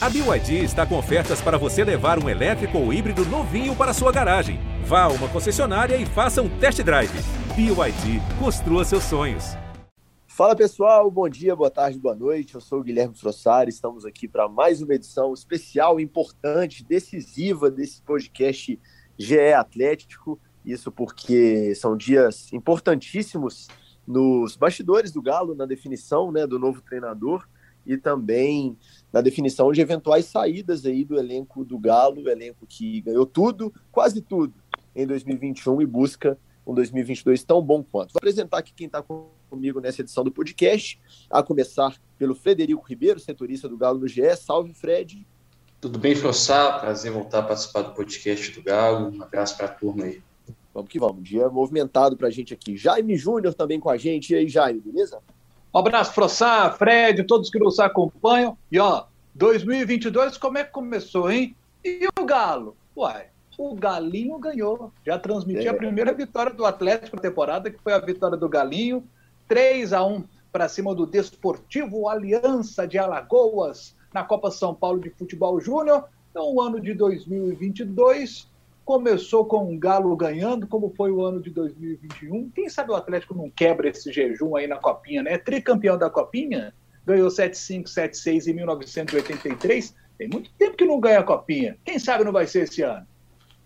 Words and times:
A 0.00 0.08
BYD 0.08 0.62
está 0.62 0.86
com 0.86 0.96
ofertas 0.96 1.40
para 1.40 1.58
você 1.58 1.82
levar 1.82 2.22
um 2.22 2.28
elétrico 2.28 2.78
ou 2.78 2.92
híbrido 2.92 3.24
novinho 3.24 3.74
para 3.74 3.92
sua 3.92 4.12
garagem. 4.12 4.60
Vá 4.84 5.02
a 5.02 5.08
uma 5.08 5.28
concessionária 5.28 5.96
e 5.96 6.06
faça 6.06 6.40
um 6.40 6.48
test 6.60 6.80
drive. 6.84 7.10
BYD, 7.56 8.20
construa 8.38 8.84
seus 8.84 9.02
sonhos. 9.02 9.56
Fala 10.24 10.54
pessoal, 10.54 11.10
bom 11.10 11.28
dia, 11.28 11.56
boa 11.56 11.68
tarde, 11.68 11.98
boa 11.98 12.14
noite. 12.14 12.54
Eu 12.54 12.60
sou 12.60 12.78
o 12.78 12.82
Guilherme 12.84 13.16
Frossari, 13.16 13.70
estamos 13.70 14.04
aqui 14.04 14.28
para 14.28 14.48
mais 14.48 14.80
uma 14.80 14.94
edição 14.94 15.34
especial, 15.34 15.98
importante, 15.98 16.84
decisiva 16.84 17.68
desse 17.68 18.00
podcast 18.00 18.80
GE 19.18 19.52
Atlético. 19.52 20.38
Isso 20.64 20.92
porque 20.92 21.74
são 21.74 21.96
dias 21.96 22.52
importantíssimos 22.52 23.66
nos 24.06 24.54
bastidores 24.54 25.10
do 25.10 25.20
Galo, 25.20 25.56
na 25.56 25.66
definição 25.66 26.30
né, 26.30 26.46
do 26.46 26.56
novo 26.56 26.80
treinador 26.82 27.48
e 27.88 27.96
também 27.96 28.76
na 29.10 29.22
definição 29.22 29.72
de 29.72 29.80
eventuais 29.80 30.26
saídas 30.26 30.84
aí 30.84 31.02
do 31.02 31.18
elenco 31.18 31.64
do 31.64 31.78
Galo, 31.78 32.28
elenco 32.28 32.66
que 32.66 33.00
ganhou 33.00 33.24
tudo, 33.24 33.72
quase 33.90 34.20
tudo, 34.20 34.52
em 34.94 35.06
2021 35.06 35.80
e 35.80 35.86
busca 35.86 36.38
um 36.66 36.74
2022 36.74 37.42
tão 37.42 37.62
bom 37.62 37.82
quanto. 37.82 38.12
Vou 38.12 38.18
apresentar 38.18 38.58
aqui 38.58 38.74
quem 38.76 38.86
está 38.86 39.02
comigo 39.48 39.80
nessa 39.80 40.02
edição 40.02 40.22
do 40.22 40.30
podcast, 40.30 41.00
a 41.30 41.42
começar 41.42 41.96
pelo 42.18 42.34
Frederico 42.34 42.84
Ribeiro, 42.86 43.18
setorista 43.18 43.66
do 43.66 43.78
Galo 43.78 43.98
no 43.98 44.06
GE. 44.06 44.36
Salve, 44.36 44.74
Fred. 44.74 45.26
Tudo 45.80 45.98
bem, 45.98 46.14
Frossá? 46.14 46.78
Prazer 46.78 47.10
voltar 47.10 47.38
a 47.38 47.42
participar 47.44 47.82
do 47.82 47.94
podcast 47.94 48.52
do 48.52 48.62
Galo. 48.62 49.16
Um 49.16 49.22
abraço 49.22 49.56
para 49.56 49.66
a 49.66 49.70
turma 49.70 50.04
aí. 50.04 50.20
Vamos 50.74 50.90
que 50.90 50.98
vamos. 50.98 51.22
Dia 51.22 51.48
movimentado 51.48 52.16
para 52.16 52.28
a 52.28 52.30
gente 52.30 52.52
aqui. 52.52 52.76
Jaime 52.76 53.16
Júnior 53.16 53.54
também 53.54 53.80
com 53.80 53.88
a 53.88 53.96
gente. 53.96 54.34
E 54.34 54.36
aí, 54.36 54.48
Jaime, 54.48 54.80
beleza? 54.80 55.20
Um 55.72 55.78
abraço, 55.78 56.12
Frossá, 56.12 56.70
Fred, 56.72 57.24
todos 57.24 57.50
que 57.50 57.58
nos 57.58 57.78
acompanham. 57.78 58.56
E 58.72 58.78
ó, 58.78 59.04
2022, 59.34 60.38
como 60.38 60.58
é 60.58 60.64
que 60.64 60.70
começou, 60.70 61.30
hein? 61.30 61.54
E 61.84 62.08
o 62.18 62.24
Galo? 62.24 62.76
Uai, 62.96 63.26
o 63.58 63.74
Galinho 63.74 64.38
ganhou. 64.38 64.92
Já 65.04 65.18
transmitiu 65.18 65.70
é. 65.70 65.74
a 65.74 65.74
primeira 65.74 66.12
vitória 66.12 66.52
do 66.52 66.64
Atlético 66.64 67.16
na 67.16 67.22
temporada, 67.22 67.70
que 67.70 67.82
foi 67.82 67.92
a 67.92 67.98
vitória 67.98 68.36
do 68.36 68.48
Galinho. 68.48 69.04
3 69.46 69.92
a 69.92 70.04
1 70.04 70.24
para 70.50 70.68
cima 70.68 70.94
do 70.94 71.06
Desportivo 71.06 72.08
Aliança 72.08 72.86
de 72.86 72.98
Alagoas 72.98 73.94
na 74.12 74.24
Copa 74.24 74.50
São 74.50 74.74
Paulo 74.74 75.00
de 75.00 75.10
Futebol 75.10 75.60
Júnior. 75.60 76.04
Então, 76.30 76.54
o 76.54 76.60
ano 76.60 76.80
de 76.80 76.94
2022 76.94 78.48
começou 78.88 79.44
com 79.44 79.70
o 79.70 79.78
Galo 79.78 80.16
ganhando, 80.16 80.66
como 80.66 80.88
foi 80.96 81.10
o 81.10 81.22
ano 81.22 81.42
de 81.42 81.50
2021. 81.50 82.48
Quem 82.48 82.70
sabe 82.70 82.90
o 82.90 82.94
Atlético 82.94 83.34
não 83.34 83.50
quebra 83.50 83.90
esse 83.90 84.10
jejum 84.10 84.56
aí 84.56 84.66
na 84.66 84.78
Copinha, 84.78 85.22
né? 85.22 85.36
Tricampeão 85.36 85.98
da 85.98 86.08
Copinha, 86.08 86.72
ganhou 87.04 87.28
7-5, 87.28 87.84
7-6 87.84 88.46
em 88.46 88.54
1983. 88.54 89.94
Tem 90.16 90.26
muito 90.26 90.50
tempo 90.54 90.74
que 90.74 90.86
não 90.86 90.98
ganha 90.98 91.18
a 91.18 91.22
Copinha. 91.22 91.76
Quem 91.84 91.98
sabe 91.98 92.24
não 92.24 92.32
vai 92.32 92.46
ser 92.46 92.62
esse 92.62 92.80
ano? 92.80 93.06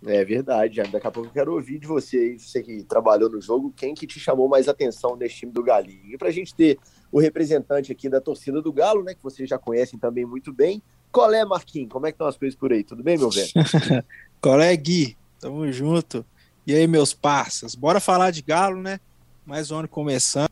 É 0.05 0.25
verdade, 0.25 0.83
daqui 0.91 1.07
a 1.07 1.11
pouco 1.13 1.29
eu 1.29 1.33
quero 1.33 1.55
ouvir 1.55 1.79
de 1.79 1.87
você 1.87 2.17
aí, 2.17 2.39
você 2.41 2.61
que 2.61 2.83
trabalhou 2.83 3.31
no 3.31 3.41
jogo, 3.41 3.73
quem 3.77 3.95
que 3.95 4.09
te 4.09 4.19
chamou 4.19 4.49
mais 4.49 4.69
atenção 4.69 5.15
nesse 5.15 5.37
time 5.37 5.53
do 5.53 5.63
Galinho. 5.63 6.13
E 6.13 6.19
para 6.19 6.31
a 6.31 6.33
gente 6.33 6.53
ter 6.53 6.81
o 7.13 7.21
representante 7.21 7.93
aqui 7.93 8.09
da 8.09 8.21
torcida 8.21 8.61
do 8.61 8.73
Galo, 8.73 9.05
né, 9.05 9.15
que 9.15 9.23
vocês 9.23 9.49
já 9.49 9.57
conhecem 9.57 10.01
também 10.01 10.27
muito 10.27 10.53
bem, 10.53 10.83
qual 11.13 11.33
é, 11.33 11.45
Marquinhos? 11.45 11.93
Como 11.93 12.07
é 12.07 12.11
que 12.11 12.17
estão 12.17 12.27
as 12.27 12.37
coisas 12.37 12.59
por 12.59 12.73
aí? 12.73 12.83
Tudo 12.83 13.05
bem, 13.05 13.17
meu 13.17 13.31
velho? 13.31 13.53
qual 14.43 14.61
é, 14.61 14.77
Gui? 14.77 15.17
Tamo 15.39 15.71
junto. 15.71 16.27
E 16.67 16.75
aí, 16.75 16.87
meus 16.89 17.15
parças? 17.15 17.77
Bora 17.77 18.01
falar 18.01 18.33
de 18.33 18.43
Galo, 18.43 18.83
né? 18.83 18.99
Mais 19.47 19.71
um 19.71 19.79
ano 19.79 19.89
começando. 19.89 20.51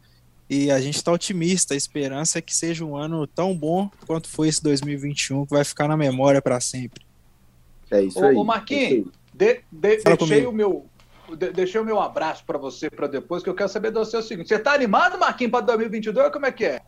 E 0.49 0.71
a 0.71 0.81
gente 0.81 1.03
tá 1.03 1.11
otimista. 1.11 1.75
A 1.75 1.77
esperança 1.77 2.39
é 2.39 2.43
que 2.43 2.55
seja 2.55 2.85
um 2.85 2.97
ano 2.97 3.27
tão 3.27 3.55
bom 3.55 3.91
quanto 4.07 4.29
foi 4.29 4.49
esse 4.49 4.63
2021, 4.63 5.45
que 5.45 5.51
vai 5.51 5.65
ficar 5.65 5.89
na 5.89 5.97
memória 5.97 6.41
para 6.41 6.61
sempre. 6.61 7.05
É 7.91 8.01
isso 8.01 8.25
aí. 8.25 8.37
Ô, 8.37 8.45
Marquinhos, 8.45 9.09
é 9.09 9.11
de, 9.35 9.55
de, 9.73 10.03
deixei, 10.05 10.47
o 10.47 10.53
meu, 10.53 10.87
de, 11.37 11.53
deixei 11.53 11.81
o 11.81 11.85
meu 11.85 12.01
abraço 12.01 12.45
para 12.45 12.59
você 12.59 12.89
para 12.89 13.09
depois, 13.09 13.43
que 13.43 13.51
eu 13.51 13.55
quero 13.55 13.69
saber 13.69 13.91
do 13.91 14.05
seu 14.05 14.23
seguinte. 14.23 14.49
Você 14.49 14.59
tá 14.59 14.73
animado, 14.73 15.19
Marquinhos, 15.19 15.51
para 15.51 15.63
2022? 15.63 16.33
Como 16.33 16.47
é 16.47 16.53
que 16.53 16.65
é? 16.65 16.83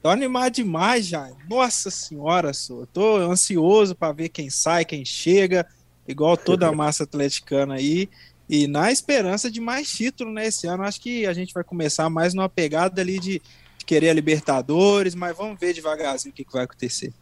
Tô 0.00 0.08
animado 0.08 0.52
demais 0.52 1.06
já. 1.06 1.28
Nossa 1.50 1.90
senhora, 1.90 2.52
sou. 2.52 2.86
Tô 2.86 3.16
ansioso 3.16 3.96
para 3.96 4.12
ver 4.12 4.28
quem 4.28 4.48
sai, 4.48 4.84
quem 4.84 5.04
chega, 5.04 5.66
igual 6.06 6.36
toda 6.38 6.68
a 6.68 6.72
massa 6.72 7.04
atleticana 7.04 7.74
aí. 7.74 8.08
E 8.48 8.66
na 8.68 8.92
esperança 8.92 9.50
de 9.50 9.60
mais 9.60 9.90
título, 9.90 10.32
né? 10.32 10.46
Esse 10.46 10.66
ano 10.66 10.84
acho 10.84 11.00
que 11.00 11.26
a 11.26 11.32
gente 11.32 11.52
vai 11.52 11.64
começar 11.64 12.08
mais 12.08 12.32
numa 12.32 12.48
pegada 12.48 13.00
ali 13.00 13.18
de, 13.18 13.42
de 13.78 13.84
querer 13.84 14.10
a 14.10 14.14
Libertadores, 14.14 15.14
mas 15.14 15.36
vamos 15.36 15.58
ver 15.58 15.74
devagarzinho 15.74 16.32
o 16.32 16.34
que, 16.34 16.44
que 16.44 16.52
vai 16.52 16.64
acontecer. 16.64 17.12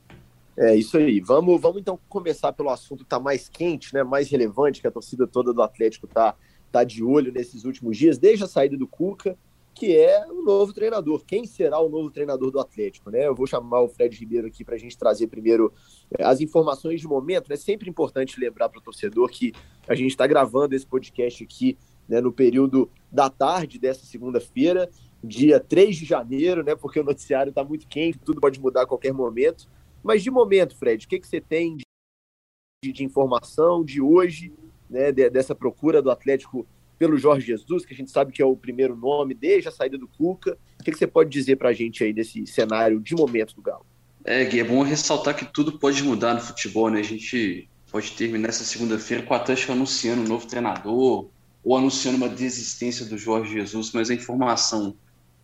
É 0.57 0.75
isso 0.77 0.97
aí. 0.99 1.21
Vamos, 1.21 1.61
vamos 1.61 1.81
então 1.81 1.99
começar 2.09 2.53
pelo 2.53 2.71
assunto 2.71 2.99
que 2.99 3.05
está 3.05 3.19
mais 3.19 3.49
quente, 3.49 3.93
né? 3.95 4.05
Mais 4.05 4.29
relevante, 4.29 4.81
que 4.81 4.87
a 4.87 4.91
torcida 4.91 5.27
toda 5.27 5.53
do 5.53 5.63
Atlético 5.63 6.07
tá, 6.07 6.35
tá 6.71 6.85
de 6.85 7.03
olho 7.03 7.33
nesses 7.33 7.65
últimos 7.65 7.97
dias, 7.97 8.19
desde 8.19 8.45
a 8.45 8.49
saída 8.49 8.77
do 8.77 8.87
Cuca 8.87 9.37
que 9.75 9.97
é 9.97 10.25
o 10.27 10.43
novo 10.43 10.73
treinador. 10.73 11.25
Quem 11.27 11.45
será 11.45 11.81
o 11.81 11.89
novo 11.89 12.11
treinador 12.11 12.51
do 12.51 12.61
Atlético? 12.61 13.11
Né? 13.11 13.27
Eu 13.27 13.35
vou 13.35 13.47
chamar 13.47 13.81
o 13.81 13.89
Fred 13.89 14.17
Ribeiro 14.17 14.47
aqui 14.47 14.65
para 14.65 14.77
a 14.77 14.79
gente 14.79 14.97
trazer 14.97 15.27
primeiro 15.27 15.73
é, 16.17 16.23
as 16.23 16.41
informações 16.41 17.01
de 17.01 17.09
momento. 17.09 17.47
É 17.47 17.51
né? 17.51 17.57
sempre 17.57 17.91
importante 17.91 18.39
lembrar 18.39 18.69
para 18.69 18.79
o 18.79 18.83
torcedor 18.83 19.29
que 19.29 19.53
a 19.89 19.95
gente 19.95 20.11
está 20.11 20.27
gravando 20.27 20.75
esse 20.75 20.87
podcast 20.87 21.43
aqui 21.43 21.77
né, 22.09 22.21
no 22.21 22.33
período 22.33 22.89
da 23.11 23.29
tarde 23.29 23.79
dessa 23.79 24.05
segunda-feira, 24.07 24.89
dia 25.23 25.59
3 25.59 25.97
de 25.97 26.05
janeiro, 26.05 26.63
né, 26.63 26.75
porque 26.77 27.01
o 27.01 27.05
noticiário 27.05 27.51
está 27.51 27.65
muito 27.65 27.89
quente, 27.89 28.19
tudo 28.19 28.41
pode 28.41 28.61
mudar 28.61 28.83
a 28.83 28.87
qualquer 28.87 29.13
momento. 29.13 29.69
Mas 30.03 30.23
de 30.23 30.31
momento, 30.31 30.77
Fred, 30.77 31.05
o 31.05 31.09
que, 31.09 31.19
que 31.19 31.27
você 31.27 31.41
tem 31.41 31.77
de, 31.77 32.93
de 32.93 33.05
informação 33.05 33.83
de 33.83 34.01
hoje, 34.01 34.53
né, 34.89 35.11
de, 35.11 35.31
dessa 35.31 35.55
procura 35.55 36.03
do 36.03 36.11
Atlético 36.11 36.67
pelo 37.05 37.19
Jorge 37.19 37.47
Jesus, 37.47 37.85
que 37.85 37.93
a 37.93 37.97
gente 37.97 38.11
sabe 38.11 38.33
que 38.33 38.41
é 38.41 38.47
o 38.47 38.57
primeiro 38.57 38.97
nome 38.97 39.35
desde 39.35 39.69
a 39.69 39.71
saída 39.71 39.99
do 39.99 40.09
Cuca. 40.09 40.57
O 40.81 40.83
que, 40.83 40.91
que 40.91 40.97
você 40.97 41.07
pode 41.07 41.29
dizer 41.29 41.57
para 41.57 41.69
a 41.69 41.73
gente 41.75 42.03
aí 42.03 42.15
desse 42.15 42.47
cenário 42.47 42.99
de 42.99 43.15
momento 43.15 43.55
do 43.55 43.61
Galo? 43.61 43.85
É, 44.25 44.43
Gui, 44.47 44.61
é 44.61 44.65
bom 44.65 44.83
ressaltar 44.83 45.37
que 45.37 45.45
tudo 45.45 45.79
pode 45.79 46.03
mudar 46.03 46.33
no 46.33 46.41
futebol, 46.41 46.89
né? 46.89 47.01
A 47.01 47.05
gente 47.05 47.69
pode 47.93 48.13
terminar 48.13 48.49
essa 48.49 48.65
segunda-feira 48.65 49.23
com 49.23 49.35
o 49.35 49.37
Atlético 49.37 49.73
anunciando 49.73 50.23
um 50.23 50.27
novo 50.27 50.47
treinador 50.47 51.29
ou 51.63 51.77
anunciando 51.77 52.17
uma 52.17 52.29
desistência 52.29 53.05
do 53.05 53.19
Jorge 53.19 53.53
Jesus, 53.53 53.93
mas 53.93 54.09
a 54.09 54.15
informação 54.15 54.97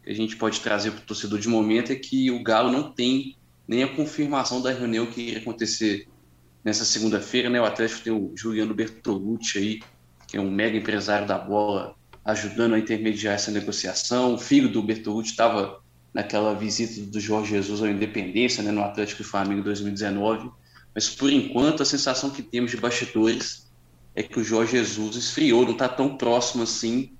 que 0.02 0.08
a 0.08 0.14
gente 0.14 0.36
pode 0.36 0.60
trazer 0.60 0.92
para 0.92 1.02
o 1.02 1.04
torcedor 1.04 1.38
de 1.38 1.48
momento 1.48 1.92
é 1.92 1.94
que 1.94 2.30
o 2.30 2.42
Galo 2.42 2.72
não 2.72 2.90
tem 2.90 3.36
nem 3.68 3.82
a 3.82 3.88
confirmação 3.94 4.62
da 4.62 4.72
reunião 4.72 5.04
que 5.04 5.20
iria 5.20 5.40
acontecer 5.40 6.08
nessa 6.64 6.86
segunda-feira, 6.86 7.50
né? 7.50 7.60
O 7.60 7.66
Atlético 7.66 8.00
tem 8.02 8.12
o 8.14 8.32
Juliano 8.34 8.72
Bertolucci 8.72 9.58
aí, 9.58 9.80
que 10.30 10.36
é 10.36 10.40
um 10.40 10.50
mega 10.50 10.76
empresário 10.76 11.26
da 11.26 11.36
bola, 11.36 11.96
ajudando 12.24 12.74
a 12.74 12.78
intermediar 12.78 13.34
essa 13.34 13.50
negociação. 13.50 14.34
O 14.34 14.38
filho 14.38 14.68
do 14.68 14.80
Bertolucci 14.80 15.32
estava 15.32 15.80
naquela 16.14 16.54
visita 16.54 17.00
do 17.10 17.18
Jorge 17.18 17.50
Jesus 17.50 17.82
à 17.82 17.90
Independência, 17.90 18.62
né, 18.62 18.70
no 18.70 18.82
Atlético 18.82 19.22
e 19.22 19.24
Flamengo 19.24 19.60
em 19.60 19.64
2019. 19.64 20.48
Mas 20.94 21.08
por 21.08 21.32
enquanto 21.32 21.82
a 21.82 21.86
sensação 21.86 22.30
que 22.30 22.42
temos 22.42 22.70
de 22.70 22.76
bastidores 22.76 23.68
é 24.14 24.22
que 24.22 24.38
o 24.38 24.44
Jorge 24.44 24.76
Jesus 24.76 25.16
esfriou, 25.16 25.64
não 25.64 25.72
está 25.72 25.88
tão 25.88 26.16
próximo 26.16 26.62
assim 26.62 27.12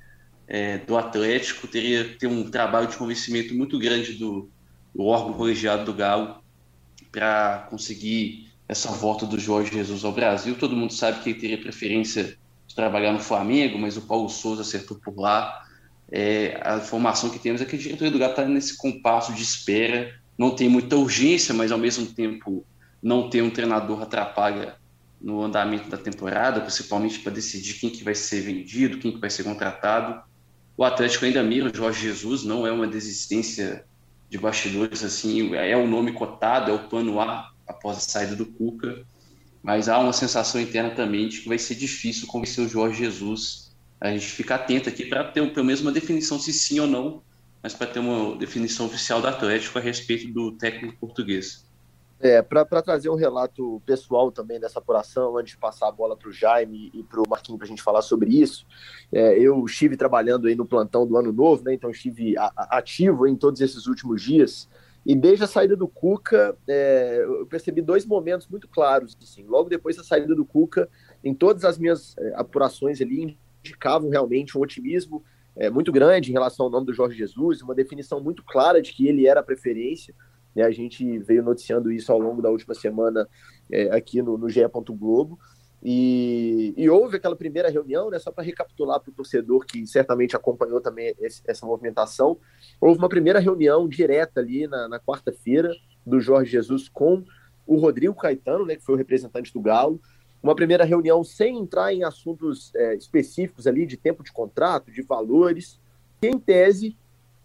é, 0.47 0.79
do 0.79 0.97
Atlético. 0.97 1.67
Teria 1.67 2.05
que 2.05 2.19
ter 2.19 2.27
um 2.29 2.49
trabalho 2.49 2.87
de 2.87 2.97
convencimento 2.97 3.55
muito 3.55 3.77
grande 3.77 4.15
do, 4.15 4.49
do 4.95 5.05
órgão 5.05 5.33
colegiado 5.33 5.85
do 5.85 5.95
Galo 5.95 6.43
para 7.11 7.67
conseguir 7.71 8.49
essa 8.69 8.91
volta 8.93 9.27
do 9.27 9.39
Jorge 9.39 9.73
Jesus 9.73 10.05
ao 10.05 10.13
Brasil. 10.13 10.55
Todo 10.55 10.77
mundo 10.77 10.93
sabe 10.93 11.23
que 11.23 11.31
ele 11.31 11.41
teria 11.41 11.61
preferência 11.61 12.39
trabalhar 12.75 13.13
no 13.13 13.21
Flamengo, 13.21 13.79
mas 13.79 13.97
o 13.97 14.03
Paulo 14.03 14.29
Souza 14.29 14.63
acertou 14.63 14.99
por 14.99 15.19
lá. 15.19 15.65
É, 16.11 16.61
a 16.65 16.77
informação 16.77 17.31
que 17.31 17.39
temos 17.39 17.61
é 17.61 17.65
que 17.65 17.77
a 17.77 17.79
diretoria 17.79 18.11
do 18.11 18.19
Galo 18.19 18.33
está 18.33 18.45
nesse 18.45 18.77
compasso 18.77 19.33
de 19.33 19.43
espera, 19.43 20.15
não 20.37 20.51
tem 20.51 20.69
muita 20.69 20.97
urgência, 20.97 21.55
mas 21.55 21.71
ao 21.71 21.79
mesmo 21.79 22.07
tempo 22.07 22.65
não 23.03 23.31
ter 23.31 23.43
um 23.43 23.51
treinador 23.51 24.03
atrapalha 24.03 24.77
no 25.21 25.43
andamento 25.43 25.89
da 25.89 25.99
temporada, 25.99 26.61
principalmente 26.61 27.19
para 27.21 27.33
decidir 27.33 27.75
quem 27.75 27.91
que 27.91 28.03
vai 28.03 28.15
ser 28.15 28.41
vendido, 28.41 28.99
quem 28.99 29.13
que 29.13 29.21
vai 29.21 29.31
ser 29.31 29.45
contratado. 29.45 30.23
O 30.77 30.83
Atlético 30.83 31.27
ainda 31.27 31.43
mira 31.43 31.71
o 31.71 31.77
Jorge 31.77 32.01
Jesus, 32.01 32.43
não 32.43 32.67
é 32.67 32.73
uma 32.73 32.87
desistência 32.87 33.85
de 34.31 34.39
bastidores 34.39 35.05
assim, 35.05 35.55
é 35.55 35.77
o 35.77 35.87
nome 35.87 36.13
cotado, 36.13 36.71
é 36.71 36.75
o 36.75 36.89
plano 36.89 37.21
A 37.21 37.51
após 37.67 37.99
a 37.99 38.01
saída 38.01 38.35
do 38.35 38.47
Cuca 38.47 39.05
mas 39.63 39.89
há 39.89 39.99
uma 39.99 40.13
sensação 40.13 40.61
interna 40.61 40.91
também 40.91 41.29
de 41.29 41.41
que 41.41 41.49
vai 41.49 41.59
ser 41.59 41.75
difícil 41.75 42.27
convencer 42.27 42.65
o 42.65 42.69
Jorge 42.69 43.05
Jesus. 43.05 43.71
A 44.01 44.11
gente 44.11 44.27
fica 44.27 44.55
atento 44.55 44.89
aqui 44.89 45.05
para 45.05 45.25
ter 45.25 45.53
pelo 45.53 45.67
menos 45.67 45.81
uma 45.81 45.93
definição 45.93 46.39
se 46.39 46.53
sim 46.53 46.81
ou 46.81 46.87
não, 46.87 47.23
mas 47.63 47.75
para 47.75 47.87
ter 47.87 47.99
uma 47.99 48.37
definição 48.37 48.87
oficial 48.87 49.21
do 49.21 49.29
Atlético 49.29 49.79
a 49.79 49.83
respeito 49.83 50.33
do 50.33 50.53
técnico 50.53 50.99
português. 50.99 51.69
É, 52.23 52.43
para 52.43 52.83
trazer 52.83 53.09
um 53.09 53.15
relato 53.15 53.81
pessoal 53.87 54.31
também 54.31 54.61
dessa 54.61 54.79
apuração, 54.79 55.39
antes 55.39 55.53
de 55.53 55.59
passar 55.59 55.89
a 55.89 55.93
bola 55.93 56.15
para 56.15 56.29
o 56.29 56.33
Jaime 56.33 56.91
e 56.93 57.03
para 57.03 57.19
o 57.19 57.25
Marquinhos 57.27 57.59
para 57.59 57.67
a 57.67 57.69
gente 57.69 57.83
falar 57.83 58.03
sobre 58.03 58.31
isso, 58.31 58.67
é, 59.11 59.39
eu 59.39 59.65
estive 59.65 59.97
trabalhando 59.97 60.47
aí 60.47 60.55
no 60.55 60.67
plantão 60.67 61.07
do 61.07 61.17
Ano 61.17 61.33
Novo, 61.33 61.65
né, 61.65 61.73
então 61.73 61.91
estive 61.91 62.35
ativo 62.37 63.27
em 63.27 63.35
todos 63.35 63.63
esses 63.63 63.87
últimos 63.87 64.21
dias, 64.21 64.69
E 65.05 65.15
desde 65.17 65.45
a 65.45 65.47
saída 65.47 65.75
do 65.75 65.89
Cuca, 65.89 66.57
é, 66.69 67.23
eu 67.23 67.47
percebi 67.47 67.81
dois 67.81 68.05
momentos 68.05 68.47
muito 68.47 68.69
claros. 68.69 69.17
Assim. 69.23 69.45
Logo 69.45 69.69
depois 69.69 69.97
da 69.97 70.05
saída 70.05 70.35
do 70.35 70.45
Cuca, 70.45 70.89
em 71.25 71.35
todas 71.35 71.65
as 71.65 71.79
minhas 71.79 72.17
é, 72.19 72.35
apurações 72.35 73.01
ali, 73.01 73.39
indicavam 73.65 74.11
realmente 74.11 74.57
um 74.57 74.61
otimismo 74.61 75.23
é, 75.57 75.71
muito 75.71 75.91
grande 75.91 76.31
em 76.31 76.33
relação 76.33 76.67
ao 76.67 76.73
nome 76.73 76.87
do 76.87 76.95
Jorge 76.95 77.17
Jesus, 77.17 77.63
uma 77.63 77.75
definição 77.75 78.21
muito 78.21 78.43
clara 78.45 78.81
de 78.81 78.93
que 78.93 79.07
ele 79.07 79.27
era 79.27 79.41
a 79.41 79.43
preferência. 79.43 80.15
Né? 80.55 80.63
A 80.63 80.71
gente 80.71 81.19
veio 81.19 81.43
noticiando 81.43 81.91
isso 81.91 82.13
ao 82.13 82.19
longo 82.19 82.43
da 82.43 82.51
última 82.51 82.75
semana 82.75 83.29
é, 83.71 83.91
aqui 83.91 84.23
no, 84.23 84.37
no 84.37 84.49
GE. 84.49 84.61
Globo. 84.91 85.39
E, 85.83 86.75
e, 86.77 86.91
houve 86.91 87.17
aquela 87.17 87.35
primeira 87.35 87.71
reunião, 87.71 88.11
né, 88.11 88.19
só 88.19 88.31
para 88.31 88.45
recapitular 88.45 89.01
para 89.01 89.11
o 89.11 89.15
torcedor 89.15 89.65
que 89.65 89.87
certamente 89.87 90.37
acompanhou 90.37 90.79
também 90.79 91.15
esse, 91.19 91.41
essa 91.47 91.65
movimentação, 91.65 92.39
houve 92.79 92.99
uma 92.99 93.09
primeira 93.09 93.39
reunião 93.39 93.89
direta 93.89 94.41
ali 94.41 94.67
na, 94.67 94.89
na 94.89 95.01
quarta-feira 95.01 95.75
do 96.05 96.21
Jorge 96.21 96.51
Jesus 96.51 96.87
com 96.89 97.25
o 97.67 97.77
Rodrigo 97.77 98.15
Caetano, 98.15 98.67
né, 98.67 98.77
que 98.77 98.85
foi 98.85 98.95
o 98.95 98.99
representante 98.99 99.53
do 99.55 99.61
Galo, 99.61 100.01
uma 100.43 100.55
primeira 100.55 100.85
reunião 100.85 101.25
sem 101.25 101.59
entrar 101.59 101.95
em 101.95 102.03
assuntos 102.03 102.75
é, 102.75 102.95
específicos 102.95 103.67
ali 103.67 103.87
de 103.87 103.97
tempo 103.97 104.23
de 104.23 104.33
contrato, 104.33 104.91
de 104.91 105.03
valores, 105.03 105.81
que 106.21 106.29
em 106.29 106.39
tese 106.39 106.97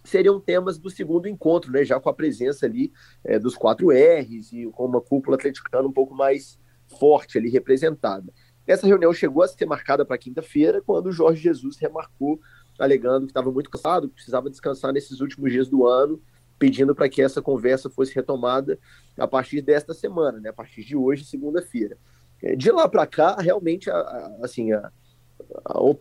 seriam 0.03 0.39
temas 0.39 0.77
do 0.77 0.89
segundo 0.89 1.27
encontro, 1.27 1.71
né, 1.71 1.85
já 1.85 1.99
com 1.99 2.09
a 2.09 2.13
presença 2.13 2.65
ali 2.65 2.91
é, 3.23 3.39
dos 3.39 3.55
quatro 3.55 3.89
R's 3.91 4.51
e 4.51 4.65
com 4.67 4.85
uma 4.85 5.01
cúpula 5.01 5.35
atleticana 5.35 5.87
um 5.87 5.91
pouco 5.91 6.13
mais 6.13 6.59
forte 6.95 7.37
ali 7.37 7.49
representada. 7.49 8.31
Essa 8.65 8.87
reunião 8.87 9.13
chegou 9.13 9.43
a 9.43 9.47
ser 9.47 9.65
marcada 9.65 10.03
para 10.03 10.17
quinta-feira, 10.17 10.81
quando 10.81 11.07
o 11.07 11.11
Jorge 11.11 11.41
Jesus 11.41 11.77
remarcou, 11.77 12.39
alegando 12.79 13.25
que 13.25 13.31
estava 13.31 13.51
muito 13.51 13.69
cansado, 13.69 14.07
que 14.07 14.15
precisava 14.15 14.49
descansar 14.49 14.91
nesses 14.91 15.21
últimos 15.21 15.51
dias 15.51 15.69
do 15.69 15.85
ano, 15.85 16.19
pedindo 16.57 16.95
para 16.95 17.07
que 17.07 17.21
essa 17.21 17.41
conversa 17.41 17.89
fosse 17.89 18.15
retomada 18.15 18.79
a 19.17 19.27
partir 19.27 19.61
desta 19.61 19.93
semana, 19.93 20.39
né, 20.39 20.49
a 20.49 20.53
partir 20.53 20.83
de 20.83 20.95
hoje, 20.95 21.25
segunda-feira. 21.25 21.97
É, 22.41 22.55
de 22.55 22.71
lá 22.71 22.87
para 22.87 23.05
cá, 23.05 23.35
realmente, 23.39 23.89
a, 23.89 23.97
a, 23.97 24.39
assim, 24.43 24.71
a, 24.71 24.91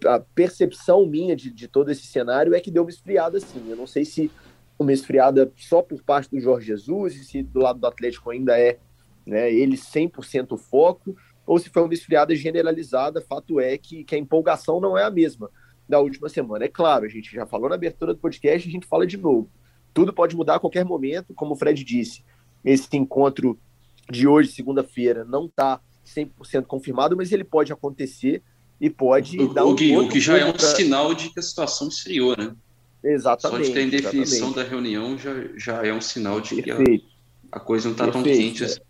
a, 0.07 0.21
percepção 0.35 1.07
minha 1.07 1.37
de, 1.37 1.51
de 1.51 1.69
todo 1.69 1.91
esse 1.91 2.07
cenário 2.07 2.55
é 2.55 2.61
que 2.61 2.71
deu 2.71 2.83
uma 2.83 2.91
esfriada, 2.91 3.39
assim. 3.39 3.69
Eu 3.69 3.77
não 3.77 3.87
sei 3.87 4.05
se 4.05 4.31
uma 4.79 4.93
esfriada 4.93 5.53
só 5.57 5.83
por 5.83 6.03
parte 6.03 6.31
do 6.31 6.41
Jorge 6.41 6.67
Jesus 6.67 7.15
e 7.17 7.25
se 7.25 7.43
do 7.43 7.61
lado 7.61 7.79
do 7.79 7.87
Atlético 7.87 8.31
ainda 8.31 8.59
é 8.59 8.79
né, 9.27 9.53
ele 9.53 9.77
100% 9.77 10.57
foco, 10.59 11.17
ou 11.47 11.59
se 11.59 11.69
foi 11.69 11.83
uma 11.83 11.95
esfriada 11.95 12.35
generalizada, 12.35 13.21
fato 13.21 13.61
é 13.61 13.77
que, 13.77 14.05
que 14.05 14.15
a 14.15 14.19
empolgação 14.19 14.81
não 14.81 14.97
é 14.97 15.05
a 15.05 15.11
mesma 15.11 15.51
da 15.89 16.01
última 16.01 16.29
semana. 16.29 16.65
É 16.65 16.69
claro, 16.69 17.05
a 17.05 17.09
gente 17.09 17.33
já 17.33 17.47
falou 17.47 17.69
na 17.69 17.75
abertura 17.75 18.15
do 18.15 18.21
podcast, 18.21 18.69
a 18.69 18.73
gente 18.73 18.87
fala 18.87 19.07
de 19.07 19.17
novo. 19.17 19.51
Tudo 19.93 20.13
pode 20.13 20.35
mudar 20.35 20.57
a 20.57 20.61
qualquer 20.61 20.85
momento, 20.85 21.35
como 21.35 21.53
o 21.53 21.57
Fred 21.57 21.85
disse. 21.85 22.25
Esse 22.65 22.97
encontro 22.97 23.59
de 24.11 24.27
hoje, 24.27 24.51
segunda-feira, 24.51 25.25
não 25.25 25.47
está 25.47 25.81
100% 26.07 26.65
confirmado, 26.65 27.17
mas 27.17 27.31
ele 27.31 27.45
pode 27.45 27.73
acontecer 27.73 28.43
e 28.81 28.91
pode 28.91 29.41
o, 29.41 29.53
dar 29.53 29.65
um 29.65 29.71
o 29.71 29.77
que, 29.77 29.97
o 29.97 30.09
que 30.09 30.21
já 30.21 30.39
é 30.39 30.45
um 30.45 30.53
pra... 30.53 30.67
sinal 30.67 31.15
de 31.15 31.31
que 31.31 31.39
a 31.39 31.43
situação 31.43 31.89
esfriou, 31.89 32.35
né? 32.37 32.55
Exatamente. 33.03 33.67
Só 33.67 33.69
de 33.69 33.75
ter 33.75 33.87
indefinição 33.87 34.51
da 34.53 34.65
reunião 34.65 35.17
já, 35.19 35.33
já 35.57 35.87
é 35.87 35.93
um 35.93 36.01
sinal 36.01 36.41
de 36.41 36.63
Perfeito. 36.63 37.05
que 37.07 37.15
a, 37.53 37.59
a 37.59 37.61
coisa 37.61 37.89
não 37.89 37.93
está 37.93 38.11
tão 38.11 38.23
quente 38.23 38.65
assim 38.65 38.81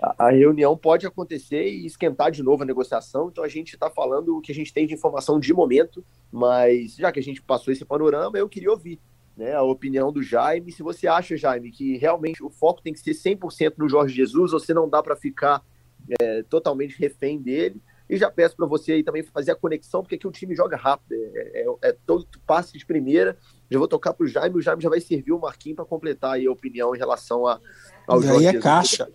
a 0.00 0.30
reunião 0.30 0.76
pode 0.76 1.06
acontecer 1.06 1.68
e 1.68 1.86
esquentar 1.86 2.30
de 2.30 2.42
novo 2.42 2.62
a 2.62 2.66
negociação, 2.66 3.28
então 3.28 3.42
a 3.42 3.48
gente 3.48 3.74
está 3.74 3.88
falando 3.88 4.36
o 4.36 4.40
que 4.40 4.52
a 4.52 4.54
gente 4.54 4.72
tem 4.72 4.86
de 4.86 4.94
informação 4.94 5.40
de 5.40 5.52
momento, 5.54 6.04
mas 6.30 6.96
já 6.96 7.10
que 7.10 7.18
a 7.18 7.22
gente 7.22 7.40
passou 7.40 7.72
esse 7.72 7.84
panorama, 7.84 8.36
eu 8.36 8.48
queria 8.48 8.70
ouvir 8.70 9.00
né, 9.36 9.54
a 9.54 9.62
opinião 9.62 10.12
do 10.12 10.22
Jaime. 10.22 10.70
Se 10.72 10.82
você 10.82 11.06
acha, 11.06 11.36
Jaime, 11.36 11.70
que 11.70 11.96
realmente 11.96 12.42
o 12.42 12.50
foco 12.50 12.82
tem 12.82 12.92
que 12.92 13.00
ser 13.00 13.12
100% 13.12 13.74
no 13.78 13.88
Jorge 13.88 14.14
Jesus, 14.14 14.52
ou 14.52 14.60
se 14.60 14.74
não 14.74 14.88
dá 14.88 15.02
para 15.02 15.16
ficar 15.16 15.62
é, 16.20 16.42
totalmente 16.44 16.98
refém 16.98 17.40
dele. 17.40 17.80
E 18.08 18.16
já 18.16 18.30
peço 18.30 18.56
para 18.56 18.66
você 18.66 18.92
aí 18.92 19.02
também 19.02 19.22
fazer 19.24 19.50
a 19.50 19.56
conexão, 19.56 20.00
porque 20.00 20.14
aqui 20.14 20.28
o 20.28 20.30
time 20.30 20.54
joga 20.54 20.76
rápido, 20.76 21.12
é, 21.12 21.62
é, 21.62 21.88
é 21.88 21.96
todo 22.06 22.26
passe 22.46 22.78
de 22.78 22.86
primeira. 22.86 23.36
Já 23.68 23.78
vou 23.78 23.88
tocar 23.88 24.12
para 24.12 24.24
o 24.24 24.28
Jaime, 24.28 24.56
o 24.56 24.62
Jaime 24.62 24.82
já 24.82 24.88
vai 24.88 25.00
servir 25.00 25.32
o 25.32 25.40
Marquinhos 25.40 25.76
para 25.76 25.84
completar 25.84 26.38
a 26.38 26.50
opinião 26.50 26.94
em 26.94 26.98
relação 26.98 27.46
a, 27.46 27.60
ao 28.06 28.20
e 28.20 28.26
Jorge 28.26 28.38
aí 28.38 28.46
é 28.46 28.52
Jesus. 28.52 28.62
caixa. 28.62 29.08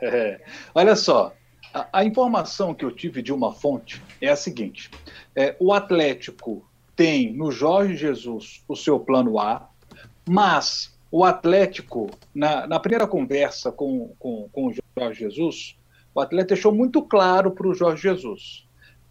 É. 0.00 0.40
Olha 0.74 0.96
só, 0.96 1.34
a, 1.72 2.00
a, 2.00 2.04
informação 2.04 2.74
que 2.74 2.84
eu 2.84 2.90
tive 2.90 3.22
de 3.22 3.32
uma 3.32 3.52
fonte 3.52 4.02
é 4.20 4.28
a 4.28 4.36
seguinte: 4.36 4.90
é, 5.34 5.56
o 5.58 5.72
Atlético 5.72 6.68
tem 6.96 7.32
no 7.32 7.50
Jorge 7.50 7.96
Jesus 7.96 8.62
o 8.68 8.76
seu 8.76 9.00
plano 9.00 9.38
A, 9.38 9.68
mas 10.28 10.94
o 11.10 11.24
Atlético, 11.24 12.10
na, 12.34 12.66
na 12.66 12.80
primeira 12.80 13.06
conversa 13.06 13.70
com, 13.70 14.14
com, 14.18 14.48
com 14.52 14.66
o 14.68 14.74
Jorge 14.98 15.20
Jesus, 15.20 15.76
o 16.14 16.20
Atlético 16.20 16.54
deixou 16.54 16.74
muito 16.74 17.02
claro 17.02 17.50
para 17.50 17.68
o 17.68 17.74
Jorge 17.74 18.02
Jesus 18.02 18.64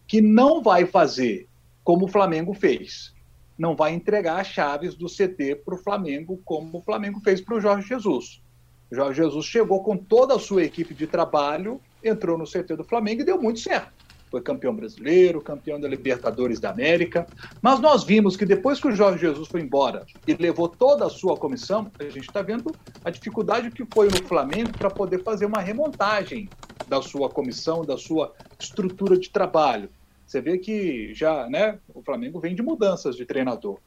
que 0.06 0.20
não 0.20 0.62
vai 0.62 0.86
fazer 0.86 1.48
como 1.82 2.06
o 2.06 2.08
Flamengo 2.08 2.54
fez. 2.54 3.14
Não 3.56 3.76
vai 3.76 3.94
entregar 3.94 4.40
as 4.40 4.48
chaves 4.48 4.94
do 4.94 5.06
CT 5.06 5.62
para 5.64 5.74
o 5.74 5.78
Flamengo, 5.78 6.40
como 6.44 6.78
o 6.78 6.82
Flamengo 6.82 7.20
fez 7.20 7.40
para 7.40 7.56
o 7.56 7.60
Jorge 7.60 7.88
Jesus. 7.88 8.42
Jorge 8.90 9.22
Jesus 9.22 9.46
chegou 9.46 9.82
com 9.82 9.96
toda 9.96 10.34
a 10.34 10.38
sua 10.38 10.64
equipe 10.64 10.94
de 10.94 11.06
trabalho, 11.06 11.80
entrou 12.02 12.38
no 12.38 12.44
CT 12.44 12.76
do 12.76 12.84
Flamengo 12.84 13.22
e 13.22 13.24
deu 13.24 13.40
muito 13.40 13.60
certo. 13.60 13.92
Foi 14.30 14.40
campeão 14.40 14.74
brasileiro, 14.74 15.40
campeão 15.40 15.78
da 15.78 15.86
Libertadores 15.86 16.58
da 16.58 16.70
América. 16.70 17.24
Mas 17.62 17.78
nós 17.78 18.02
vimos 18.02 18.36
que 18.36 18.44
depois 18.44 18.80
que 18.80 18.88
o 18.88 18.92
Jorge 18.92 19.20
Jesus 19.20 19.46
foi 19.46 19.60
embora 19.60 20.04
e 20.26 20.34
levou 20.34 20.68
toda 20.68 21.06
a 21.06 21.10
sua 21.10 21.36
comissão, 21.36 21.90
a 22.00 22.04
gente 22.04 22.28
está 22.28 22.42
vendo 22.42 22.74
a 23.04 23.10
dificuldade 23.10 23.70
que 23.70 23.86
foi 23.94 24.08
no 24.08 24.26
Flamengo 24.26 24.76
para 24.76 24.90
poder 24.90 25.22
fazer 25.22 25.46
uma 25.46 25.60
remontagem 25.60 26.48
da 26.88 27.00
sua 27.00 27.28
comissão, 27.28 27.84
da 27.84 27.96
sua 27.96 28.34
estrutura 28.58 29.16
de 29.16 29.30
trabalho. 29.30 29.88
Você 30.26 30.40
vê 30.40 30.58
que 30.58 31.14
já, 31.14 31.48
né, 31.48 31.78
o 31.94 32.02
Flamengo 32.02 32.40
vem 32.40 32.54
de 32.54 32.62
mudanças 32.62 33.16
de 33.16 33.24
treinador. 33.24 33.78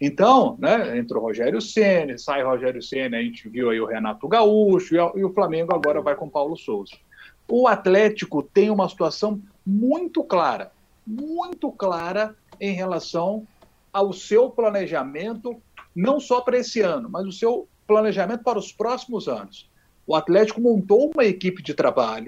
Então, 0.00 0.56
né, 0.60 0.96
entrou 0.96 1.22
Rogério 1.22 1.60
Ceni, 1.60 2.18
sai 2.18 2.44
Rogério 2.44 2.80
Ceni, 2.80 3.16
a 3.16 3.22
gente 3.22 3.48
viu 3.48 3.70
aí 3.70 3.80
o 3.80 3.86
Renato 3.86 4.28
Gaúcho 4.28 4.94
e, 4.94 5.24
o 5.24 5.32
Flamengo 5.32 5.74
agora 5.74 6.00
vai 6.00 6.14
com 6.14 6.30
Paulo 6.30 6.56
Souza. 6.56 6.94
O 7.50 7.66
Atlético 7.66 8.42
tem 8.42 8.70
uma 8.70 8.88
situação 8.88 9.40
muito 9.66 10.22
clara, 10.22 10.70
muito 11.04 11.72
clara 11.72 12.36
em 12.60 12.72
relação 12.72 13.46
ao 13.92 14.12
seu 14.12 14.50
planejamento, 14.50 15.60
não 15.94 16.20
só 16.20 16.42
para 16.42 16.58
esse 16.58 16.80
ano, 16.80 17.08
mas 17.10 17.26
o 17.26 17.32
seu 17.32 17.66
planejamento 17.86 18.44
para 18.44 18.58
os 18.58 18.70
próximos 18.70 19.26
anos. 19.26 19.68
O 20.06 20.14
Atlético 20.14 20.60
montou 20.60 21.10
uma 21.12 21.24
equipe 21.24 21.60
de 21.62 21.74
trabalho, 21.74 22.26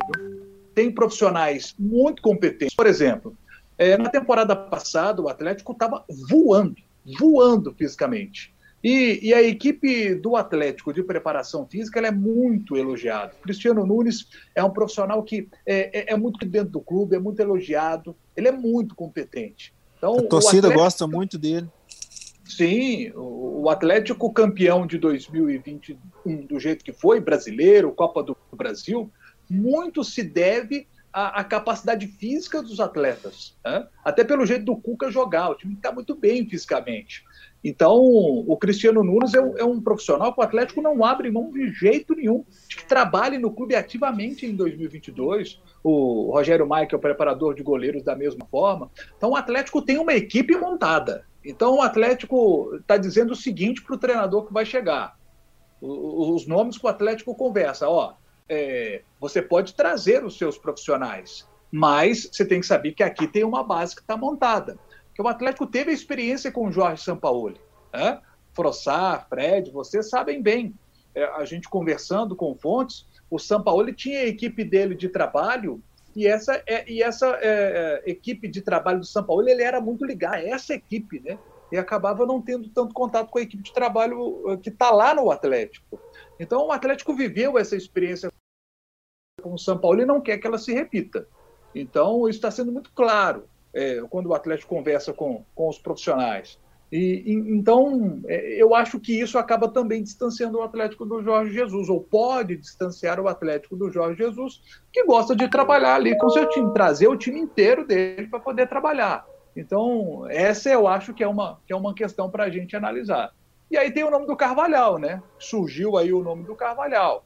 tem 0.74 0.90
profissionais 0.90 1.74
muito 1.78 2.20
competentes. 2.20 2.74
Por 2.74 2.86
exemplo, 2.86 3.36
é, 3.78 3.96
na 3.96 4.08
temporada 4.08 4.56
passada, 4.56 5.22
o 5.22 5.28
Atlético 5.28 5.72
estava 5.72 6.04
voando 6.28 6.76
voando 7.18 7.74
fisicamente. 7.76 8.54
E, 8.82 9.20
e, 9.22 9.34
a 9.34 9.42
equipe 9.42 10.14
do 10.14 10.36
Atlético 10.36 10.92
de 10.92 11.02
preparação 11.02 11.66
física 11.66 12.00
é 12.00 12.10
muito 12.10 12.76
elogiada. 12.76 13.34
Cristiano 13.42 13.84
Nunes 13.84 14.26
é 14.54 14.64
um 14.64 14.70
profissional 14.70 15.22
que 15.22 15.48
é, 15.66 16.12
é, 16.12 16.12
é, 16.14 16.16
muito 16.16 16.46
dentro 16.46 16.70
do 16.70 16.80
clube, 16.80 17.14
é 17.14 17.18
muito 17.18 17.40
elogiado, 17.40 18.16
ele 18.34 18.48
é 18.48 18.52
muito 18.52 18.94
competente. 18.94 19.74
Então, 19.98 20.16
a 20.16 20.22
torcida 20.22 20.68
Atlético, 20.68 20.82
gosta 20.82 21.06
muito 21.06 21.36
dele. 21.36 21.68
Sim, 22.42 23.10
o, 23.14 23.64
o 23.64 23.68
Atlético 23.68 24.32
campeão 24.32 24.86
de 24.86 24.96
2021 24.96 26.46
do 26.46 26.58
jeito 26.58 26.82
que 26.82 26.92
foi, 26.92 27.20
brasileiro, 27.20 27.92
Copa 27.92 28.22
do 28.22 28.34
Brasil, 28.50 29.10
muito 29.48 30.02
se 30.02 30.22
deve 30.22 30.86
a, 31.12 31.40
a, 31.40 31.44
capacidade 31.44 32.06
física 32.06 32.62
dos 32.62 32.80
atletas, 32.80 33.56
né? 33.64 33.86
até 34.04 34.24
pelo 34.24 34.46
jeito 34.46 34.64
do 34.64 34.76
Cuca 34.76 35.10
jogar, 35.10 35.50
o 35.50 35.54
time 35.54 35.74
está 35.74 35.90
muito 35.92 36.14
bem 36.14 36.48
fisicamente. 36.48 37.24
Então, 37.62 37.94
o 37.98 38.56
Cristiano 38.56 39.04
Nunes 39.04 39.34
é 39.34 39.40
um, 39.40 39.58
é 39.58 39.64
um, 39.64 39.80
profissional 39.80 40.32
que 40.32 40.40
o 40.40 40.42
Atlético 40.42 40.80
não 40.80 41.04
abre 41.04 41.30
mão 41.30 41.50
de 41.52 41.70
jeito 41.72 42.14
nenhum, 42.14 42.44
de 42.66 42.76
que 42.76 42.86
trabalhe 42.86 43.36
no 43.36 43.52
clube 43.52 43.74
ativamente 43.74 44.46
em 44.46 44.56
2022. 44.56 45.60
O 45.82 46.30
Rogério 46.32 46.66
Maia, 46.66 46.86
que 46.86 46.94
é 46.94 46.98
o 46.98 47.00
preparador 47.00 47.54
de 47.54 47.62
goleiros, 47.62 48.02
da 48.02 48.16
mesma 48.16 48.46
forma. 48.46 48.90
Então, 49.16 49.30
o 49.30 49.36
Atlético 49.36 49.82
tem 49.82 49.98
uma 49.98 50.14
equipe 50.14 50.56
montada. 50.56 51.26
Então, 51.44 51.76
o 51.76 51.82
Atlético 51.82 52.76
está 52.76 52.96
dizendo 52.96 53.32
o 53.32 53.36
seguinte 53.36 53.82
para 53.82 53.94
o 53.94 53.98
treinador 53.98 54.46
que 54.46 54.52
vai 54.52 54.64
chegar. 54.64 55.18
Os 55.82 56.46
nomes 56.46 56.78
que 56.78 56.84
o 56.84 56.88
Atlético 56.88 57.34
conversa, 57.34 57.88
ó, 57.88 58.14
é, 58.50 59.02
você 59.20 59.40
pode 59.40 59.74
trazer 59.74 60.24
os 60.24 60.36
seus 60.36 60.58
profissionais, 60.58 61.48
mas 61.70 62.28
você 62.30 62.44
tem 62.44 62.60
que 62.60 62.66
saber 62.66 62.92
que 62.92 63.02
aqui 63.04 63.28
tem 63.28 63.44
uma 63.44 63.62
base 63.62 63.94
que 63.94 64.02
está 64.02 64.16
montada. 64.16 64.76
Porque 65.06 65.22
o 65.22 65.28
Atlético 65.28 65.68
teve 65.68 65.92
a 65.92 65.94
experiência 65.94 66.50
com 66.50 66.66
o 66.66 66.72
Jorge 66.72 67.04
Sampaoli. 67.04 67.60
Né? 67.94 68.20
Frossar, 68.52 69.28
Fred, 69.28 69.70
vocês 69.70 70.10
sabem 70.10 70.42
bem. 70.42 70.74
É, 71.14 71.24
a 71.24 71.44
gente 71.44 71.68
conversando 71.68 72.34
com 72.34 72.56
fontes, 72.56 73.06
o 73.30 73.38
Sampaoli 73.38 73.94
tinha 73.94 74.20
a 74.20 74.26
equipe 74.26 74.64
dele 74.64 74.96
de 74.96 75.08
trabalho 75.08 75.80
e 76.16 76.26
essa, 76.26 76.60
é, 76.66 76.90
e 76.90 77.04
essa 77.04 77.26
é, 77.40 78.02
é 78.04 78.10
equipe 78.10 78.48
de 78.48 78.60
trabalho 78.60 78.98
do 78.98 79.06
São 79.06 79.22
Paulo 79.22 79.48
ele 79.48 79.62
era 79.62 79.80
muito 79.80 80.04
ligado 80.04 80.34
a 80.34 80.42
essa 80.42 80.74
equipe, 80.74 81.20
né? 81.20 81.38
e 81.72 81.78
acabava 81.78 82.26
não 82.26 82.42
tendo 82.42 82.68
tanto 82.68 82.92
contato 82.92 83.28
com 83.28 83.38
a 83.38 83.42
equipe 83.42 83.62
de 83.62 83.72
trabalho 83.72 84.58
que 84.60 84.70
está 84.70 84.90
lá 84.90 85.14
no 85.14 85.30
Atlético. 85.30 86.00
Então, 86.38 86.66
o 86.66 86.72
Atlético 86.72 87.14
viveu 87.14 87.56
essa 87.56 87.76
experiência 87.76 88.28
com 89.40 89.52
o 89.54 89.58
São 89.58 89.76
Paulo 89.76 90.00
e 90.00 90.06
não 90.06 90.20
quer 90.20 90.38
que 90.38 90.46
ela 90.46 90.58
se 90.58 90.72
repita. 90.72 91.26
Então, 91.74 92.28
isso 92.28 92.38
está 92.38 92.50
sendo 92.50 92.70
muito 92.70 92.90
claro 92.94 93.44
é, 93.74 94.02
quando 94.10 94.26
o 94.26 94.34
Atlético 94.34 94.74
conversa 94.74 95.12
com, 95.12 95.44
com 95.54 95.68
os 95.68 95.78
profissionais. 95.78 96.58
E, 96.92 97.22
e, 97.24 97.32
então, 97.52 98.20
é, 98.26 98.60
eu 98.60 98.74
acho 98.74 98.98
que 98.98 99.18
isso 99.18 99.38
acaba 99.38 99.68
também 99.68 100.02
distanciando 100.02 100.58
o 100.58 100.62
Atlético 100.62 101.06
do 101.06 101.22
Jorge 101.22 101.52
Jesus, 101.52 101.88
ou 101.88 102.00
pode 102.00 102.56
distanciar 102.56 103.20
o 103.20 103.28
Atlético 103.28 103.76
do 103.76 103.90
Jorge 103.90 104.18
Jesus, 104.18 104.60
que 104.92 105.04
gosta 105.04 105.36
de 105.36 105.48
trabalhar 105.48 105.94
ali 105.94 106.18
com 106.18 106.28
seu 106.30 106.48
time, 106.48 106.72
trazer 106.72 107.06
o 107.06 107.16
time 107.16 107.38
inteiro 107.38 107.86
dele 107.86 108.26
para 108.26 108.40
poder 108.40 108.68
trabalhar. 108.68 109.24
Então, 109.54 110.26
essa 110.28 110.68
eu 110.68 110.88
acho 110.88 111.14
que 111.14 111.22
é 111.22 111.28
uma, 111.28 111.60
que 111.66 111.72
é 111.72 111.76
uma 111.76 111.94
questão 111.94 112.28
para 112.28 112.44
a 112.44 112.50
gente 112.50 112.74
analisar. 112.74 113.32
E 113.70 113.76
aí 113.76 113.92
tem 113.92 114.02
o 114.02 114.10
nome 114.10 114.26
do 114.26 114.36
Carvalhal, 114.36 114.98
né? 114.98 115.22
Surgiu 115.38 115.96
aí 115.96 116.12
o 116.12 116.22
nome 116.22 116.42
do 116.42 116.56
Carvalhal. 116.56 117.24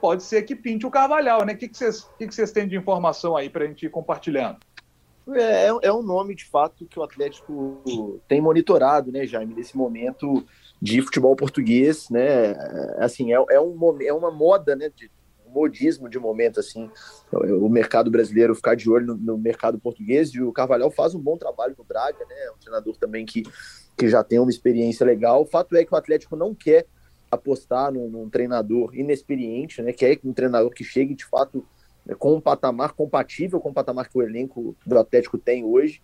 Pode 0.00 0.22
ser 0.22 0.42
que 0.42 0.54
pinte 0.54 0.86
o 0.86 0.90
Carvalhal, 0.90 1.44
né? 1.44 1.54
O 1.54 1.56
que, 1.56 1.68
que, 1.68 1.76
vocês, 1.76 2.08
que, 2.18 2.26
que 2.26 2.34
vocês 2.34 2.52
têm 2.52 2.68
de 2.68 2.76
informação 2.76 3.36
aí 3.36 3.50
para 3.50 3.64
a 3.64 3.66
gente 3.66 3.86
ir 3.86 3.90
compartilhando? 3.90 4.58
É, 5.34 5.66
é, 5.66 5.70
é 5.82 5.92
um 5.92 6.02
nome, 6.02 6.34
de 6.34 6.44
fato, 6.44 6.86
que 6.86 6.98
o 6.98 7.02
Atlético 7.02 7.80
tem 8.28 8.40
monitorado, 8.40 9.12
né, 9.12 9.24
Jaime, 9.26 9.54
nesse 9.54 9.76
momento 9.76 10.44
de 10.80 11.00
futebol 11.00 11.34
português, 11.36 12.08
né? 12.10 12.52
Assim, 12.98 13.32
é, 13.32 13.36
é, 13.50 13.60
um, 13.60 13.76
é 14.00 14.12
uma 14.12 14.30
moda, 14.30 14.74
né? 14.76 14.90
De, 14.94 15.10
modismo 15.52 16.08
de 16.08 16.18
momento, 16.18 16.58
assim, 16.58 16.90
o 17.30 17.68
mercado 17.68 18.10
brasileiro 18.10 18.54
ficar 18.54 18.74
de 18.74 18.88
olho 18.88 19.08
no, 19.08 19.16
no, 19.16 19.36
mercado 19.36 19.78
português, 19.78 20.30
e 20.30 20.40
o 20.40 20.50
Carvalhal 20.50 20.90
faz 20.90 21.14
um 21.14 21.20
bom 21.20 21.36
trabalho 21.36 21.74
no 21.76 21.84
Braga, 21.84 22.24
né? 22.26 22.34
É 22.46 22.50
um 22.50 22.56
treinador 22.56 22.96
também 22.96 23.26
que 23.26 23.42
que 23.96 24.08
já 24.08 24.22
tem 24.24 24.38
uma 24.38 24.50
experiência 24.50 25.04
legal. 25.04 25.42
O 25.42 25.46
fato 25.46 25.76
é 25.76 25.84
que 25.84 25.94
o 25.94 25.96
Atlético 25.96 26.36
não 26.36 26.54
quer 26.54 26.86
apostar 27.32 27.90
num, 27.90 28.10
num 28.10 28.28
treinador 28.28 28.94
inexperiente, 28.94 29.80
né? 29.80 29.92
Quer 29.92 30.20
um 30.22 30.34
treinador 30.34 30.70
que 30.70 30.84
chegue 30.84 31.14
de 31.14 31.24
fato 31.24 31.66
né, 32.04 32.14
com 32.14 32.34
um 32.34 32.40
patamar 32.40 32.92
compatível 32.92 33.58
com 33.58 33.70
o 33.70 33.74
patamar 33.74 34.08
que 34.08 34.18
o 34.18 34.22
elenco 34.22 34.76
do 34.86 34.98
Atlético 34.98 35.38
tem 35.38 35.64
hoje. 35.64 36.02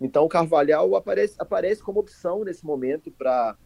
Então 0.00 0.24
o 0.24 0.28
Carvalhal 0.28 0.96
aparece, 0.96 1.34
aparece 1.38 1.82
como 1.82 2.00
opção 2.00 2.44
nesse 2.44 2.64
momento 2.64 3.10
para 3.10 3.56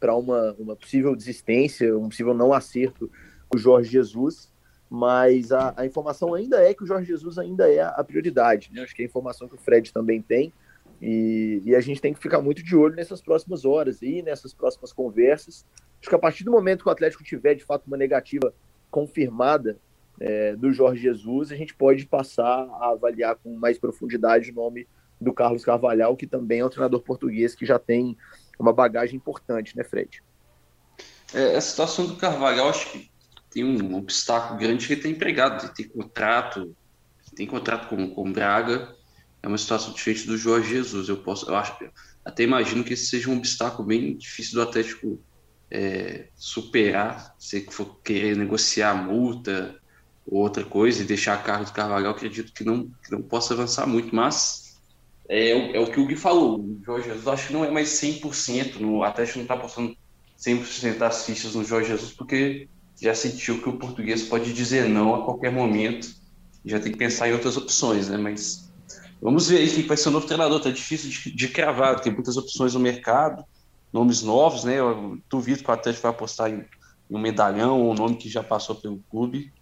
para 0.00 0.14
uma, 0.14 0.54
uma 0.56 0.76
possível 0.76 1.14
desistência, 1.16 1.98
um 1.98 2.08
possível 2.08 2.32
não 2.32 2.52
acerto 2.52 3.10
com 3.48 3.58
o 3.58 3.60
Jorge 3.60 3.90
Jesus, 3.90 4.48
mas 4.88 5.50
a, 5.50 5.74
a 5.76 5.84
informação 5.84 6.34
ainda 6.34 6.62
é 6.62 6.72
que 6.72 6.84
o 6.84 6.86
Jorge 6.86 7.08
Jesus 7.08 7.36
ainda 7.36 7.68
é 7.68 7.80
a 7.80 8.04
prioridade. 8.04 8.70
Né? 8.72 8.82
Acho 8.82 8.94
que 8.94 9.02
é 9.02 9.04
a 9.04 9.08
informação 9.08 9.48
que 9.48 9.56
o 9.56 9.58
Fred 9.58 9.92
também 9.92 10.22
tem. 10.22 10.52
E, 11.00 11.62
e, 11.64 11.76
a 11.76 11.80
gente 11.80 12.00
tem 12.00 12.12
que 12.12 12.18
ficar 12.18 12.40
muito 12.40 12.62
de 12.62 12.74
olho 12.74 12.96
nessas 12.96 13.20
próximas 13.20 13.64
horas 13.64 14.02
e 14.02 14.20
nessas 14.20 14.52
próximas 14.52 14.92
conversas. 14.92 15.64
Acho 16.00 16.08
que 16.08 16.14
a 16.14 16.18
partir 16.18 16.42
do 16.42 16.50
momento 16.50 16.82
que 16.82 16.88
o 16.88 16.92
Atlético 16.92 17.22
tiver 17.22 17.54
de 17.54 17.64
fato 17.64 17.86
uma 17.86 17.96
negativa 17.96 18.52
confirmada 18.90 19.78
é, 20.20 20.56
do 20.56 20.72
Jorge 20.72 21.00
Jesus, 21.02 21.52
a 21.52 21.56
gente 21.56 21.74
pode 21.74 22.04
passar 22.06 22.68
a 22.80 22.90
avaliar 22.90 23.36
com 23.36 23.54
mais 23.54 23.78
profundidade 23.78 24.50
o 24.50 24.54
nome 24.54 24.88
do 25.20 25.32
Carlos 25.32 25.64
Carvalhal, 25.64 26.16
que 26.16 26.26
também 26.26 26.60
é 26.60 26.66
um 26.66 26.68
treinador 26.68 27.00
português 27.00 27.54
que 27.54 27.64
já 27.64 27.78
tem 27.78 28.16
uma 28.58 28.72
bagagem 28.72 29.16
importante, 29.16 29.76
né, 29.76 29.84
Fred? 29.84 30.22
É, 31.32 31.56
a 31.56 31.60
situação 31.60 32.06
do 32.06 32.16
Carvalhal, 32.16 32.68
acho 32.68 32.90
que 32.90 33.10
tem 33.50 33.64
um 33.64 33.96
obstáculo 33.96 34.58
grande 34.58 34.86
que 34.86 34.94
ele 34.94 35.02
tem 35.02 35.12
empregado, 35.12 35.64
ele 35.64 35.74
tem 35.74 35.88
contrato, 35.88 36.76
tem 37.34 37.46
contrato 37.46 37.88
com, 37.88 38.10
com 38.10 38.32
Braga, 38.32 38.96
é 39.42 39.48
uma 39.48 39.58
situação 39.58 39.92
diferente 39.92 40.26
do 40.26 40.36
Jorge 40.36 40.70
Jesus. 40.70 41.08
Eu 41.08 41.18
posso, 41.18 41.48
eu 41.48 41.56
acho, 41.56 41.76
até 42.24 42.42
imagino 42.42 42.84
que 42.84 42.92
esse 42.92 43.06
seja 43.06 43.30
um 43.30 43.36
obstáculo 43.36 43.86
bem 43.86 44.16
difícil 44.16 44.54
do 44.54 44.62
Atlético 44.62 45.20
é, 45.70 46.28
superar. 46.34 47.34
Se 47.38 47.66
for 47.70 48.00
querer 48.02 48.36
negociar 48.36 48.94
multa 48.94 49.76
ou 50.26 50.42
outra 50.42 50.64
coisa 50.64 51.02
e 51.02 51.06
deixar 51.06 51.34
a 51.34 51.42
cargo 51.42 51.64
do 51.64 51.72
Carvalho, 51.72 52.08
acredito 52.08 52.52
que 52.52 52.64
não, 52.64 52.90
que 53.02 53.10
não 53.10 53.22
possa 53.22 53.54
avançar 53.54 53.86
muito, 53.86 54.14
mas 54.14 54.68
é, 55.28 55.76
é, 55.76 55.80
o 55.80 55.90
que 55.90 56.00
o 56.00 56.06
Gui 56.06 56.16
falou. 56.16 56.60
O 56.60 56.80
Jorge 56.84 57.08
Jesus 57.08 57.26
acho 57.28 57.46
que 57.48 57.52
não 57.52 57.64
é 57.64 57.70
mais 57.70 57.88
100%. 57.90 58.76
No, 58.76 59.02
Atlético 59.02 59.38
não 59.38 59.44
está 59.44 59.56
postando 59.56 59.96
100% 60.38 60.98
das 60.98 61.26
fichas 61.26 61.54
no 61.54 61.64
Jorge 61.64 61.88
Jesus, 61.88 62.12
porque 62.12 62.68
já 63.00 63.14
sentiu 63.14 63.62
que 63.62 63.68
o 63.68 63.78
português 63.78 64.22
pode 64.22 64.52
dizer 64.52 64.88
não 64.88 65.14
a 65.14 65.24
qualquer 65.24 65.52
momento. 65.52 66.16
Já 66.64 66.80
tem 66.80 66.92
que 66.92 66.98
pensar 66.98 67.28
em 67.28 67.32
outras 67.32 67.56
opções, 67.56 68.08
né? 68.08 68.16
Mas 68.16 68.67
Vamos 69.20 69.48
ver 69.48 69.58
aí 69.58 69.70
quem 69.70 69.86
vai 69.86 69.96
ser 69.96 70.08
o 70.08 70.12
novo 70.12 70.26
treinador. 70.26 70.60
Tá 70.60 70.70
difícil 70.70 71.10
de, 71.10 71.34
de 71.34 71.48
cravar, 71.48 72.00
tem 72.00 72.12
muitas 72.12 72.36
opções 72.36 72.74
no 72.74 72.80
mercado, 72.80 73.44
nomes 73.92 74.22
novos, 74.22 74.64
né? 74.64 74.78
Eu 74.78 75.18
duvido 75.28 75.62
que 75.62 75.70
o 75.70 75.74
Atlético 75.74 76.02
vai 76.02 76.10
apostar 76.12 76.50
em, 76.50 76.64
em 77.10 77.16
um 77.16 77.18
medalhão 77.18 77.80
ou 77.80 77.90
um 77.90 77.94
nome 77.94 78.16
que 78.16 78.28
já 78.28 78.42
passou 78.42 78.76
pelo 78.76 78.98
clube. 79.10 79.52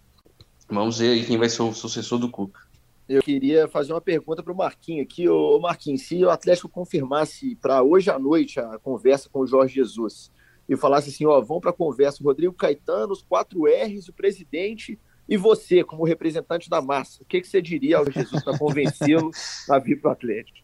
Vamos 0.69 0.99
ver 0.99 1.11
aí 1.11 1.25
quem 1.25 1.39
vai 1.39 1.49
ser 1.49 1.63
o 1.63 1.73
sucessor 1.73 2.19
do 2.19 2.31
Cuca. 2.31 2.67
Eu 3.09 3.23
queria 3.23 3.69
fazer 3.69 3.93
uma 3.93 4.01
pergunta 4.01 4.43
para 4.43 4.53
o 4.53 4.57
Marquinhos 4.57 5.07
aqui. 5.07 5.29
Ô, 5.29 5.61
Marquinhos, 5.61 6.03
se 6.03 6.25
o 6.25 6.31
Atlético 6.31 6.69
confirmasse 6.69 7.55
para 7.57 7.83
hoje 7.83 8.11
à 8.11 8.19
noite 8.19 8.59
a 8.59 8.79
conversa 8.79 9.29
com 9.29 9.41
o 9.41 9.47
Jorge 9.47 9.77
Jesus 9.77 10.31
e 10.69 10.77
falasse 10.77 11.11
assim: 11.11 11.25
ó, 11.25 11.41
vão 11.41 11.61
para 11.61 11.71
a 11.71 11.75
conversa 11.75 12.23
o 12.23 12.27
Rodrigo 12.27 12.53
Caetano, 12.53 13.13
os 13.13 13.23
quatro 13.23 13.65
R's, 13.65 14.09
o 14.09 14.13
presidente 14.13 14.99
e 15.29 15.37
você, 15.37 15.83
como 15.83 16.05
representante 16.05 16.71
da 16.71 16.81
massa, 16.81 17.23
o 17.23 17.25
que, 17.25 17.41
que 17.41 17.49
você 17.49 17.61
diria 17.61 17.99
ao 17.99 18.11
Jesus 18.11 18.43
para 18.45 18.57
convencê-lo 18.57 19.31
a 19.69 19.79
vir 19.79 20.01
para 20.01 20.11
o 20.11 20.13
Atlético? 20.13 20.59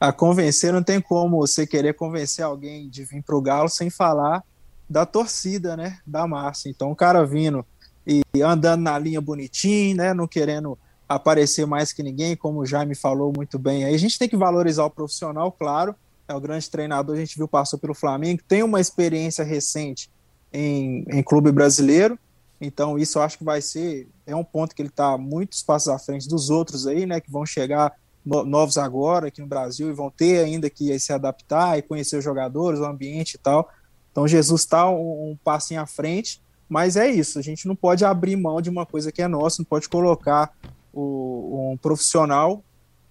A 0.00 0.12
convencer 0.12 0.72
não 0.72 0.82
tem 0.82 1.00
como 1.00 1.38
você 1.38 1.66
querer 1.66 1.94
convencer 1.94 2.44
alguém 2.44 2.88
de 2.88 3.04
vir 3.04 3.22
para 3.22 3.36
o 3.36 3.42
Galo 3.42 3.68
sem 3.68 3.90
falar 3.90 4.42
da 4.88 5.04
torcida, 5.04 5.76
né? 5.76 5.98
Da 6.06 6.26
massa. 6.26 6.68
Então, 6.68 6.90
o 6.90 6.96
cara 6.96 7.24
vindo 7.24 7.64
e 8.06 8.22
andando 8.42 8.82
na 8.82 8.98
linha 8.98 9.20
bonitinho, 9.20 9.96
né? 9.96 10.14
Não 10.14 10.26
querendo 10.26 10.78
aparecer 11.08 11.66
mais 11.66 11.92
que 11.92 12.02
ninguém, 12.02 12.36
como 12.36 12.60
o 12.60 12.66
Jaime 12.66 12.94
falou 12.94 13.32
muito 13.34 13.58
bem. 13.58 13.84
Aí 13.84 13.94
a 13.94 13.98
gente 13.98 14.18
tem 14.18 14.28
que 14.28 14.36
valorizar 14.36 14.84
o 14.84 14.90
profissional, 14.90 15.52
claro. 15.52 15.94
É 16.26 16.34
o 16.34 16.40
grande 16.40 16.70
treinador, 16.70 17.16
a 17.16 17.18
gente 17.18 17.36
viu, 17.36 17.46
passou 17.46 17.78
pelo 17.78 17.92
Flamengo, 17.92 18.42
tem 18.48 18.62
uma 18.62 18.80
experiência 18.80 19.44
recente 19.44 20.10
em, 20.50 21.04
em 21.10 21.22
clube 21.22 21.52
brasileiro 21.52 22.18
então, 22.60 22.98
isso 22.98 23.18
eu 23.18 23.22
acho 23.22 23.38
que 23.38 23.44
vai 23.44 23.60
ser. 23.60 24.08
É 24.26 24.34
um 24.34 24.44
ponto 24.44 24.74
que 24.74 24.82
ele 24.82 24.88
está 24.88 25.18
muitos 25.18 25.62
passos 25.62 25.88
à 25.88 25.98
frente 25.98 26.28
dos 26.28 26.50
outros 26.50 26.86
aí, 26.86 27.04
né? 27.06 27.20
Que 27.20 27.30
vão 27.30 27.44
chegar 27.44 27.92
no, 28.24 28.44
novos 28.44 28.78
agora 28.78 29.28
aqui 29.28 29.40
no 29.40 29.46
Brasil 29.46 29.88
e 29.90 29.92
vão 29.92 30.10
ter 30.10 30.44
ainda 30.44 30.70
que 30.70 30.98
se 30.98 31.12
adaptar 31.12 31.78
e 31.78 31.82
conhecer 31.82 32.16
os 32.16 32.24
jogadores, 32.24 32.80
o 32.80 32.84
ambiente 32.84 33.34
e 33.34 33.38
tal. 33.38 33.68
Então, 34.10 34.26
Jesus 34.28 34.62
está 34.62 34.88
um, 34.88 35.32
um 35.32 35.38
passinho 35.42 35.80
à 35.80 35.86
frente, 35.86 36.40
mas 36.68 36.96
é 36.96 37.10
isso. 37.10 37.38
A 37.38 37.42
gente 37.42 37.66
não 37.66 37.74
pode 37.74 38.04
abrir 38.04 38.36
mão 38.36 38.60
de 38.60 38.70
uma 38.70 38.86
coisa 38.86 39.10
que 39.10 39.20
é 39.20 39.28
nossa, 39.28 39.60
não 39.60 39.66
pode 39.66 39.88
colocar 39.88 40.52
o, 40.92 41.72
um 41.72 41.76
profissional 41.76 42.62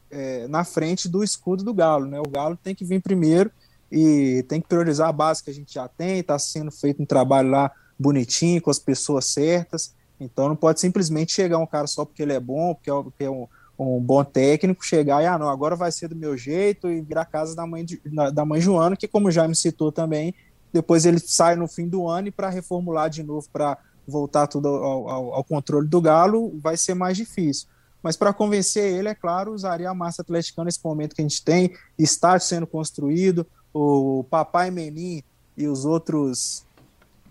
é, 0.09 0.47
na 0.47 0.63
frente 0.63 1.09
do 1.09 1.23
escudo 1.23 1.63
do 1.63 1.73
Galo, 1.73 2.05
né? 2.05 2.19
O 2.19 2.29
Galo 2.29 2.57
tem 2.57 2.73
que 2.73 2.85
vir 2.85 3.01
primeiro 3.01 3.51
e 3.91 4.43
tem 4.47 4.61
que 4.61 4.67
priorizar 4.67 5.09
a 5.09 5.13
base 5.13 5.43
que 5.43 5.49
a 5.49 5.53
gente 5.53 5.73
já 5.73 5.87
tem, 5.87 6.19
está 6.19 6.39
sendo 6.39 6.71
feito 6.71 7.01
um 7.01 7.05
trabalho 7.05 7.49
lá 7.49 7.71
bonitinho, 8.03 8.61
com 8.61 8.69
as 8.69 8.77
pessoas 8.77 9.25
certas. 9.25 9.95
Então 10.19 10.47
não 10.47 10.55
pode 10.55 10.79
simplesmente 10.79 11.33
chegar 11.33 11.57
um 11.57 11.65
cara 11.65 11.87
só 11.87 12.05
porque 12.05 12.21
ele 12.21 12.33
é 12.33 12.39
bom, 12.39 12.75
porque 12.75 12.91
é, 12.91 12.93
porque 12.93 13.23
é 13.23 13.29
um, 13.29 13.47
um, 13.79 13.99
bom 13.99 14.23
técnico, 14.23 14.85
chegar 14.85 15.23
e, 15.23 15.25
ah, 15.25 15.39
não, 15.39 15.49
agora 15.49 15.75
vai 15.75 15.91
ser 15.91 16.07
do 16.07 16.15
meu 16.15 16.37
jeito 16.37 16.89
e 16.89 17.01
virar 17.01 17.25
casa 17.25 17.55
da 17.55 17.65
mãe, 17.65 17.83
de, 17.83 18.01
da 18.33 18.45
mãe 18.45 18.61
Joana, 18.61 18.95
que 18.95 19.07
como 19.07 19.31
já 19.31 19.47
me 19.47 19.55
citou 19.55 19.91
também, 19.91 20.35
depois 20.71 21.05
ele 21.05 21.19
sai 21.19 21.55
no 21.55 21.67
fim 21.67 21.87
do 21.87 22.07
ano 22.07 22.27
e 22.27 22.31
para 22.31 22.49
reformular 22.49 23.09
de 23.09 23.23
novo, 23.23 23.47
para 23.51 23.77
voltar 24.07 24.47
tudo 24.47 24.67
ao, 24.67 25.09
ao, 25.09 25.33
ao, 25.35 25.43
controle 25.43 25.87
do 25.87 26.01
Galo, 26.01 26.57
vai 26.59 26.75
ser 26.75 26.93
mais 26.93 27.15
difícil. 27.15 27.67
Mas 28.01 28.17
para 28.17 28.33
convencer 28.33 28.93
ele, 28.93 29.07
é 29.07 29.15
claro, 29.15 29.53
usaria 29.53 29.89
a 29.89 29.93
massa 29.93 30.21
atleticana 30.21 30.65
nesse 30.65 30.79
momento 30.83 31.15
que 31.15 31.21
a 31.21 31.23
gente 31.25 31.43
tem, 31.43 31.73
estádio 31.97 32.45
sendo 32.45 32.67
construído, 32.67 33.47
o 33.73 34.25
Papai 34.29 34.69
Menin 34.69 35.23
e 35.55 35.67
os 35.67 35.85
outros 35.85 36.65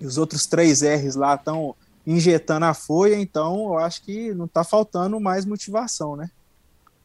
e 0.02 0.06
os 0.06 0.18
outros 0.18 0.46
três 0.46 0.82
R's 0.82 1.14
lá 1.14 1.36
estão 1.36 1.76
injetando 2.04 2.66
a 2.66 2.74
folha, 2.74 3.14
então 3.14 3.66
eu 3.68 3.78
acho 3.78 4.02
que 4.02 4.34
não 4.34 4.46
está 4.46 4.64
faltando 4.64 5.20
mais 5.20 5.46
motivação, 5.46 6.16
né? 6.16 6.28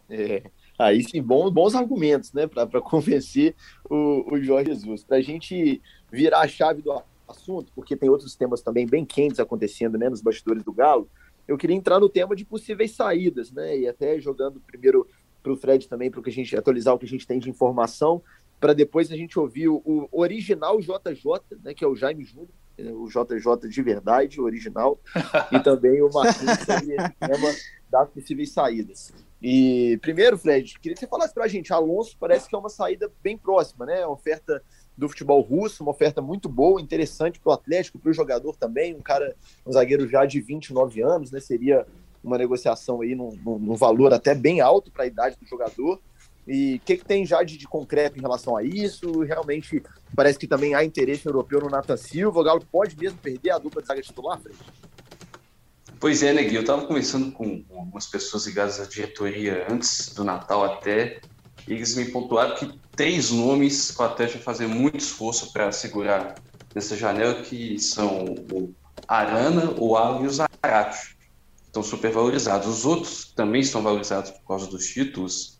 É, 0.09 0.41
aí 0.79 1.03
sim, 1.03 1.21
bons, 1.21 1.51
bons 1.51 1.75
argumentos, 1.75 2.33
né, 2.33 2.47
para 2.47 2.65
convencer 2.81 3.55
o, 3.87 4.33
o 4.33 4.41
Jorge 4.41 4.73
Jesus. 4.73 5.03
Para 5.03 5.17
a 5.17 5.21
gente 5.21 5.79
virar 6.11 6.39
a 6.39 6.47
chave 6.47 6.81
do 6.81 6.91
assunto, 7.27 7.71
porque 7.75 7.95
tem 7.95 8.09
outros 8.09 8.35
temas 8.35 8.61
também 8.63 8.87
bem 8.87 9.05
quentes 9.05 9.39
acontecendo, 9.39 9.95
né, 9.95 10.09
nos 10.09 10.21
bastidores 10.21 10.63
do 10.63 10.73
Galo, 10.73 11.07
eu 11.47 11.55
queria 11.55 11.75
entrar 11.75 11.99
no 11.99 12.09
tema 12.09 12.35
de 12.35 12.43
possíveis 12.43 12.95
saídas, 12.95 13.51
né, 13.51 13.77
e 13.77 13.87
até 13.87 14.19
jogando 14.19 14.59
primeiro 14.59 15.07
para 15.43 15.53
o 15.53 15.55
Fred 15.55 15.87
também, 15.87 16.09
para 16.09 16.19
a 16.25 16.31
gente 16.31 16.57
atualizar 16.57 16.95
o 16.95 16.97
que 16.97 17.05
a 17.05 17.09
gente 17.09 17.27
tem 17.27 17.37
de 17.37 17.47
informação, 17.47 18.23
para 18.59 18.73
depois 18.73 19.11
a 19.11 19.15
gente 19.15 19.37
ouvir 19.37 19.67
o, 19.67 19.83
o 19.85 20.09
original 20.19 20.81
JJ, 20.81 21.57
né, 21.63 21.75
que 21.75 21.85
é 21.85 21.87
o 21.87 21.95
Jaime 21.95 22.23
Júnior, 22.23 22.49
o 22.79 23.07
JJ 23.07 23.69
de 23.69 23.81
verdade, 23.81 24.39
original, 24.39 24.99
e 25.51 25.59
também 25.59 26.01
o 26.01 26.09
Marquinhos 26.11 26.57
tema 27.19 27.55
das 27.89 28.09
possíveis 28.09 28.51
saídas. 28.51 29.13
E 29.41 29.97
primeiro, 30.01 30.37
Fred, 30.37 30.79
queria 30.79 30.95
que 30.95 30.99
você 30.99 31.07
falasse 31.07 31.33
para 31.33 31.45
a 31.45 31.47
gente, 31.47 31.71
Alonso 31.71 32.17
parece 32.19 32.49
que 32.49 32.55
é 32.55 32.57
uma 32.57 32.69
saída 32.69 33.11
bem 33.21 33.37
próxima, 33.37 33.85
né? 33.85 34.05
Uma 34.05 34.13
oferta 34.13 34.61
do 34.97 35.07
futebol 35.07 35.41
russo, 35.41 35.83
uma 35.83 35.91
oferta 35.91 36.21
muito 36.21 36.49
boa, 36.49 36.81
interessante 36.81 37.39
para 37.39 37.51
o 37.51 37.53
Atlético, 37.53 37.99
para 37.99 38.09
o 38.09 38.13
jogador 38.13 38.55
também, 38.57 38.95
um 38.95 39.01
cara, 39.01 39.35
um 39.65 39.71
zagueiro 39.71 40.07
já 40.07 40.25
de 40.25 40.41
29 40.41 41.01
anos, 41.01 41.31
né? 41.31 41.39
Seria 41.39 41.85
uma 42.23 42.37
negociação 42.37 43.01
aí 43.01 43.13
num, 43.13 43.31
num 43.43 43.75
valor 43.75 44.11
até 44.11 44.33
bem 44.33 44.59
alto 44.59 44.91
para 44.91 45.03
a 45.03 45.07
idade 45.07 45.37
do 45.39 45.47
jogador. 45.47 46.01
E 46.47 46.75
o 46.75 46.79
que, 46.79 46.97
que, 46.97 47.05
tem 47.05 47.25
já 47.25 47.43
de, 47.43 47.57
de, 47.57 47.67
concreto 47.67 48.17
em 48.17 48.21
relação 48.21 48.55
a 48.55 48.63
isso? 48.63 49.21
Realmente 49.21 49.83
parece 50.15 50.39
que 50.39 50.47
também 50.47 50.73
há 50.73 50.83
interesse 50.83 51.25
europeu 51.25 51.59
no 51.59 51.69
Nathan 51.69 51.97
Silva. 51.97 52.39
O 52.39 52.43
Galo 52.43 52.65
pode 52.71 52.97
mesmo 52.97 53.17
perder 53.17 53.51
a 53.51 53.57
dupla 53.57 53.81
de 53.81 53.87
zaga 53.87 54.01
titular, 54.01 54.39
Fred? 54.39 54.57
Pois 55.99 56.21
é, 56.21 56.31
Negui, 56.31 56.55
eu 56.55 56.61
estava 56.61 56.85
conversando 56.85 57.31
com 57.31 57.63
algumas 57.71 58.05
pessoas 58.05 58.45
ligadas 58.45 58.79
à 58.79 58.85
diretoria 58.85 59.65
antes 59.69 60.13
do 60.13 60.23
Natal 60.23 60.63
até, 60.63 61.19
e 61.67 61.73
eles 61.73 61.95
me 61.95 62.05
pontuaram 62.05 62.55
que 62.55 62.71
três 62.95 63.31
nomes 63.31 63.91
que 63.91 64.01
o 64.01 64.05
Atlético 64.05 64.37
vai 64.37 64.45
fazer 64.45 64.67
muito 64.67 64.97
esforço 64.97 65.51
para 65.51 65.71
segurar 65.71 66.35
nessa 66.73 66.95
janela, 66.95 67.41
que 67.41 67.79
são 67.79 68.25
o 68.51 68.73
Arana, 69.07 69.73
o 69.77 69.95
Alan 69.95 70.23
e 70.23 70.27
o 70.27 70.29
Zarate. 70.29 71.17
Estão 71.65 71.81
super 71.81 72.11
valorizados. 72.11 72.67
Os 72.67 72.85
outros 72.85 73.33
também 73.35 73.61
estão 73.61 73.81
valorizados 73.81 74.31
por 74.31 74.47
causa 74.47 74.67
dos 74.67 74.85
títulos, 74.85 75.56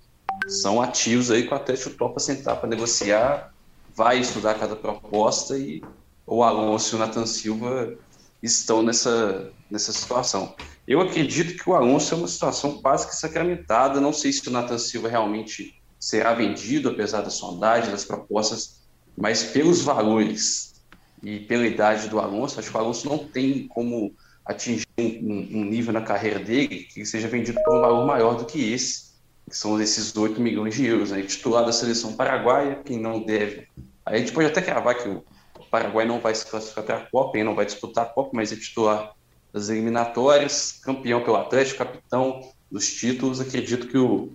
são 0.48 0.82
ativos 0.82 1.32
aí 1.32 1.44
que 1.44 1.54
o 1.54 1.58
Atlético 1.58 1.92
topa 1.92 2.20
sentar 2.20 2.58
para 2.58 2.70
negociar, 2.70 3.54
vai 3.96 4.20
estudar 4.20 4.56
cada 4.56 4.76
proposta 4.76 5.58
e 5.58 5.82
o 6.26 6.44
Alonso 6.44 6.94
e 6.94 6.98
o 6.98 7.00
Nathan 7.00 7.26
Silva 7.26 7.96
estão 8.44 8.84
nessa, 8.84 9.52
nessa 9.72 9.92
situação. 9.92 10.56
Eu 10.88 11.02
acredito 11.02 11.62
que 11.62 11.70
o 11.70 11.74
Alonso 11.74 12.14
é 12.14 12.18
uma 12.18 12.28
situação 12.28 12.82
quase 12.82 13.08
que 13.08 13.16
sacramentada. 13.16 14.00
Não 14.00 14.14
sei 14.14 14.32
se 14.32 14.48
o 14.48 14.52
Nathan 14.52 14.78
Silva 14.78 15.10
realmente 15.10 15.76
será 16.00 16.34
vendido, 16.34 16.90
apesar 16.90 17.22
da 17.22 17.30
sondagem, 17.30 17.92
das 17.92 18.06
propostas, 18.06 18.82
mas 19.18 19.44
pelos 19.44 19.82
valores 19.82 20.76
e 21.24 21.40
pela 21.40 21.66
idade 21.66 22.08
do 22.08 22.20
Alonso, 22.20 22.60
acho 22.60 22.70
que 22.70 22.78
o 22.78 22.80
Alonso 22.80 23.10
não 23.10 23.18
tem 23.18 23.68
como 23.68 24.14
atingir 24.46 24.86
um, 24.98 25.60
um 25.60 25.66
nível 25.66 25.92
na 25.92 26.02
carreira 26.02 26.40
dele 26.40 26.88
que 26.94 27.06
seja 27.06 27.28
vendido 27.28 27.60
por 27.64 27.78
um 27.78 27.82
valor 27.82 28.06
maior 28.06 28.36
do 28.36 28.46
que 28.46 28.72
esse, 28.72 29.07
que 29.50 29.56
são 29.56 29.80
esses 29.82 30.16
8 30.16 30.40
milhões 30.42 30.76
de 30.76 30.86
euros. 30.86 31.12
Né? 31.12 31.22
Titular 31.24 31.66
da 31.66 31.72
seleção 31.72 32.14
paraguaia, 32.14 32.82
quem 32.84 33.00
não 33.00 33.24
deve. 33.24 33.68
Aí 34.06 34.16
a 34.16 34.18
gente 34.18 34.32
pode 34.32 34.48
até 34.48 34.62
cravar 34.62 34.96
que 34.96 35.08
o 35.08 35.24
o 35.68 35.70
Paraguai 35.70 36.06
não 36.06 36.20
vai 36.20 36.34
se 36.34 36.46
classificar 36.46 36.84
para 36.84 36.98
a 36.98 37.06
Copa, 37.08 37.44
não 37.44 37.54
vai 37.54 37.66
disputar 37.66 38.06
a 38.06 38.10
Copa, 38.10 38.32
mas 38.34 38.52
é 38.52 38.56
titular 38.56 39.14
das 39.52 39.70
eliminatórias, 39.70 40.80
campeão 40.84 41.24
pelo 41.24 41.36
Atlético, 41.36 41.80
capitão 41.80 42.54
dos 42.72 42.88
títulos. 42.94 43.42
Acredito 43.42 43.88
que, 43.88 43.98
o, 43.98 44.32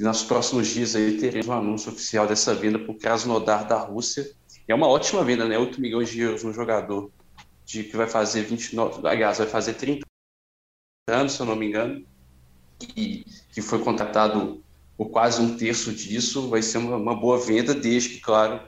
nos 0.00 0.24
próximos 0.24 0.68
dias 0.68 0.96
aí 0.96 1.18
teremos 1.18 1.48
um 1.48 1.52
anúncio 1.52 1.92
oficial 1.92 2.26
dessa 2.26 2.54
venda 2.54 2.78
por 2.78 2.96
Krasnodar 2.96 3.66
da 3.66 3.78
Rússia. 3.78 4.28
É 4.66 4.74
uma 4.74 4.88
ótima 4.88 5.22
venda, 5.22 5.46
né? 5.46 5.56
8 5.56 5.80
milhões 5.80 6.10
de 6.10 6.20
euros 6.20 6.42
no 6.42 6.52
jogador 6.52 7.10
de 7.64 7.84
que 7.84 7.96
vai 7.96 8.08
fazer 8.08 8.42
29, 8.42 9.06
aliás, 9.06 9.38
vai 9.38 9.46
fazer 9.46 9.74
30 9.74 10.04
anos, 11.08 11.32
se 11.32 11.40
eu 11.40 11.46
não 11.46 11.56
me 11.56 11.66
engano, 11.66 12.04
e 12.96 13.24
que 13.52 13.60
foi 13.60 13.78
contratado 13.80 14.62
por 14.96 15.10
quase 15.10 15.40
um 15.40 15.56
terço 15.56 15.92
disso, 15.92 16.48
vai 16.48 16.62
ser 16.62 16.78
uma, 16.78 16.96
uma 16.96 17.14
boa 17.14 17.38
venda, 17.38 17.74
desde 17.74 18.10
que, 18.10 18.20
claro, 18.20 18.60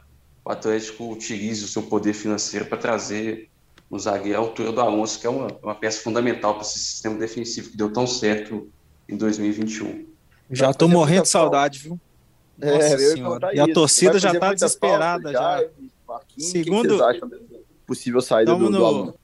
o 0.44 0.50
Atlético 0.50 1.12
utilize 1.12 1.64
o 1.64 1.68
seu 1.68 1.82
poder 1.82 2.12
financeiro 2.12 2.66
para 2.66 2.78
trazer 2.78 3.48
um 3.90 3.98
zagueiro 3.98 4.38
à 4.38 4.40
altura 4.40 4.72
do 4.72 4.80
Alonso, 4.80 5.20
que 5.20 5.26
é 5.26 5.30
uma, 5.30 5.48
uma 5.62 5.74
peça 5.74 6.02
fundamental 6.02 6.54
para 6.54 6.62
esse 6.62 6.78
sistema 6.78 7.16
defensivo 7.18 7.70
que 7.70 7.76
deu 7.76 7.92
tão 7.92 8.06
certo 8.06 8.68
em 9.08 9.16
2021. 9.16 10.06
Já 10.50 10.70
estou 10.70 10.88
morrendo 10.88 11.22
de 11.22 11.28
saudade, 11.28 11.78
viu? 11.78 12.00
É, 12.60 12.72
Nossa 12.72 12.86
é, 12.86 12.98
senhora. 12.98 13.54
E 13.54 13.60
a 13.60 13.72
torcida 13.72 14.18
já 14.18 14.32
está 14.32 14.52
desesperada. 14.52 15.32
Já. 15.32 15.60
já. 15.60 16.20
Segundo. 16.38 16.98
possível 17.86 18.20
saída 18.20 18.54
do, 18.54 18.70
no, 18.70 18.70
do 18.70 18.84
Alonso? 18.84 19.14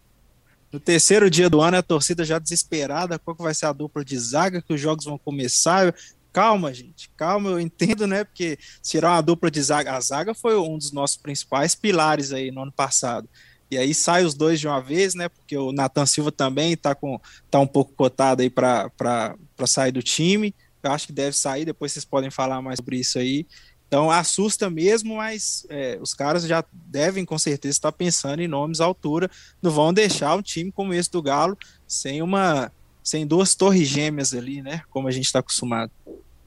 No 0.72 0.78
terceiro 0.78 1.28
dia 1.28 1.50
do 1.50 1.60
ano, 1.60 1.76
a 1.76 1.82
torcida 1.82 2.24
já 2.24 2.38
desesperada. 2.38 3.18
Qual 3.18 3.36
que 3.36 3.42
vai 3.42 3.54
ser 3.54 3.66
a 3.66 3.72
dupla 3.72 4.04
de 4.04 4.18
zaga? 4.18 4.62
Que 4.62 4.72
os 4.72 4.80
jogos 4.80 5.04
vão 5.04 5.18
começar. 5.18 5.94
Calma, 6.32 6.72
gente, 6.72 7.10
calma, 7.16 7.50
eu 7.50 7.60
entendo, 7.60 8.06
né? 8.06 8.22
Porque 8.22 8.56
tirar 8.82 9.12
uma 9.12 9.20
dupla 9.20 9.50
de 9.50 9.60
zaga, 9.60 9.96
a 9.96 10.00
zaga 10.00 10.32
foi 10.32 10.56
um 10.56 10.78
dos 10.78 10.92
nossos 10.92 11.16
principais 11.16 11.74
pilares 11.74 12.32
aí 12.32 12.52
no 12.52 12.62
ano 12.62 12.72
passado. 12.72 13.28
E 13.70 13.78
aí 13.78 13.94
sai 13.94 14.24
os 14.24 14.34
dois 14.34 14.58
de 14.58 14.66
uma 14.66 14.80
vez, 14.80 15.14
né? 15.14 15.28
Porque 15.28 15.56
o 15.56 15.72
Nathan 15.72 16.06
Silva 16.06 16.30
também 16.30 16.76
tá, 16.76 16.94
com, 16.94 17.20
tá 17.50 17.58
um 17.58 17.66
pouco 17.66 17.92
cotado 17.92 18.42
aí 18.42 18.50
para 18.50 19.36
sair 19.66 19.92
do 19.92 20.02
time. 20.02 20.54
Eu 20.82 20.92
acho 20.92 21.06
que 21.06 21.12
deve 21.12 21.36
sair, 21.36 21.64
depois 21.64 21.92
vocês 21.92 22.04
podem 22.04 22.30
falar 22.30 22.62
mais 22.62 22.78
sobre 22.78 22.98
isso 22.98 23.18
aí. 23.18 23.46
Então 23.90 24.08
assusta 24.08 24.70
mesmo, 24.70 25.16
mas 25.16 25.66
é, 25.68 25.98
os 26.00 26.14
caras 26.14 26.44
já 26.44 26.64
devem 26.72 27.24
com 27.24 27.36
certeza 27.36 27.72
estar 27.72 27.90
pensando 27.90 28.40
em 28.40 28.46
nomes 28.46 28.80
à 28.80 28.84
altura. 28.84 29.28
Não 29.60 29.68
vão 29.68 29.92
deixar 29.92 30.36
um 30.36 30.42
time 30.42 30.70
como 30.70 30.94
esse 30.94 31.10
do 31.10 31.20
Galo 31.20 31.58
sem 31.88 32.22
uma 32.22 32.70
sem 33.02 33.26
duas 33.26 33.56
torres 33.56 33.88
gêmeas 33.88 34.32
ali, 34.32 34.62
né? 34.62 34.82
Como 34.90 35.08
a 35.08 35.10
gente 35.10 35.24
está 35.24 35.40
acostumado. 35.40 35.90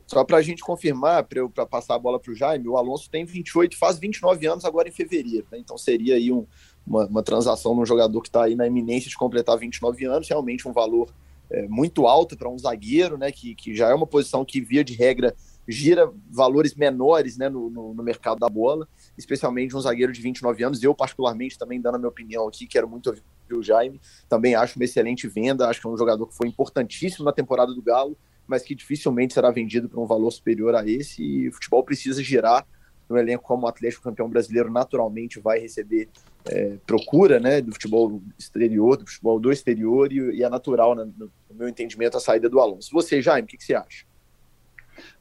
Só 0.08 0.24
para 0.24 0.38
a 0.38 0.42
gente 0.42 0.64
confirmar, 0.64 1.26
para 1.26 1.66
passar 1.66 1.96
a 1.96 2.00
bola 2.00 2.18
para 2.18 2.32
o 2.32 2.36
Jaime, 2.36 2.70
o 2.70 2.78
Alonso 2.78 3.10
tem 3.10 3.26
28, 3.26 3.78
faz 3.78 4.00
29 4.00 4.48
anos 4.48 4.64
agora 4.64 4.88
em 4.88 4.92
fevereiro, 4.94 5.46
né? 5.52 5.58
Então 5.58 5.78
seria 5.78 6.16
aí 6.16 6.32
um, 6.32 6.46
uma, 6.88 7.06
uma 7.08 7.24
transação 7.24 7.76
num 7.76 7.86
jogador 7.86 8.22
que 8.22 8.30
está 8.30 8.46
aí 8.46 8.56
na 8.56 8.66
iminência 8.66 9.10
de 9.10 9.18
completar 9.18 9.58
29 9.58 10.06
anos, 10.06 10.30
realmente 10.30 10.66
um 10.66 10.72
valor 10.72 11.10
é, 11.50 11.68
muito 11.68 12.08
alto 12.08 12.38
para 12.38 12.48
um 12.48 12.58
zagueiro, 12.58 13.18
né? 13.18 13.34
Que, 13.34 13.54
que 13.54 13.76
já 13.76 13.90
é 13.90 13.94
uma 13.94 14.08
posição 14.08 14.46
que, 14.46 14.62
via 14.62 14.82
de 14.82 14.94
regra, 14.94 15.36
gira 15.67 16.12
valores 16.30 16.76
menores 16.76 17.38
né, 17.38 17.49
no, 17.49 17.69
no, 17.69 17.93
no, 17.93 18.04
mercado 18.04 18.39
da 18.39 18.49
bola, 18.49 18.88
especialmente 19.17 19.76
um 19.76 19.82
zagueiro 19.82 20.12
de 20.12 20.21
29 20.21 20.63
anos. 20.63 20.84
Eu, 20.84 20.93
particularmente, 20.93 21.58
também 21.58 21.80
dando 21.80 21.95
a 21.95 21.97
minha 21.97 22.10
opinião 22.10 22.47
aqui, 22.47 22.67
quero 22.67 22.88
muito 22.88 23.08
ouvir 23.08 23.23
o 23.52 23.62
Jaime, 23.62 24.02
também 24.28 24.56
acho 24.56 24.78
uma 24.78 24.86
excelente 24.86 25.28
venda, 25.28 25.67
acho 25.67 25.80
que 25.80 25.88
é 25.88 25.89
um 25.89 25.97
jogador 25.97 26.28
que 26.28 26.36
foi 26.36 26.47
importantíssimo 26.47 27.23
na 27.23 27.32
temporada 27.32 27.73
do 27.73 27.82
Galo, 27.82 28.17
mas 28.47 28.63
que 28.63 28.76
dificilmente 28.76 29.34
será 29.34 29.52
vendido 29.52 29.88
por 29.88 30.02
um 30.02 30.06
valor 30.06 30.32
superior 30.32 30.76
a 30.76 30.88
esse, 30.88 31.23
e 31.23 31.49
o 31.49 31.54
futebol 31.54 31.84
precisa 31.84 32.21
girar 32.23 32.65
no 33.08 33.17
elenco 33.17 33.43
como 33.43 33.65
o 33.65 33.69
Atlético 33.69 34.04
campeão 34.04 34.30
brasileiro 34.30 34.71
naturalmente 34.71 35.39
vai 35.39 35.60
receber 35.60 36.10
é, 36.45 36.78
procura 36.86 37.39
né, 37.39 37.62
do 37.62 37.71
futebol 37.71 38.21
exterior, 38.38 38.97
do 38.97 39.06
futebol 39.06 39.39
do 39.39 39.52
exterior, 39.52 40.12
e, 40.12 40.38
e 40.38 40.43
é 40.43 40.49
natural, 40.49 40.95
né, 40.95 41.06
no, 41.17 41.32
no, 41.49 41.56
meu 41.56 41.67
entendimento, 41.67 42.17
a 42.17 42.19
saída 42.19 42.49
do 42.49 42.60
Alonso. 42.60 42.89
Você, 42.91 43.21
Jaime, 43.21 43.45
o 43.45 43.47
que, 43.47 43.58
que 43.58 43.63
você 43.63 43.76
acha? 43.76 44.06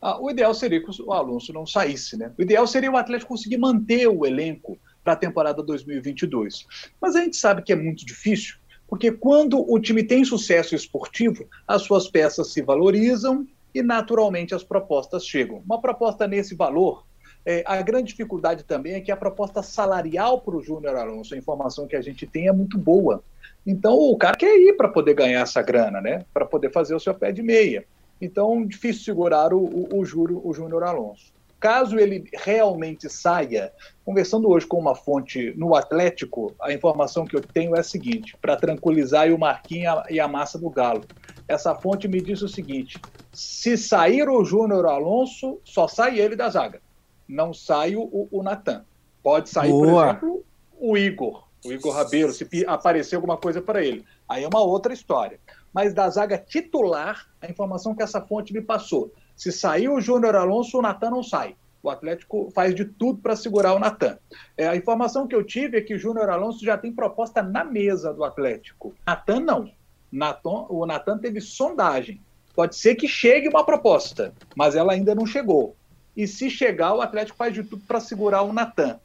Ah, 0.01 0.21
o 0.21 0.31
ideal 0.31 0.53
seria 0.55 0.83
que 0.83 0.91
o 1.03 1.13
Alonso 1.13 1.53
não 1.53 1.67
saísse, 1.67 2.17
né? 2.17 2.33
O 2.39 2.43
ideal 2.43 2.67
seria 2.67 2.91
o 2.91 2.97
Atlético 2.97 3.31
conseguir 3.31 3.59
manter 3.59 4.07
o 4.07 4.27
elenco 4.27 4.79
para 5.03 5.15
a 5.15 5.17
temporada 5.17 5.63
2022. 5.63 6.67
Mas 7.01 7.17
a 7.17 7.21
gente 7.21 7.37
sabe 7.37 7.63
que 7.63 7.73
é 7.73 7.77
muito 7.77 8.05
difícil, 8.07 8.57
porque 8.89 9.11
quando 9.11 9.59
o 9.59 9.81
time 9.81 10.03
tem 10.03 10.25
sucesso 10.25 10.75
esportivo, 10.75 11.49
as 11.67 11.83
suas 11.83 12.09
peças 12.09 12.53
se 12.53 12.63
valorizam 12.63 13.47
e 13.75 13.83
naturalmente 13.83 14.55
as 14.55 14.63
propostas 14.63 15.27
chegam. 15.27 15.63
Uma 15.65 15.81
proposta 15.81 16.27
nesse 16.27 16.55
valor, 16.55 17.05
é, 17.45 17.65
a 17.67 17.81
grande 17.83 18.09
dificuldade 18.09 18.65
também 18.65 18.95
é 18.95 19.01
que 19.01 19.11
a 19.11 19.17
proposta 19.17 19.63
salarial 19.63 20.41
para 20.41 20.57
o 20.57 20.63
Júnior 20.63 20.97
Alonso, 20.97 21.35
a 21.35 21.39
informação 21.39 21.87
que 21.87 21.97
a 21.97 22.03
gente 22.03 22.27
tem 22.27 22.49
é 22.49 22.53
muito 22.53 22.79
boa. 22.79 23.23
Então 23.67 23.95
o 23.95 24.17
cara 24.17 24.37
quer 24.37 24.57
ir 24.57 24.77
para 24.77 24.89
poder 24.89 25.15
ganhar 25.15 25.41
essa 25.41 25.63
grana, 25.63 26.01
né? 26.01 26.25
Para 26.33 26.47
poder 26.47 26.71
fazer 26.71 26.95
o 26.95 27.01
seu 27.01 27.15
pé 27.15 27.33
de 27.33 27.43
meia. 27.43 27.85
Então, 28.23 28.65
difícil 28.65 29.03
segurar 29.03 29.53
o, 29.53 29.59
o, 29.59 29.99
o, 29.99 30.05
Júlio, 30.05 30.41
o 30.45 30.55
Júnior 30.55 30.85
Alonso. 30.85 31.33
Caso 31.59 31.99
ele 31.99 32.25
realmente 32.33 33.09
saia, 33.09 33.73
conversando 34.05 34.49
hoje 34.49 34.65
com 34.65 34.79
uma 34.79 34.95
fonte 34.95 35.53
no 35.57 35.75
Atlético, 35.75 36.55
a 36.61 36.73
informação 36.73 37.25
que 37.25 37.35
eu 37.35 37.41
tenho 37.41 37.75
é 37.75 37.81
a 37.81 37.83
seguinte, 37.83 38.37
para 38.41 38.57
tranquilizar 38.57 39.29
o 39.33 39.39
Marquinhos 39.39 40.05
e 40.09 40.21
a 40.21 40.29
massa 40.29 40.57
do 40.57 40.71
Galo. 40.71 41.03
Essa 41.49 41.75
fonte 41.75 42.07
me 42.07 42.21
disse 42.21 42.45
o 42.45 42.49
seguinte: 42.49 43.01
se 43.33 43.77
sair 43.77 44.29
o 44.29 44.45
Júnior 44.45 44.87
Alonso, 44.87 45.61
só 45.65 45.89
sai 45.89 46.21
ele 46.21 46.37
da 46.37 46.49
zaga. 46.49 46.81
Não 47.27 47.53
sai 47.53 47.97
o, 47.97 48.29
o 48.31 48.43
Natan. 48.43 48.85
Pode 49.21 49.49
sair, 49.49 49.71
Boa. 49.71 49.85
por 49.85 50.09
exemplo, 50.11 50.45
o 50.79 50.97
Igor, 50.97 51.49
o 51.65 51.73
Igor 51.73 51.93
Rabelo, 51.93 52.33
se 52.33 52.47
aparecer 52.69 53.17
alguma 53.17 53.37
coisa 53.37 53.61
para 53.61 53.85
ele. 53.85 54.05
Aí 54.29 54.45
é 54.45 54.49
uma 54.49 54.61
outra 54.61 54.93
história 54.93 55.41
mas 55.73 55.95
da 55.95 56.09
zaga 56.09 56.39
titular, 56.39 57.29
a 57.41 57.51
informação 57.51 57.95
que 57.95 58.03
essa 58.03 58.21
fonte 58.21 58.53
me 58.53 58.61
passou. 58.61 59.13
Se 59.35 59.51
sair 59.51 59.89
o 59.89 60.01
Júnior 60.01 60.37
Alonso, 60.37 60.79
o 60.79 60.83
Natan 60.83 61.11
não 61.11 61.23
sai. 61.23 61.57
O 61.83 61.91
Atlético 61.91 62.51
faz 62.55 62.75
de 62.75 62.85
tudo 62.85 63.21
para 63.21 63.35
segurar 63.35 63.75
o 63.75 63.79
Natan. 63.79 64.17
É, 64.57 64.69
a 64.69 64.77
informação 64.77 65.27
que 65.27 65.35
eu 65.35 65.43
tive 65.43 65.79
é 65.79 65.81
que 65.81 65.95
o 65.95 65.99
Júnior 65.99 66.29
Alonso 66.29 66.65
já 66.65 66.79
tem 66.79 66.93
proposta 66.93 67.43
na 67.43 67.65
mesa 67.65 68.13
do 68.15 68.23
Atlético. 68.23 68.95
Natan 69.05 69.41
não. 69.41 69.71
Nathan, 70.13 70.67
o 70.69 70.85
Natan 70.87 71.19
teve 71.19 71.41
sondagem. 71.41 72.21
Pode 72.55 72.77
ser 72.77 72.95
que 72.95 73.09
chegue 73.09 73.49
uma 73.49 73.65
proposta, 73.65 74.35
mas 74.55 74.77
ela 74.77 74.93
ainda 74.93 75.15
não 75.15 75.27
chegou. 75.27 75.75
E 76.15 76.27
se 76.29 76.51
chegar, 76.51 76.95
o 76.95 77.01
Atlético 77.01 77.39
faz 77.39 77.55
de 77.55 77.65
tudo 77.65 77.83
para 77.87 77.99
segurar 77.99 78.43
o 78.43 78.53
Natan. 78.53 79.01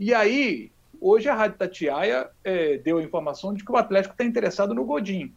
E 0.00 0.14
aí, 0.14 0.72
hoje 0.98 1.28
a 1.28 1.34
Rádio 1.34 1.58
Tatiaia 1.58 2.30
é, 2.42 2.78
deu 2.78 2.96
a 2.96 3.02
informação 3.02 3.52
de 3.52 3.62
que 3.62 3.70
o 3.70 3.76
Atlético 3.76 4.14
está 4.14 4.24
interessado 4.24 4.74
no 4.74 4.86
Godinho. 4.86 5.32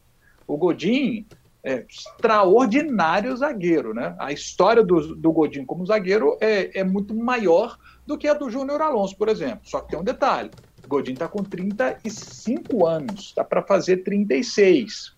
O 0.47 0.57
Godin 0.57 1.25
é, 1.63 1.85
extraordinário 1.87 3.35
zagueiro. 3.35 3.93
Né? 3.93 4.15
A 4.19 4.31
história 4.31 4.83
do, 4.83 5.15
do 5.15 5.31
Godinho 5.31 5.65
como 5.65 5.85
zagueiro 5.85 6.37
é, 6.41 6.79
é 6.79 6.83
muito 6.83 7.13
maior 7.13 7.77
do 8.05 8.17
que 8.17 8.27
a 8.27 8.33
do 8.33 8.49
Júnior 8.49 8.81
Alonso, 8.81 9.15
por 9.17 9.29
exemplo. 9.29 9.61
Só 9.63 9.81
que 9.81 9.89
tem 9.89 9.99
um 9.99 10.03
detalhe: 10.03 10.49
o 10.83 10.87
Godinho 10.87 11.15
está 11.15 11.27
com 11.27 11.43
35 11.43 12.85
anos, 12.85 13.27
está 13.27 13.43
para 13.43 13.61
fazer 13.61 13.97
36. 13.97 15.13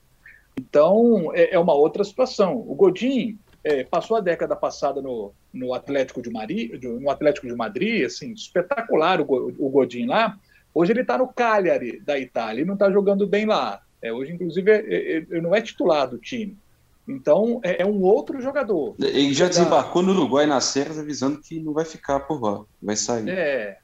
Então, 0.59 1.31
é, 1.33 1.55
é, 1.55 1.59
uma 1.59 1.73
outra 1.73 2.03
situação. 2.03 2.55
O 2.55 2.75
Godinho 2.75 3.38
é, 3.63 3.83
passou 3.83 4.17
a 4.17 4.21
década 4.21 4.55
passada 4.55 5.01
no, 5.01 5.33
no, 5.51 5.73
Atlético 5.73 6.21
de 6.21 6.29
Madrid, 6.29 6.83
no 6.83 7.09
Atlético 7.09 7.47
de 7.47 7.55
Madrid, 7.55 8.05
assim, 8.05 8.33
espetacular 8.33 9.19
o, 9.21 9.23
o 9.23 9.69
Godinho 9.69 10.09
lá. 10.09 10.38
Hoje 10.73 10.91
ele 10.91 11.01
está 11.01 11.17
no 11.17 11.27
Cagliari 11.27 11.99
da 12.01 12.19
Itália 12.19 12.62
e 12.62 12.65
não 12.65 12.73
está 12.73 12.91
jogando 12.91 13.25
bem 13.27 13.45
lá. 13.45 13.81
É, 14.04 14.12
hoje, 14.12 14.34
inclusive, 14.34 14.70
ele 14.70 15.42
não 15.42 15.56
é 15.56 15.62
titular 15.62 16.10
do 16.10 16.18
time. 16.18 16.58
Então, 17.08 17.60
é, 17.63 17.82
é, 17.82 17.86
um 17.86 18.02
outro 18.02 18.42
jogador. 18.42 18.96
Ele 19.00 19.34
já 19.34 19.48
desembarcou 19.48 20.02
no 20.02 20.12
Uruguai 20.12 20.46
nas 20.46 20.66
séries 20.66 21.00
avisando 21.00 21.39
que 21.39 21.60
não 21.60 21.74
vai 21.74 21.86
ficar 21.86 22.20
por 22.22 22.42
lá, 22.42 22.66
vai 22.82 22.96
sair. 22.98 23.30
É. 23.30 23.78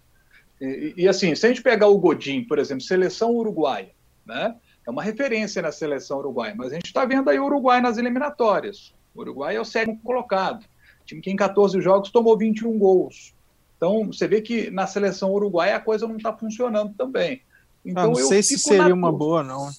E, 0.59 0.93
e, 0.97 1.07
assim, 1.07 1.33
se 1.35 1.45
a 1.45 1.49
gente 1.49 1.61
pegar 1.61 1.87
o 1.87 1.97
Godin, 1.97 2.43
por 2.43 2.59
exemplo, 2.59 2.83
seleção 2.83 3.31
uruguaia, 3.31 3.91
né? 4.25 4.55
É 4.85 4.91
uma 4.91 5.03
referência 5.03 5.61
na 5.61 5.71
seleção 5.71 6.17
uruguaia, 6.17 6.53
mas 6.55 6.71
a 6.71 6.75
gente 6.75 6.87
está 6.87 7.05
vendo 7.05 7.29
aí 7.29 7.39
o 7.39 7.45
Uruguai 7.45 7.79
nas 7.79 7.97
eliminatórias. 7.97 8.93
O 9.13 9.21
Uruguai 9.21 9.55
é 9.55 9.61
o 9.61 9.65
sétimo 9.65 9.99
colocado. 10.03 10.65
time 11.05 11.21
que 11.21 11.29
em 11.29 11.35
14 11.35 11.79
jogos 11.79 12.09
tomou 12.09 12.37
21 12.37 12.77
gols. 12.77 13.33
Então, 13.77 14.07
você 14.07 14.27
vê 14.27 14.41
que 14.41 14.69
na 14.71 14.87
seleção 14.87 15.31
uruguaia 15.31 15.75
a 15.75 15.79
coisa 15.79 16.07
não 16.07 16.17
está 16.17 16.35
funcionando 16.35 16.93
também. 16.97 17.41
Então, 17.85 18.03
ah, 18.03 18.07
não 18.07 18.15
sei 18.15 18.43
se 18.43 18.57
seria 18.57 18.93
uma 18.93 19.11
boa, 19.11 19.43
não. 19.43 19.69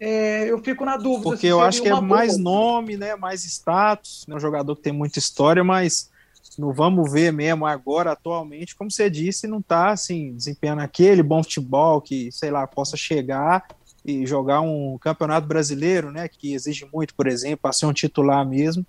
É, 0.00 0.50
eu 0.50 0.58
fico 0.62 0.84
na 0.84 0.96
dúvida. 0.96 1.22
Porque 1.22 1.46
eu 1.46 1.60
acho 1.60 1.82
que 1.82 1.88
é 1.88 2.00
mais 2.00 2.36
nome, 2.36 2.96
né? 2.96 3.14
Mais 3.16 3.44
status, 3.44 4.24
né? 4.28 4.34
Um 4.34 4.40
jogador 4.40 4.76
que 4.76 4.82
tem 4.82 4.92
muita 4.92 5.18
história, 5.18 5.62
mas 5.62 6.10
não 6.58 6.72
vamos 6.72 7.12
ver 7.12 7.32
mesmo 7.32 7.66
agora, 7.66 8.12
atualmente, 8.12 8.74
como 8.74 8.90
você 8.90 9.10
disse, 9.10 9.46
não 9.46 9.58
está 9.58 9.90
assim, 9.90 10.34
desempenhando 10.34 10.80
aquele 10.80 11.22
bom 11.22 11.42
futebol 11.42 12.00
que, 12.00 12.30
sei 12.32 12.50
lá, 12.50 12.66
possa 12.66 12.96
chegar 12.96 13.66
e 14.04 14.26
jogar 14.26 14.60
um 14.60 14.96
campeonato 14.98 15.46
brasileiro, 15.46 16.10
né? 16.10 16.28
Que 16.28 16.54
exige 16.54 16.88
muito, 16.92 17.14
por 17.14 17.26
exemplo, 17.26 17.58
para 17.62 17.72
ser 17.72 17.86
um 17.86 17.92
titular 17.92 18.46
mesmo. 18.46 18.86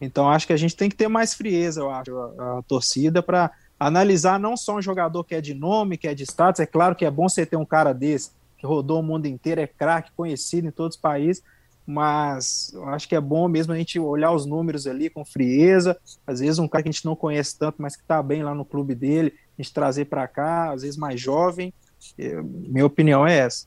Então 0.00 0.28
acho 0.28 0.46
que 0.46 0.52
a 0.52 0.56
gente 0.56 0.76
tem 0.76 0.88
que 0.88 0.94
ter 0.94 1.08
mais 1.08 1.34
frieza, 1.34 1.80
eu 1.80 1.90
acho, 1.90 2.16
a, 2.16 2.58
a 2.58 2.62
torcida, 2.62 3.22
para 3.22 3.50
analisar 3.80 4.38
não 4.38 4.56
só 4.56 4.76
um 4.76 4.82
jogador 4.82 5.24
que 5.24 5.34
é 5.34 5.40
de 5.40 5.54
nome, 5.54 5.96
que 5.96 6.06
é 6.06 6.14
de 6.14 6.24
status. 6.24 6.60
É 6.60 6.66
claro 6.66 6.94
que 6.94 7.04
é 7.04 7.10
bom 7.10 7.28
você 7.28 7.44
ter 7.44 7.56
um 7.56 7.64
cara 7.64 7.92
desse 7.92 8.30
que 8.58 8.66
rodou 8.66 9.00
o 9.00 9.02
mundo 9.02 9.26
inteiro, 9.26 9.60
é 9.60 9.66
craque, 9.66 10.12
conhecido 10.16 10.66
em 10.66 10.72
todos 10.72 10.96
os 10.96 11.00
países, 11.00 11.42
mas 11.86 12.70
eu 12.74 12.86
acho 12.88 13.08
que 13.08 13.14
é 13.14 13.20
bom 13.20 13.48
mesmo 13.48 13.72
a 13.72 13.76
gente 13.76 13.98
olhar 13.98 14.30
os 14.32 14.44
números 14.44 14.86
ali 14.86 15.08
com 15.08 15.24
frieza. 15.24 15.98
Às 16.26 16.40
vezes, 16.40 16.58
um 16.58 16.68
cara 16.68 16.82
que 16.82 16.90
a 16.90 16.92
gente 16.92 17.06
não 17.06 17.16
conhece 17.16 17.58
tanto, 17.58 17.80
mas 17.80 17.96
que 17.96 18.02
está 18.02 18.22
bem 18.22 18.42
lá 18.42 18.54
no 18.54 18.64
clube 18.64 18.94
dele, 18.94 19.32
a 19.58 19.62
gente 19.62 19.72
trazer 19.72 20.04
para 20.04 20.28
cá, 20.28 20.72
às 20.72 20.82
vezes 20.82 20.98
mais 20.98 21.18
jovem. 21.18 21.72
Eu, 22.18 22.44
minha 22.44 22.84
opinião 22.84 23.26
é 23.26 23.38
essa. 23.38 23.66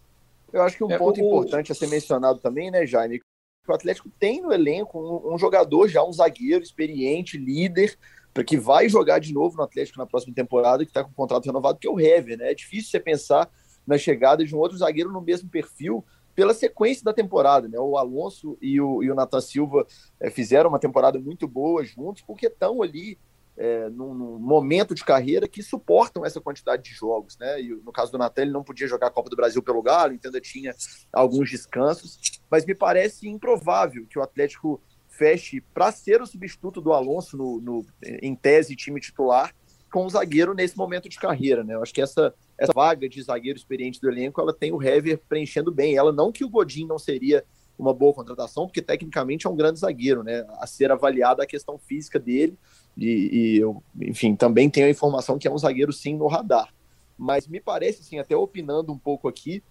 Eu 0.53 0.61
acho 0.61 0.77
que 0.77 0.83
um 0.83 0.91
é, 0.91 0.99
ponto 0.99 1.19
o... 1.19 1.25
importante 1.25 1.71
a 1.71 1.75
ser 1.75 1.87
mencionado 1.87 2.37
também, 2.39 2.69
né, 2.69 2.85
Jaime? 2.85 3.19
O 3.67 3.73
Atlético 3.73 4.09
tem 4.19 4.41
no 4.41 4.53
elenco 4.53 4.99
um, 4.99 5.33
um 5.33 5.37
jogador 5.37 5.87
já, 5.87 6.03
um 6.03 6.13
zagueiro 6.13 6.63
experiente, 6.63 7.37
líder, 7.37 7.97
para 8.33 8.43
que 8.43 8.57
vai 8.57 8.87
jogar 8.87 9.19
de 9.19 9.33
novo 9.33 9.57
no 9.57 9.63
Atlético 9.63 9.97
na 9.97 10.05
próxima 10.05 10.35
temporada, 10.35 10.83
que 10.83 10.91
está 10.91 11.03
com 11.03 11.09
o 11.09 11.15
contrato 11.15 11.45
renovado, 11.45 11.79
que 11.79 11.87
é 11.87 11.89
o 11.89 11.99
Hever, 11.99 12.37
né? 12.37 12.51
É 12.51 12.53
difícil 12.53 12.91
você 12.91 12.99
pensar 12.99 13.49
na 13.91 13.97
chegada 13.97 14.43
de 14.45 14.55
um 14.55 14.59
outro 14.59 14.77
zagueiro 14.77 15.11
no 15.11 15.21
mesmo 15.21 15.49
perfil 15.49 16.03
pela 16.33 16.53
sequência 16.53 17.03
da 17.03 17.13
temporada, 17.13 17.67
né? 17.67 17.77
O 17.77 17.97
Alonso 17.97 18.57
e 18.61 18.79
o, 18.79 19.03
e 19.03 19.11
o 19.11 19.15
Nathan 19.15 19.41
Silva 19.41 19.85
é, 20.19 20.29
fizeram 20.29 20.69
uma 20.69 20.79
temporada 20.79 21.19
muito 21.19 21.45
boa 21.45 21.83
juntos, 21.83 22.23
porque 22.25 22.47
estão 22.47 22.81
ali 22.81 23.19
é, 23.57 23.89
num, 23.89 24.13
num, 24.13 24.39
momento 24.39 24.95
de 24.95 25.03
carreira 25.03 25.45
que 25.45 25.61
suportam 25.61 26.25
essa 26.25 26.39
quantidade 26.39 26.83
de 26.83 26.91
jogos, 26.91 27.37
né? 27.37 27.61
E 27.61 27.69
no 27.69 27.91
caso 27.91 28.13
do 28.13 28.17
Natan, 28.17 28.43
ele 28.43 28.51
não 28.51 28.63
podia 28.63 28.87
jogar 28.87 29.07
a 29.07 29.11
Copa 29.11 29.29
do 29.29 29.35
Brasil 29.35 29.61
pelo 29.61 29.81
Galo, 29.81 30.13
então 30.13 30.29
ainda 30.29 30.39
tinha 30.39 30.73
alguns 31.11 31.49
descansos, 31.49 32.41
mas 32.49 32.65
me 32.65 32.73
parece 32.73 33.27
improvável 33.27 34.05
que 34.09 34.17
o 34.17 34.23
Atlético 34.23 34.81
feche 35.09 35.59
para 35.73 35.91
ser 35.91 36.21
o 36.21 36.25
substituto 36.25 36.79
do 36.79 36.93
Alonso 36.93 37.35
no, 37.35 37.59
no, 37.59 37.85
em 38.01 38.33
tese 38.33 38.73
time 38.73 39.01
titular 39.01 39.53
com 39.91 40.05
o 40.05 40.09
zagueiro 40.09 40.53
nesse 40.53 40.77
momento 40.77 41.09
de 41.09 41.19
carreira, 41.19 41.63
né? 41.63 41.75
Eu 41.75 41.83
acho 41.83 41.93
que 41.93 42.01
essa, 42.01 42.33
essa 42.57 42.71
vaga 42.73 43.09
de 43.09 43.21
zagueiro 43.21 43.57
experiente 43.57 43.99
do 43.99 44.09
elenco, 44.09 44.39
ela 44.39 44.53
tem 44.53 44.71
o 44.71 44.81
Hever 44.81 45.19
preenchendo 45.27 45.71
bem. 45.71 45.95
Ela 45.95 46.11
não 46.13 46.31
que 46.31 46.45
o 46.45 46.49
Godin 46.49 46.85
não 46.85 46.97
seria 46.97 47.43
uma 47.77 47.93
boa 47.93 48.13
contratação, 48.13 48.67
porque 48.67 48.81
tecnicamente 48.81 49.47
é 49.47 49.49
um 49.49 49.55
grande 49.55 49.79
zagueiro, 49.79 50.23
né? 50.23 50.45
A 50.59 50.65
ser 50.65 50.91
avaliada 50.91 51.43
a 51.43 51.47
questão 51.47 51.77
física 51.77 52.17
dele 52.17 52.57
e, 52.97 53.55
e 53.55 53.57
eu, 53.57 53.83
enfim, 53.99 54.35
também 54.35 54.69
tenho 54.69 54.87
a 54.87 54.89
informação 54.89 55.37
que 55.37 55.47
é 55.47 55.51
um 55.51 55.57
zagueiro 55.57 55.91
sim 55.91 56.15
no 56.15 56.27
radar. 56.27 56.73
Mas 57.17 57.47
me 57.47 57.59
parece, 57.59 58.01
assim, 58.01 58.17
até 58.17 58.35
opinando 58.35 58.91
um 58.91 58.97
pouco 58.97 59.27
aqui, 59.27 59.63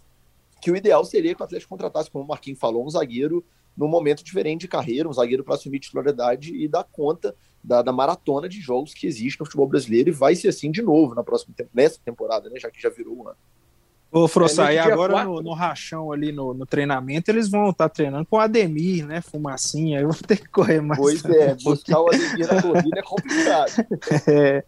que 0.61 0.71
o 0.71 0.77
ideal 0.77 1.05
seria 1.05 1.35
que 1.35 1.41
o 1.41 1.45
Atlético 1.45 1.71
contratasse, 1.71 2.11
como 2.11 2.25
o 2.25 2.29
Marquinhos 2.29 2.61
falou, 2.61 2.85
um 2.85 2.91
zagueiro 2.91 3.45
num 3.77 3.89
momento 3.89 4.23
diferente 4.23 4.63
de 4.63 4.69
carreira, 4.69 5.09
um 5.09 5.13
zagueiro 5.13 5.43
para 5.43 5.55
assumir 5.55 5.81
titularidade 5.81 6.55
e 6.55 6.69
dar 6.69 6.85
conta 6.85 7.35
da, 7.63 7.83
da, 7.83 7.93
maratona 7.93 8.49
de 8.49 8.61
jogos 8.61 8.95
que 8.95 9.07
existe 9.07 9.39
no 9.39 9.47
futebol 9.47 9.67
brasileiro 9.67 10.09
e 10.09 10.13
vai 10.13 10.35
ser 10.35 10.49
assim 10.49 10.71
de 10.71 10.83
novo 10.83 11.15
na 11.15 11.23
próxima 11.23 11.55
nessa 11.75 11.99
temporada, 12.05 12.49
né? 12.49 12.59
Já 12.59 12.71
que 12.71 12.81
já 12.81 12.89
virou 12.89 13.17
um 13.17 13.29
ano. 13.29 13.37
Ô, 14.13 14.27
Frossá, 14.27 14.73
é, 14.73 14.77
e 14.77 14.79
agora 14.79 15.25
no, 15.25 15.41
no, 15.41 15.53
rachão 15.53 16.11
ali 16.11 16.33
no, 16.33 16.53
no, 16.53 16.67
treinamento, 16.67 17.31
eles 17.31 17.49
vão 17.49 17.71
estar 17.71 17.89
tá 17.89 17.95
treinando 17.95 18.27
com 18.27 18.41
Ademir, 18.41 19.07
né? 19.07 19.21
Fumacinha, 19.21 20.01
eu 20.01 20.09
vou 20.09 20.23
ter 20.27 20.39
que 20.39 20.49
correr 20.49 20.81
mais. 20.81 20.99
Pois 20.99 21.25
é, 21.25 21.55
buscar 21.63 22.01
o 22.01 22.09
Ademir 22.09 22.53
na 22.53 22.61
corrida 22.61 22.99
é 22.99 23.03
complicado. 23.03 23.73
É. 24.27 24.65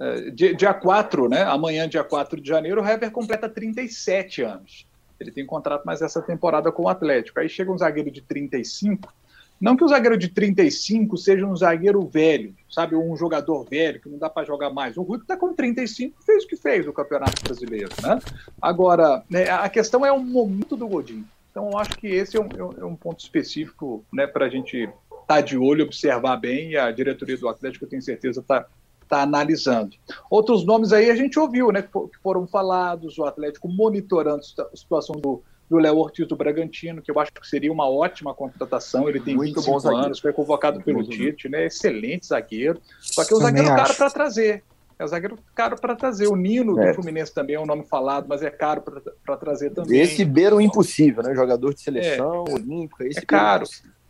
é 0.00 0.30
dia, 0.30 0.54
dia 0.54 0.74
4, 0.74 1.28
né? 1.28 1.42
Amanhã, 1.42 1.88
dia 1.88 2.02
4 2.02 2.40
de 2.40 2.48
janeiro, 2.48 2.82
o 2.82 2.86
Hever 2.86 3.10
completa 3.12 3.48
37 3.48 4.42
anos. 4.42 4.86
Ele 5.20 5.30
tem 5.30 5.44
contrato 5.44 5.84
mais 5.84 6.00
essa 6.00 6.22
temporada 6.22 6.72
com 6.72 6.84
o 6.84 6.88
Atlético. 6.88 7.38
Aí 7.38 7.48
chega 7.48 7.70
um 7.70 7.78
zagueiro 7.78 8.10
de 8.10 8.22
35, 8.22 9.12
não 9.60 9.76
que 9.76 9.84
o 9.84 9.88
zagueiro 9.88 10.16
de 10.16 10.28
35 10.28 11.18
seja 11.18 11.46
um 11.46 11.54
zagueiro 11.54 12.00
velho, 12.06 12.54
sabe? 12.70 12.96
Um 12.96 13.14
jogador 13.14 13.64
velho 13.64 14.00
que 14.00 14.08
não 14.08 14.18
dá 14.18 14.30
para 14.30 14.46
jogar 14.46 14.70
mais. 14.70 14.96
O 14.96 15.02
Rui 15.02 15.18
está 15.18 15.36
com 15.36 15.52
35 15.52 16.22
fez 16.24 16.44
o 16.44 16.48
que 16.48 16.56
fez 16.56 16.86
no 16.86 16.92
Campeonato 16.94 17.42
Brasileiro, 17.42 17.90
né? 18.02 18.18
Agora, 18.60 19.22
né, 19.28 19.50
a 19.50 19.68
questão 19.68 20.04
é 20.06 20.10
o 20.10 20.18
momento 20.18 20.76
do 20.76 20.88
Godinho. 20.88 21.26
Então, 21.50 21.68
eu 21.70 21.78
acho 21.78 21.90
que 21.98 22.06
esse 22.06 22.36
é 22.36 22.40
um, 22.40 22.48
é 22.78 22.84
um 22.84 22.96
ponto 22.96 23.20
específico 23.20 24.04
né, 24.12 24.26
para 24.26 24.46
a 24.46 24.48
gente 24.48 24.76
estar 24.78 25.26
tá 25.26 25.40
de 25.40 25.58
olho, 25.58 25.84
observar 25.84 26.36
bem, 26.36 26.70
e 26.70 26.76
a 26.76 26.90
diretoria 26.90 27.36
do 27.36 27.48
Atlético, 27.48 27.84
eu 27.84 27.88
tenho 27.88 28.02
certeza, 28.02 28.40
está 28.40 28.66
tá 29.08 29.22
analisando. 29.22 29.96
Outros 30.30 30.64
nomes 30.64 30.92
aí 30.92 31.10
a 31.10 31.16
gente 31.16 31.38
ouviu, 31.38 31.72
né, 31.72 31.82
que 31.82 32.18
foram 32.22 32.46
falados, 32.46 33.18
o 33.18 33.24
Atlético 33.24 33.68
monitorando 33.68 34.40
a 34.72 34.76
situação 34.76 35.16
do, 35.16 35.42
do 35.70 35.78
Léo 35.78 35.98
Ortiz 35.98 36.26
do 36.26 36.34
Bragantino, 36.34 37.00
que 37.00 37.12
eu 37.12 37.20
acho 37.20 37.32
que 37.32 37.46
seria 37.46 37.72
uma 37.72 37.88
ótima 37.88 38.34
contratação. 38.34 39.08
Ele 39.08 39.20
tem 39.20 39.36
Muito 39.36 39.60
25 39.60 39.88
anos, 39.88 40.18
foi 40.18 40.32
convocado 40.32 40.82
pelo 40.82 41.04
Tite, 41.04 41.48
né? 41.48 41.66
Excelente 41.66 42.26
zagueiro. 42.26 42.80
Só 43.00 43.24
que 43.24 43.32
é 43.32 43.36
um 43.36 43.40
zagueiro 43.40 43.68
caro 43.68 43.94
para 43.94 44.10
trazer. 44.10 44.64
É 44.98 45.04
um 45.04 45.08
zagueiro 45.08 45.38
caro 45.54 45.80
para 45.80 45.94
trazer. 45.94 46.26
O 46.26 46.34
Nino 46.34 46.78
é. 46.80 46.88
do 46.88 46.94
Fluminense 46.96 47.32
também 47.32 47.54
é 47.54 47.60
um 47.60 47.64
nome 47.64 47.84
falado, 47.88 48.26
mas 48.28 48.42
é 48.42 48.50
caro 48.50 48.82
para 49.24 49.36
trazer 49.36 49.70
também. 49.70 50.00
Esse 50.00 50.24
beira 50.24 50.56
o 50.56 50.60
impossível, 50.60 51.22
né? 51.22 51.32
Jogador 51.36 51.72
de 51.72 51.80
seleção, 51.80 52.44
é, 52.48 52.52
olímpico. 52.52 53.04
é 53.04 53.20
caro. 53.20 53.64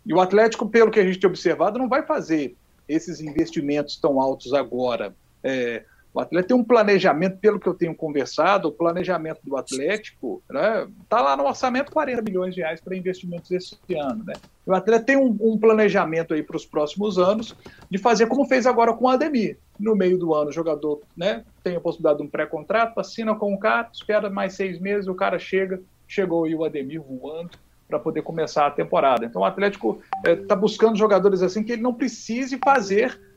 E 0.07 0.15
o 0.15 0.21
Atlético, 0.21 0.67
pelo 0.67 0.91
que 0.91 0.99
a 0.99 1.05
gente 1.05 1.21
tem 1.21 1.29
observado, 1.29 1.79
não 1.79 1.91
vai 1.91 2.07
fazer 2.07 2.57
esses 2.89 3.21
investimentos 3.21 3.99
tão 3.99 4.19
altos 4.19 4.55
agora. 4.55 5.15
É, 5.45 5.85
o 6.13 6.21
Atlético 6.21 6.49
tem 6.49 6.57
um 6.57 6.65
planejamento, 6.65 7.39
pelo 7.39 7.61
que 7.61 7.69
eu 7.69 7.75
tenho 7.75 7.95
conversado, 7.95 8.69
o 8.69 8.73
planejamento 8.73 9.41
do 9.45 9.57
Atlético 9.57 10.43
está 10.49 10.83
né, 10.83 10.89
tá 11.09 11.21
lá 11.21 11.37
no 11.37 11.45
orçamento 11.45 11.93
40 11.93 12.23
milhões 12.23 12.55
de 12.55 12.61
reais 12.61 12.81
para 12.81 12.97
investimentos 12.97 13.51
esse 13.53 13.77
ano. 13.95 14.25
Né? 14.25 14.33
O 14.67 14.75
Atlético 14.75 15.07
tem 15.07 15.17
um, 15.17 15.37
um 15.41 15.57
planejamento 15.57 16.35
aí 16.35 16.43
para 16.43 16.57
os 16.57 16.67
próximos 16.67 17.17
anos 17.17 17.55
de 17.89 17.97
fazer 17.97 18.27
como 18.27 18.45
fez 18.45 18.67
agora 18.67 18.93
com 18.93 19.05
o 19.05 19.09
Ademir. 19.09 19.59
No 19.79 19.95
meio 19.95 20.19
do 20.19 20.35
ano, 20.35 20.51
o 20.51 20.53
jogador 20.53 21.01
né, 21.17 21.45
tem 21.63 21.77
a 21.77 21.81
possibilidade 21.81 22.19
de 22.19 22.25
um 22.25 22.29
pré-contrato, 22.29 22.99
assina 22.99 23.35
com 23.35 23.55
o 23.55 23.59
cara, 23.59 23.89
espera 23.93 24.29
mais 24.29 24.55
seis 24.55 24.81
meses, 24.81 25.07
o 25.07 25.15
cara 25.15 25.39
chega, 25.39 25.81
chegou 26.09 26.45
aí 26.45 26.55
o 26.57 26.65
Ademir 26.65 27.01
voando 27.01 27.51
para 27.89 28.01
poder 28.01 28.23
começar 28.23 28.67
a 28.67 28.71
temporada. 28.71 29.25
Então 29.25 29.43
o 29.43 29.45
Atlético 29.45 30.01
está 30.27 30.31
eh, 30.31 30.47
é, 30.49 30.57
buscando 30.57 30.99
jogadores 30.99 31.41
assim 31.43 31.63
que 31.63 31.73
ele 31.73 31.83
não 31.83 31.95
precise 31.95 32.59
fazer 32.65 33.30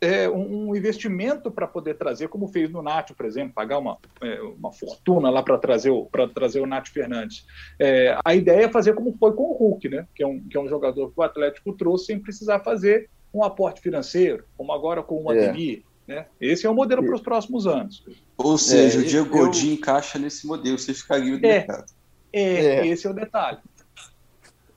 é, 0.00 0.28
um, 0.28 0.74
investimento 0.76 1.50
para 1.50 1.66
poder 1.66 1.94
trazer, 1.94 2.28
como 2.28 2.48
fez 2.48 2.70
no 2.70 2.82
Nath, 2.82 3.12
por 3.12 3.26
exemplo, 3.26 3.52
pagar 3.54 3.78
uma, 3.78 3.98
é, 4.22 4.40
uma 4.40 4.72
fortuna 4.72 5.28
lá 5.28 5.42
para 5.42 5.58
trazer 5.58 5.90
o 5.90 6.06
para 6.06 6.28
trazer 6.28 6.60
o 6.60 6.66
Nath 6.66 6.88
Fernandes. 6.88 7.44
É, 7.78 8.16
a 8.24 8.34
ideia 8.34 8.66
é 8.66 8.68
fazer 8.68 8.94
como 8.94 9.12
foi 9.18 9.32
com 9.32 9.44
o 9.44 9.52
Hulk, 9.54 9.88
né? 9.88 10.06
Que 10.14 10.22
é 10.22 10.26
um, 10.26 10.40
que 10.40 10.56
é 10.56 10.60
um 10.60 10.68
jogador 10.68 11.10
que 11.10 11.18
o 11.18 11.22
Atlético 11.22 11.72
trouxe 11.72 12.06
sem 12.06 12.20
precisar 12.20 12.60
fazer 12.60 13.10
um 13.34 13.42
aporte 13.42 13.80
financeiro, 13.80 14.44
como 14.56 14.72
agora 14.72 15.02
com 15.02 15.24
o 15.24 15.32
é. 15.32 15.48
Ademir. 15.48 15.82
Né? 16.06 16.24
Esse 16.40 16.66
é 16.66 16.70
o 16.70 16.74
modelo 16.74 17.04
para 17.04 17.14
os 17.14 17.20
próximos 17.20 17.66
anos. 17.66 18.02
Ou 18.36 18.56
seja, 18.56 18.98
o 18.98 19.02
é, 19.02 19.04
Diego 19.04 19.36
eu... 19.36 19.44
Godin 19.44 19.74
encaixa 19.74 20.18
nesse 20.18 20.46
modelo, 20.46 20.78
você 20.78 20.94
ficaria 20.94 21.32
no 21.32 21.36
é, 21.38 21.40
mercado. 21.40 21.92
É, 22.32 22.86
esse 22.86 23.06
é 23.06 23.10
o 23.10 23.12
detalhe. 23.12 23.58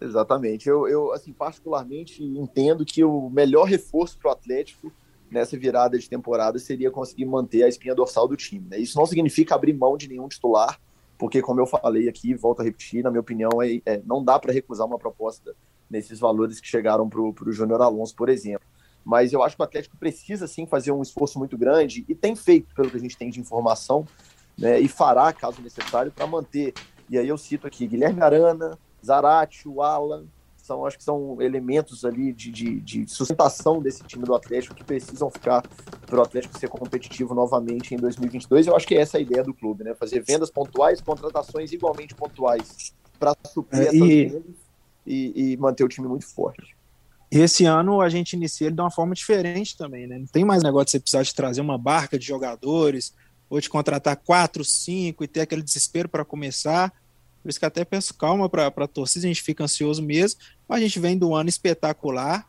Exatamente. 0.02 0.68
Eu, 0.68 0.88
eu 0.88 1.14
assim, 1.14 1.32
particularmente 1.32 2.24
entendo 2.24 2.84
que 2.84 3.04
o 3.04 3.30
melhor 3.30 3.66
reforço 3.66 4.18
para 4.18 4.30
o 4.30 4.32
Atlético 4.34 4.92
nessa 5.32 5.58
virada 5.58 5.98
de 5.98 6.10
temporada 6.10 6.60
seria 6.60 6.92
conseguir 6.92 7.26
manter 7.26 7.64
a 7.64 7.70
espinha 7.70 7.96
dorsal 7.96 8.28
do 8.28 8.36
time. 8.36 8.68
Né? 8.70 8.78
Isso 8.78 8.98
não 8.98 9.06
significa 9.06 9.56
abrir 9.56 9.74
mão 9.74 9.96
de 9.96 10.10
nenhum 10.10 10.28
titular, 10.28 10.80
porque, 11.18 11.42
como 11.42 11.62
eu 11.62 11.66
falei 11.66 12.10
aqui, 12.10 12.34
volto 12.34 12.60
a 12.60 12.64
repetir, 12.64 13.04
na 13.04 13.10
minha 13.10 13.22
opinião, 13.22 13.62
é, 13.62 13.82
é 13.86 14.02
não 14.06 14.24
dá 14.24 14.38
para 14.38 14.52
recusar 14.52 14.86
uma 14.86 15.00
proposta 15.00 15.56
nesses 15.90 16.20
valores 16.20 16.60
que 16.60 16.68
chegaram 16.68 17.08
para 17.08 17.22
o 17.22 17.52
Júnior 17.52 17.82
Alonso, 17.82 18.16
por 18.16 18.28
exemplo. 18.28 18.68
Mas 19.04 19.32
eu 19.32 19.42
acho 19.42 19.56
que 19.56 19.62
o 19.62 19.66
Atlético 19.66 19.98
precisa 19.98 20.48
sim 20.48 20.66
fazer 20.66 20.92
um 20.92 21.02
esforço 21.02 21.40
muito 21.40 21.58
grande 21.58 22.06
e 22.08 22.14
tem 22.14 22.36
feito, 22.36 22.74
pelo 22.76 22.90
que 22.90 22.98
a 22.98 23.00
gente 23.00 23.18
tem 23.18 23.30
de 23.30 23.40
informação, 23.40 24.06
né, 24.58 24.80
e 24.80 24.88
fará, 24.88 25.32
caso 25.34 25.62
necessário, 25.62 26.12
para 26.12 26.28
manter. 26.28 26.74
E 27.10 27.18
aí 27.18 27.28
eu 27.28 27.38
cito 27.38 27.66
aqui 27.66 27.88
Guilherme 27.88 28.22
Arana, 28.22 28.78
Zarate, 29.04 29.68
o 29.68 29.82
Alan, 29.82 30.26
são, 30.66 30.86
acho 30.86 30.98
que 30.98 31.04
são 31.04 31.42
elementos 31.42 32.06
ali 32.06 32.32
de, 32.32 32.52
de, 32.52 32.80
de, 32.80 33.08
sustentação 33.08 33.82
desse 33.82 34.04
time 34.04 34.24
do 34.24 34.34
Atlético 34.34 34.76
que 34.76 34.84
precisam 34.84 35.30
ficar 35.30 35.62
para 36.06 36.20
o 36.20 36.22
Atlético 36.22 36.58
ser 36.58 36.70
competitivo 36.70 37.34
novamente 37.34 37.94
em 37.94 37.98
2022. 37.98 38.68
Eu 38.68 38.76
acho 38.76 38.88
que 38.88 38.96
essa 38.96 39.18
é 39.18 39.20
a 39.20 39.22
ideia 39.22 39.44
do 39.44 39.54
clube, 39.54 39.84
né? 39.84 39.96
Fazer 39.96 40.22
vendas 40.22 40.50
pontuais, 40.50 41.02
contratações 41.02 41.72
igualmente 41.72 42.16
pontuais 42.16 42.94
para 43.20 43.36
suprir 43.48 43.82
é, 43.82 43.86
essas 43.86 43.94
e... 43.94 44.26
vendas 44.26 44.56
e, 45.06 45.54
e, 45.54 45.58
manter 45.58 45.84
o 45.84 45.88
time 45.88 46.08
muito 46.08 46.28
forte. 46.28 46.76
E 47.32 47.40
esse 47.40 47.66
ano 47.66 48.02
a 48.02 48.10
gente 48.10 48.34
inicia 48.34 48.68
ele 48.68 48.76
de 48.76 48.82
uma 48.82 48.92
forma 48.92 49.16
diferente 49.16 49.78
também, 49.78 50.06
né? 50.06 50.18
Não 50.20 50.28
tem 50.28 50.44
mais 50.44 50.64
negócio 50.64 50.86
de 50.86 50.92
você 50.92 51.00
precisar 51.00 51.24
de 51.24 51.34
trazer 51.34 51.62
uma 51.62 51.78
barca 51.78 52.20
de 52.20 52.26
jogadores 52.26 53.14
ou 53.50 53.60
de 53.60 53.70
contratar 53.70 54.18
quatro, 54.18 54.64
cinco 54.64 55.24
e 55.24 55.28
ter 55.28 55.42
aquele 55.42 55.62
desespero 55.62 56.08
para 56.08 56.26
começar 56.26 56.94
por 57.42 57.50
isso 57.50 57.60
que 57.60 57.66
até 57.66 57.84
peço 57.84 58.14
calma 58.14 58.48
para 58.48 58.68
a 58.68 58.88
torcida, 58.88 59.26
a 59.26 59.28
gente 59.28 59.42
fica 59.42 59.64
ansioso 59.64 60.02
mesmo, 60.02 60.40
mas 60.68 60.80
a 60.80 60.84
gente 60.84 61.00
vem 61.00 61.18
do 61.18 61.34
ano 61.36 61.50
espetacular, 61.50 62.48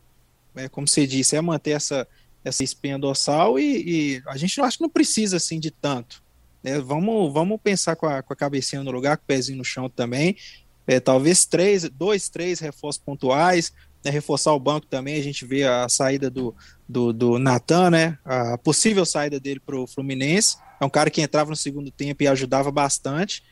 é, 0.55 0.69
como 0.69 0.87
você 0.87 1.07
disse, 1.07 1.35
é 1.35 1.41
manter 1.41 1.71
essa, 1.71 2.07
essa 2.43 2.63
espinha 2.63 2.99
dorsal 2.99 3.57
e, 3.57 3.83
e 4.17 4.23
a 4.27 4.37
gente 4.37 4.59
acho 4.61 4.77
que 4.77 4.83
não 4.83 4.89
precisa 4.89 5.37
assim 5.37 5.59
de 5.59 5.71
tanto. 5.71 6.21
Né? 6.63 6.79
Vamos, 6.79 7.33
vamos 7.33 7.59
pensar 7.61 7.95
com 7.95 8.05
a, 8.05 8.21
com 8.21 8.33
a 8.33 8.35
cabecinha 8.35 8.83
no 8.83 8.91
lugar, 8.91 9.17
com 9.17 9.23
o 9.23 9.27
pezinho 9.27 9.57
no 9.57 9.65
chão 9.65 9.89
também. 9.89 10.37
É, 10.85 10.99
talvez 10.99 11.45
três, 11.45 11.89
dois, 11.89 12.29
três 12.29 12.59
reforços 12.59 13.01
pontuais, 13.03 13.73
né, 14.03 14.11
reforçar 14.11 14.53
o 14.53 14.59
banco 14.59 14.85
também. 14.85 15.15
A 15.15 15.23
gente 15.23 15.45
vê 15.45 15.63
a 15.63 15.87
saída 15.87 16.29
do, 16.29 16.53
do, 16.87 17.13
do 17.13 17.39
Natan, 17.39 17.89
né, 17.89 18.17
a 18.23 18.57
possível 18.57 19.05
saída 19.05 19.39
dele 19.39 19.59
para 19.59 19.77
o 19.77 19.87
Fluminense. 19.87 20.57
É 20.79 20.85
um 20.85 20.89
cara 20.89 21.09
que 21.09 21.21
entrava 21.21 21.49
no 21.49 21.55
segundo 21.55 21.89
tempo 21.89 22.23
e 22.23 22.27
ajudava 22.27 22.69
bastante. 22.71 23.43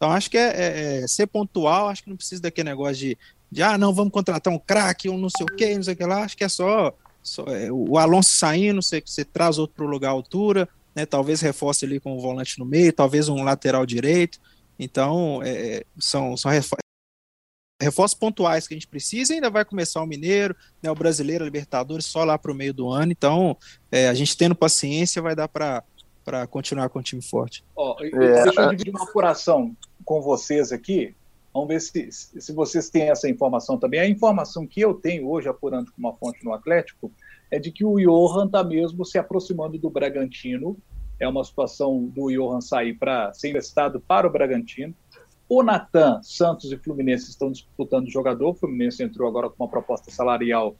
Então, 0.00 0.12
acho 0.12 0.30
que 0.30 0.38
é, 0.38 0.48
é, 0.48 1.02
é, 1.02 1.06
ser 1.06 1.26
pontual, 1.26 1.88
acho 1.88 2.02
que 2.02 2.08
não 2.08 2.16
precisa 2.16 2.40
daquele 2.40 2.70
negócio 2.70 2.96
de, 2.96 3.18
de 3.52 3.62
ah, 3.62 3.76
não, 3.76 3.92
vamos 3.92 4.10
contratar 4.10 4.50
um 4.50 4.58
craque, 4.58 5.10
um 5.10 5.18
não 5.18 5.28
sei 5.28 5.44
o 5.44 5.54
que, 5.54 5.74
não 5.74 5.82
sei 5.82 5.92
o 5.92 5.96
que 5.98 6.06
lá. 6.06 6.22
Acho 6.22 6.34
que 6.38 6.42
é 6.42 6.48
só, 6.48 6.96
só 7.22 7.44
é, 7.48 7.70
o 7.70 7.98
Alonso 7.98 8.30
saindo, 8.30 8.80
você, 8.80 9.02
você 9.04 9.26
traz 9.26 9.58
outro 9.58 9.76
para 9.76 9.84
o 9.84 9.88
lugar 9.88 10.08
à 10.08 10.12
altura, 10.12 10.66
né, 10.96 11.04
talvez 11.04 11.42
reforce 11.42 11.84
ali 11.84 12.00
com 12.00 12.16
o 12.16 12.18
volante 12.18 12.58
no 12.58 12.64
meio, 12.64 12.94
talvez 12.94 13.28
um 13.28 13.42
lateral 13.42 13.84
direito. 13.84 14.40
Então, 14.78 15.42
é, 15.42 15.50
é 15.50 15.84
são, 15.98 16.34
são 16.34 16.50
reforços 17.78 18.18
pontuais 18.18 18.66
que 18.66 18.72
a 18.72 18.78
gente 18.78 18.88
precisa, 18.88 19.34
ainda 19.34 19.50
vai 19.50 19.66
começar 19.66 20.00
o 20.00 20.06
Mineiro, 20.06 20.56
né, 20.82 20.90
o 20.90 20.94
Brasileiro, 20.94 21.44
a 21.44 21.46
Libertadores, 21.46 22.06
só 22.06 22.24
lá 22.24 22.38
para 22.38 22.52
o 22.52 22.54
meio 22.54 22.72
do 22.72 22.88
ano. 22.88 23.12
Então, 23.12 23.54
é, 23.92 24.08
a 24.08 24.14
gente 24.14 24.34
tendo 24.34 24.54
paciência 24.54 25.20
vai 25.20 25.36
dar 25.36 25.46
para 25.46 25.84
continuar 26.48 26.88
com 26.88 27.00
o 27.00 27.02
time 27.02 27.20
forte. 27.20 27.62
Oh, 27.76 27.96
é, 28.00 28.44
deixa 28.44 28.62
eu 28.62 28.70
dividir 28.70 28.94
uma 28.94 29.04
apuração 29.04 29.76
com 30.10 30.20
vocês 30.20 30.72
aqui. 30.72 31.14
Vamos 31.54 31.68
ver 31.68 31.80
se, 31.80 32.10
se 32.10 32.52
vocês 32.52 32.90
têm 32.90 33.10
essa 33.10 33.28
informação 33.28 33.78
também. 33.78 34.00
A 34.00 34.08
informação 34.08 34.66
que 34.66 34.80
eu 34.80 34.92
tenho 34.92 35.28
hoje, 35.28 35.48
apurando 35.48 35.92
com 35.92 35.98
uma 35.98 36.12
fonte 36.12 36.44
no 36.44 36.52
Atlético, 36.52 37.12
é 37.48 37.60
de 37.60 37.70
que 37.70 37.84
o 37.84 37.94
Johan 37.94 38.46
está 38.46 38.64
mesmo 38.64 39.04
se 39.04 39.18
aproximando 39.18 39.78
do 39.78 39.88
Bragantino. 39.88 40.76
É 41.20 41.28
uma 41.28 41.44
situação 41.44 42.06
do 42.06 42.28
Johan 42.28 42.60
sair 42.60 42.94
para 42.94 43.32
ser 43.32 43.50
emprestado 43.50 44.00
para 44.00 44.26
o 44.26 44.32
Bragantino. 44.32 44.92
O 45.48 45.62
Natan, 45.62 46.20
Santos 46.24 46.72
e 46.72 46.76
Fluminense 46.76 47.30
estão 47.30 47.52
disputando 47.52 48.08
o 48.08 48.10
jogador. 48.10 48.48
O 48.48 48.54
Fluminense 48.54 49.04
entrou 49.04 49.28
agora 49.28 49.48
com 49.48 49.62
uma 49.62 49.70
proposta 49.70 50.10
salarial 50.10 50.74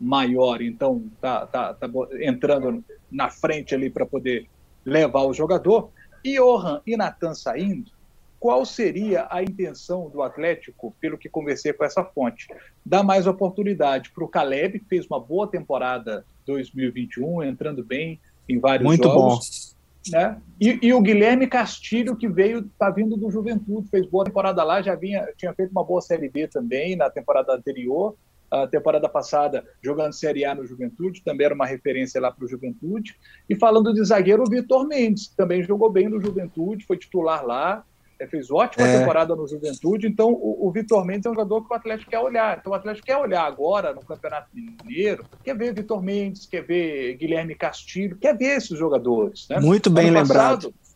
maior, 0.00 0.62
então 0.62 1.02
está 1.12 1.44
tá, 1.44 1.74
tá 1.74 1.90
entrando 2.20 2.84
na 3.10 3.30
frente 3.30 3.74
ali 3.74 3.90
para 3.90 4.06
poder 4.06 4.46
levar 4.84 5.24
o 5.24 5.34
jogador. 5.34 5.90
E 6.24 6.38
Johan 6.38 6.80
e 6.86 6.96
Natan 6.96 7.34
saindo, 7.34 7.95
qual 8.38 8.64
seria 8.64 9.26
a 9.30 9.42
intenção 9.42 10.08
do 10.08 10.22
Atlético, 10.22 10.94
pelo 11.00 11.18
que 11.18 11.28
conversei 11.28 11.72
com 11.72 11.84
essa 11.84 12.04
fonte? 12.04 12.46
Dar 12.84 13.02
mais 13.02 13.26
oportunidade 13.26 14.10
para 14.10 14.24
o 14.24 14.28
Caleb, 14.28 14.80
que 14.80 14.88
fez 14.88 15.06
uma 15.06 15.20
boa 15.20 15.48
temporada 15.48 16.24
2021, 16.46 17.42
entrando 17.42 17.84
bem 17.84 18.20
em 18.48 18.58
vários 18.58 18.86
Muito 18.86 19.04
jogos. 19.04 19.74
Bom. 19.74 19.76
Né? 20.18 20.40
E, 20.60 20.78
e, 20.82 20.94
o 20.94 21.00
Guilherme 21.00 21.48
Castilho, 21.48 22.16
que 22.16 22.28
veio, 22.28 22.60
está 22.60 22.90
vindo 22.90 23.16
do 23.16 23.28
Juventude, 23.28 23.88
fez 23.88 24.06
boa 24.06 24.24
temporada 24.24 24.62
lá, 24.62 24.80
já 24.80 24.94
vinha, 24.94 25.26
tinha 25.36 25.52
feito 25.52 25.72
uma 25.72 25.82
boa 25.82 26.00
Série 26.00 26.28
B 26.28 26.46
também 26.46 26.94
na 26.94 27.10
temporada 27.10 27.52
anterior 27.52 28.16
a 28.50 28.66
temporada 28.66 29.08
passada 29.08 29.64
jogando 29.82 30.12
Série 30.12 30.44
A 30.44 30.54
no 30.54 30.66
Juventude, 30.66 31.22
também 31.22 31.46
era 31.46 31.54
uma 31.54 31.66
referência 31.66 32.20
lá 32.20 32.30
para 32.30 32.44
o 32.44 32.48
Juventude. 32.48 33.16
E 33.48 33.56
falando 33.56 33.92
de 33.92 34.04
zagueiro, 34.04 34.42
o 34.42 34.50
Vitor 34.50 34.86
Mendes, 34.86 35.28
que 35.28 35.36
também 35.36 35.62
jogou 35.62 35.90
bem 35.90 36.08
no 36.08 36.20
Juventude, 36.20 36.86
foi 36.86 36.96
titular 36.96 37.44
lá, 37.44 37.84
fez 38.30 38.50
ótima 38.50 38.86
é. 38.86 38.98
temporada 39.00 39.34
no 39.34 39.46
Juventude. 39.46 40.06
Então, 40.06 40.30
o, 40.32 40.68
o 40.68 40.70
Vitor 40.70 41.04
Mendes 41.04 41.26
é 41.26 41.30
um 41.30 41.34
jogador 41.34 41.66
que 41.66 41.72
o 41.72 41.76
Atlético 41.76 42.10
quer 42.10 42.20
olhar. 42.20 42.58
Então, 42.58 42.72
o 42.72 42.74
Atlético 42.74 43.06
quer 43.06 43.16
olhar 43.16 43.44
agora 43.44 43.92
no 43.92 44.00
Campeonato 44.02 44.48
Mineiro, 44.54 45.24
quer 45.42 45.56
ver 45.56 45.74
Vitor 45.74 46.02
Mendes, 46.02 46.46
quer 46.46 46.62
ver 46.62 47.16
Guilherme 47.16 47.54
Castilho, 47.54 48.16
quer 48.16 48.36
ver 48.36 48.56
esses 48.56 48.78
jogadores. 48.78 49.46
Né? 49.50 49.58
Muito 49.60 49.90
bem 49.90 50.08
ano 50.08 50.20
lembrado. 50.20 50.72
Passado, 50.72 50.86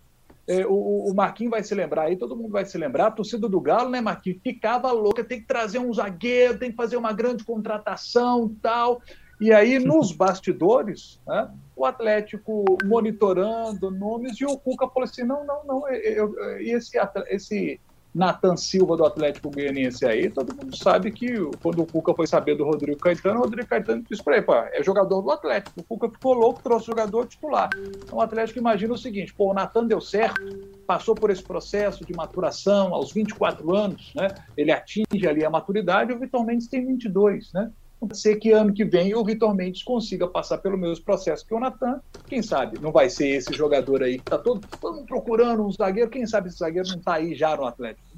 é, 0.51 0.67
o, 0.67 1.09
o 1.09 1.15
Marquinhos 1.15 1.53
vai 1.53 1.63
se 1.63 1.73
lembrar 1.77 2.03
aí, 2.03 2.17
todo 2.17 2.37
mundo 2.37 2.51
vai 2.51 2.65
se 2.65 2.77
lembrar, 2.77 3.07
a 3.07 3.11
torcida 3.13 3.49
do 3.49 3.61
Galo, 3.61 3.89
né, 3.89 4.01
Marquinhos, 4.01 4.41
ficava 4.43 4.91
louca, 4.91 5.23
tem 5.23 5.41
que 5.41 5.47
trazer 5.47 5.79
um 5.79 5.95
zagueiro, 5.95 6.59
tem 6.59 6.71
que 6.73 6.77
fazer 6.77 6.97
uma 6.97 7.13
grande 7.13 7.45
contratação 7.45 8.53
tal. 8.61 9.01
E 9.41 9.53
aí, 9.53 9.79
nos 9.79 10.13
bastidores, 10.13 11.19
né, 11.27 11.51
o 11.75 11.87
Atlético 11.87 12.65
monitorando 12.85 13.91
nomes, 13.91 14.39
e 14.39 14.45
o 14.45 14.59
Cuca 14.59 14.87
falou 14.89 15.09
assim: 15.09 15.25
não, 15.25 15.47
não, 15.47 15.65
não, 15.65 15.89
eu, 15.89 16.37
eu, 16.39 16.61
esse, 16.61 16.99
esse 17.29 17.81
Nathan 18.15 18.57
Silva 18.57 18.97
do 18.97 19.05
Atlético 19.05 19.51
Goianiense 19.51 20.05
aí, 20.05 20.29
todo 20.29 20.55
mundo 20.55 20.77
sabe 20.77 21.11
que 21.13 21.33
quando 21.63 21.83
o 21.83 21.87
Cuca 21.87 22.13
foi 22.13 22.27
saber 22.27 22.57
do 22.57 22.65
Rodrigo 22.65 22.99
Caetano, 22.99 23.39
o 23.39 23.43
Rodrigo 23.43 23.69
Caetano 23.69 24.05
disse 24.09 24.23
para 24.23 24.37
ele, 24.37 24.47
pô, 24.47 24.55
é 24.55 24.83
jogador 24.83 25.23
do 25.23 25.31
Atlético. 25.31 25.81
O 25.81 25.85
Cuca 25.85 26.11
ficou 26.11 26.35
louco, 26.35 26.63
trouxe 26.63 26.87
jogador 26.87 27.27
titular. 27.27 27.71
Então 27.77 28.19
o 28.19 28.21
Atlético 28.21 28.59
imagina 28.59 28.93
o 28.93 28.99
seguinte, 28.99 29.33
pô, 29.33 29.51
o 29.51 29.55
Natan 29.55 29.87
deu 29.87 30.01
certo, 30.01 30.41
passou 30.87 31.15
por 31.15 31.31
esse 31.31 31.43
processo 31.43 32.05
de 32.05 32.13
maturação 32.13 32.93
aos 32.93 33.13
24 33.13 33.75
anos, 33.75 34.13
né? 34.15 34.29
Ele 34.57 34.73
atinge 34.73 35.27
ali 35.27 35.45
a 35.45 35.51
maturidade, 35.51 36.13
o 36.13 36.19
Vitor 36.19 36.45
Mendes 36.45 36.67
tem 36.67 36.85
22, 36.85 37.53
né? 37.53 37.71
Pode 38.01 38.19
ser 38.19 38.37
que 38.37 38.51
ano 38.51 38.73
que 38.73 38.83
vem 38.83 39.15
o 39.15 39.23
Vitor 39.23 39.55
Mendes 39.55 39.83
consiga 39.83 40.27
passar 40.27 40.57
pelo 40.59 40.79
mesmo 40.79 41.05
processo 41.05 41.47
que 41.47 41.55
o 41.55 41.61
Natan. 41.61 42.01
Quem 42.27 42.43
sabe 42.43 42.79
não 42.81 42.91
vai 42.91 43.11
ser 43.11 43.29
esse 43.29 43.53
jogador 43.53 44.03
aí 44.03 44.15
que 44.15 44.25
está 44.25 44.39
todo, 44.39 44.63
todo 44.81 45.05
procurando 45.05 45.67
um 45.67 45.71
zagueiro. 45.71 46.09
Quem 46.09 46.27
sabe 46.27 46.49
esse 46.49 46.57
zagueiro 46.57 46.89
não 46.89 46.97
está 46.97 47.15
aí 47.15 47.35
já 47.35 47.55
no 47.55 47.67
Atlético. 47.67 48.09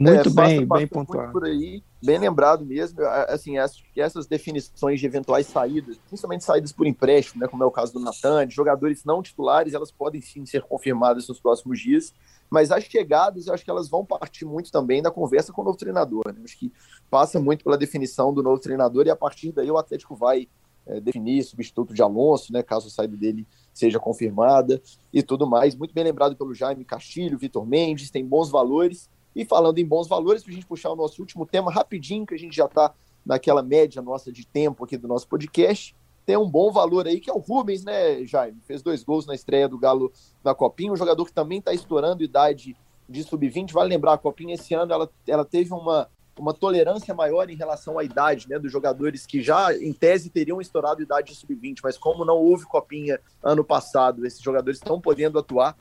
Muito 0.00 0.30
é, 0.30 0.32
bem, 0.32 0.66
bem 0.66 0.86
pontuado. 0.86 1.30
Por 1.30 1.44
aí, 1.44 1.82
bem 2.02 2.18
lembrado 2.18 2.64
mesmo. 2.64 3.02
Assim, 3.28 3.56
essas 3.94 4.26
definições 4.26 4.98
de 4.98 5.04
eventuais 5.04 5.46
saídas, 5.46 5.98
principalmente 6.08 6.42
saídas 6.42 6.72
por 6.72 6.86
empréstimo, 6.86 7.42
né, 7.42 7.46
como 7.46 7.62
é 7.62 7.66
o 7.66 7.70
caso 7.70 7.92
do 7.92 8.00
Natan, 8.00 8.46
de 8.46 8.54
jogadores 8.54 9.04
não 9.04 9.22
titulares, 9.22 9.74
elas 9.74 9.92
podem 9.92 10.22
sim 10.22 10.46
ser 10.46 10.62
confirmadas 10.62 11.28
nos 11.28 11.38
próximos 11.38 11.78
dias. 11.78 12.14
Mas 12.48 12.72
as 12.72 12.84
chegadas, 12.84 13.46
eu 13.46 13.52
acho 13.52 13.62
que 13.62 13.70
elas 13.70 13.90
vão 13.90 14.02
partir 14.02 14.46
muito 14.46 14.72
também 14.72 15.02
da 15.02 15.10
conversa 15.10 15.52
com 15.52 15.60
o 15.60 15.64
novo 15.66 15.76
treinador. 15.76 16.22
Né? 16.28 16.40
Acho 16.44 16.58
que 16.58 16.72
passa 17.10 17.38
muito 17.38 17.62
pela 17.62 17.76
definição 17.76 18.32
do 18.32 18.42
novo 18.42 18.58
treinador 18.58 19.06
e 19.06 19.10
a 19.10 19.16
partir 19.16 19.52
daí 19.52 19.70
o 19.70 19.76
Atlético 19.76 20.16
vai 20.16 20.48
é, 20.86 20.98
definir 20.98 21.44
substituto 21.44 21.92
de 21.92 22.00
Alonso, 22.00 22.54
né, 22.54 22.62
caso 22.62 22.88
a 22.88 22.90
saída 22.90 23.18
dele 23.18 23.46
seja 23.74 24.00
confirmada 24.00 24.80
e 25.12 25.22
tudo 25.22 25.46
mais. 25.46 25.76
Muito 25.76 25.92
bem 25.92 26.04
lembrado 26.04 26.34
pelo 26.36 26.54
Jaime 26.54 26.86
Castilho, 26.86 27.36
Vitor 27.36 27.66
Mendes, 27.66 28.10
tem 28.10 28.24
bons 28.24 28.50
valores. 28.50 29.10
E 29.34 29.44
falando 29.44 29.78
em 29.78 29.84
bons 29.84 30.08
valores, 30.08 30.42
para 30.42 30.52
a 30.52 30.54
gente 30.54 30.66
puxar 30.66 30.90
o 30.90 30.96
nosso 30.96 31.20
último 31.20 31.46
tema 31.46 31.70
rapidinho, 31.70 32.26
que 32.26 32.34
a 32.34 32.38
gente 32.38 32.56
já 32.56 32.66
está 32.66 32.92
naquela 33.24 33.62
média 33.62 34.02
nossa 34.02 34.32
de 34.32 34.46
tempo 34.46 34.84
aqui 34.84 34.96
do 34.96 35.06
nosso 35.06 35.28
podcast, 35.28 35.94
tem 36.26 36.36
um 36.36 36.48
bom 36.48 36.70
valor 36.70 37.06
aí, 37.06 37.18
que 37.20 37.30
é 37.30 37.32
o 37.32 37.38
Rubens, 37.38 37.84
né, 37.84 38.24
Jaime? 38.24 38.60
Fez 38.66 38.82
dois 38.82 39.02
gols 39.02 39.26
na 39.26 39.34
estreia 39.34 39.68
do 39.68 39.78
Galo 39.78 40.12
na 40.44 40.54
Copinha, 40.54 40.92
um 40.92 40.96
jogador 40.96 41.24
que 41.24 41.32
também 41.32 41.58
está 41.58 41.72
estourando 41.72 42.22
idade 42.22 42.76
de 43.08 43.24
sub-20. 43.24 43.72
Vale 43.72 43.88
lembrar, 43.88 44.12
a 44.12 44.18
Copinha 44.18 44.54
esse 44.54 44.72
ano 44.74 44.92
ela, 44.92 45.10
ela 45.26 45.44
teve 45.44 45.72
uma, 45.72 46.08
uma 46.38 46.54
tolerância 46.54 47.12
maior 47.14 47.50
em 47.50 47.56
relação 47.56 47.98
à 47.98 48.04
idade 48.04 48.48
né, 48.48 48.58
dos 48.58 48.70
jogadores 48.70 49.26
que 49.26 49.42
já, 49.42 49.74
em 49.76 49.92
tese, 49.92 50.30
teriam 50.30 50.60
estourado 50.60 51.02
idade 51.02 51.32
de 51.32 51.38
sub-20, 51.38 51.80
mas 51.82 51.98
como 51.98 52.24
não 52.24 52.36
houve 52.36 52.64
Copinha 52.64 53.18
ano 53.42 53.64
passado, 53.64 54.24
esses 54.24 54.40
jogadores 54.40 54.78
estão 54.78 55.00
podendo 55.00 55.38
atuar. 55.38 55.76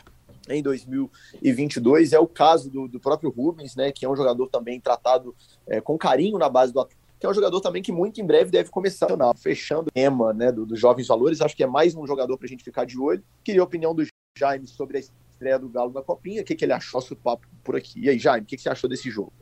Em 0.49 0.62
2022. 0.63 2.13
É 2.13 2.19
o 2.19 2.27
caso 2.27 2.69
do, 2.69 2.88
do, 2.88 2.99
próprio 2.99 3.29
Rubens, 3.29 3.75
né, 3.75 3.91
que 3.91 4.05
é 4.05 4.09
um 4.09 4.15
jogador 4.15 4.47
também 4.47 4.79
tratado 4.79 5.35
é, 5.67 5.79
com 5.79 5.97
carinho 5.97 6.38
na 6.38 6.49
base 6.49 6.73
do 6.73 6.79
Atlético, 6.79 6.99
que 7.19 7.25
é 7.25 7.29
um 7.29 7.33
jogador 7.33 7.59
também 7.59 7.81
que 7.81 7.91
muito 7.91 8.21
em 8.21 8.25
breve 8.25 8.49
deve 8.49 8.69
começar 8.69 9.09
fechando 9.38 9.89
o 9.89 9.91
tema 9.91 10.33
né, 10.33 10.51
dos 10.51 10.67
do 10.67 10.75
Jovens 10.75 11.07
Valores. 11.07 11.41
Acho 11.41 11.55
que 11.55 11.63
é 11.63 11.67
mais 11.67 11.93
um 11.93 12.07
jogador 12.07 12.38
para 12.38 12.45
a 12.45 12.49
gente 12.49 12.63
ficar 12.63 12.85
de 12.85 12.97
olho. 12.97 13.23
Queria 13.43 13.62
a 13.62 13.65
opinião 13.65 13.93
do 13.93 14.05
Jaime 14.38 14.67
sobre 14.67 14.97
a 14.97 15.01
estreia 15.01 15.59
do 15.59 15.67
Galo 15.67 15.91
na 15.91 16.01
Copinha, 16.01 16.41
o 16.41 16.45
que, 16.45 16.55
que 16.55 16.63
ele 16.63 16.73
achou 16.73 17.01
do 17.01 17.15
papo 17.15 17.45
por 17.63 17.75
aqui. 17.75 17.99
E 17.99 18.09
aí, 18.09 18.17
Jaime, 18.17 18.43
o 18.43 18.45
que, 18.45 18.55
que 18.55 18.62
você 18.62 18.69
achou 18.69 18.89
desse 18.89 19.09
jogo? 19.09 19.33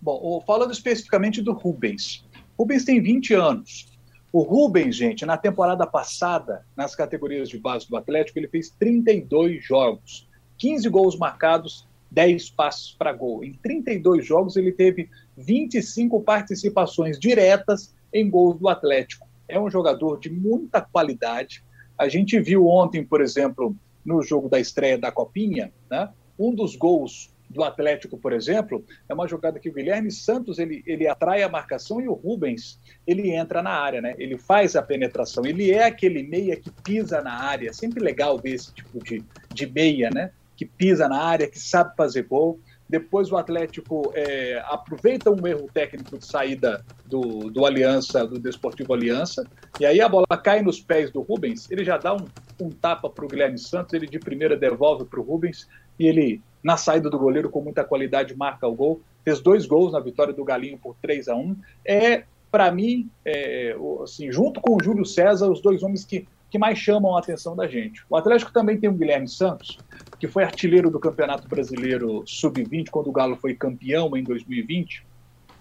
Bom, 0.00 0.42
falando 0.46 0.72
especificamente 0.72 1.40
do 1.40 1.52
Rubens. 1.52 2.26
Rubens 2.58 2.84
tem 2.84 3.00
20 3.00 3.32
anos. 3.32 3.86
O 4.30 4.42
Rubens, 4.42 4.96
gente, 4.96 5.24
na 5.24 5.36
temporada 5.36 5.86
passada, 5.86 6.66
nas 6.76 6.94
categorias 6.94 7.48
de 7.48 7.58
base 7.58 7.88
do 7.88 7.96
Atlético, 7.96 8.38
ele 8.38 8.48
fez 8.48 8.68
32 8.68 9.64
jogos, 9.64 10.28
15 10.58 10.88
gols 10.88 11.16
marcados, 11.16 11.86
10 12.10 12.50
passos 12.50 12.94
para 12.98 13.12
gol. 13.12 13.44
Em 13.44 13.52
32 13.54 14.24
jogos, 14.24 14.56
ele 14.56 14.72
teve 14.72 15.08
25 15.36 16.20
participações 16.20 17.18
diretas 17.18 17.94
em 18.12 18.30
gols 18.30 18.58
do 18.58 18.68
Atlético. 18.68 19.26
É 19.48 19.58
um 19.58 19.70
jogador 19.70 20.18
de 20.18 20.30
muita 20.30 20.80
qualidade. 20.80 21.62
A 21.98 22.08
gente 22.08 22.38
viu 22.40 22.66
ontem, 22.66 23.04
por 23.04 23.20
exemplo, 23.20 23.76
no 24.04 24.22
jogo 24.22 24.48
da 24.48 24.60
estreia 24.60 24.98
da 24.98 25.10
Copinha, 25.10 25.72
né, 25.90 26.08
um 26.38 26.54
dos 26.54 26.76
gols 26.76 27.34
do 27.48 27.62
Atlético, 27.62 28.18
por 28.18 28.32
exemplo, 28.32 28.84
é 29.08 29.14
uma 29.14 29.28
jogada 29.28 29.60
que 29.60 29.68
o 29.68 29.72
Guilherme 29.72 30.10
Santos 30.10 30.58
ele, 30.58 30.82
ele 30.86 31.06
atrai 31.06 31.42
a 31.42 31.48
marcação 31.48 32.00
e 32.00 32.08
o 32.08 32.12
Rubens 32.12 32.80
ele 33.06 33.30
entra 33.30 33.62
na 33.62 33.70
área, 33.70 34.00
né? 34.00 34.14
Ele 34.18 34.36
faz 34.36 34.74
a 34.74 34.82
penetração. 34.82 35.44
Ele 35.44 35.70
é 35.70 35.84
aquele 35.84 36.22
meia 36.22 36.56
que 36.56 36.70
pisa 36.82 37.20
na 37.20 37.34
área. 37.34 37.72
Sempre 37.72 38.02
legal 38.02 38.38
ver 38.38 38.54
esse 38.54 38.74
tipo 38.74 39.02
de, 39.04 39.22
de 39.52 39.66
meia, 39.66 40.10
né? 40.10 40.32
Que 40.56 40.64
pisa 40.64 41.08
na 41.08 41.20
área, 41.20 41.48
que 41.48 41.58
sabe 41.58 41.94
fazer 41.96 42.22
gol. 42.22 42.60
Depois 42.88 43.32
o 43.32 43.36
Atlético 43.36 44.12
é, 44.14 44.62
aproveita 44.66 45.30
um 45.30 45.46
erro 45.46 45.68
técnico 45.72 46.18
de 46.18 46.26
saída 46.26 46.84
do, 47.06 47.50
do 47.50 47.64
Aliança, 47.64 48.26
do 48.26 48.38
Desportivo 48.38 48.92
Aliança, 48.92 49.46
e 49.80 49.86
aí 49.86 50.00
a 50.00 50.08
bola 50.08 50.26
cai 50.42 50.62
nos 50.62 50.80
pés 50.80 51.10
do 51.10 51.22
Rubens. 51.22 51.70
Ele 51.70 51.82
já 51.82 51.96
dá 51.96 52.14
um, 52.14 52.26
um 52.60 52.70
tapa 52.70 53.08
para 53.08 53.24
o 53.24 53.28
Guilherme 53.28 53.58
Santos, 53.58 53.94
ele 53.94 54.06
de 54.06 54.18
primeira 54.18 54.56
devolve 54.56 55.06
para 55.06 55.18
o 55.18 55.22
Rubens 55.22 55.66
e 55.98 56.06
ele 56.06 56.42
na 56.62 56.76
saída 56.76 57.08
do 57.08 57.18
goleiro 57.18 57.50
com 57.50 57.60
muita 57.60 57.84
qualidade 57.84 58.36
marca 58.36 58.66
o 58.66 58.74
gol. 58.74 59.00
Fez 59.24 59.40
dois 59.40 59.66
gols 59.66 59.92
na 59.92 60.00
vitória 60.00 60.34
do 60.34 60.44
Galinho 60.44 60.78
por 60.78 60.94
3 61.00 61.28
a 61.28 61.34
1 61.34 61.56
É, 61.84 62.24
para 62.50 62.70
mim, 62.70 63.10
é, 63.24 63.74
assim, 64.02 64.30
junto 64.30 64.60
com 64.60 64.76
o 64.76 64.82
Júlio 64.82 65.04
César, 65.04 65.50
os 65.50 65.60
dois 65.60 65.82
homens 65.82 66.04
que, 66.04 66.28
que 66.54 66.58
mais 66.58 66.78
chamam 66.78 67.16
a 67.16 67.18
atenção 67.18 67.56
da 67.56 67.66
gente. 67.66 68.04
O 68.08 68.16
Atlético 68.16 68.52
também 68.52 68.78
tem 68.78 68.88
o 68.88 68.92
Guilherme 68.92 69.26
Santos, 69.26 69.76
que 70.20 70.28
foi 70.28 70.44
artilheiro 70.44 70.88
do 70.88 71.00
Campeonato 71.00 71.48
Brasileiro 71.48 72.22
Sub-20, 72.24 72.90
quando 72.90 73.08
o 73.08 73.12
Galo 73.12 73.34
foi 73.34 73.54
campeão 73.54 74.16
em 74.16 74.22
2020. 74.22 75.04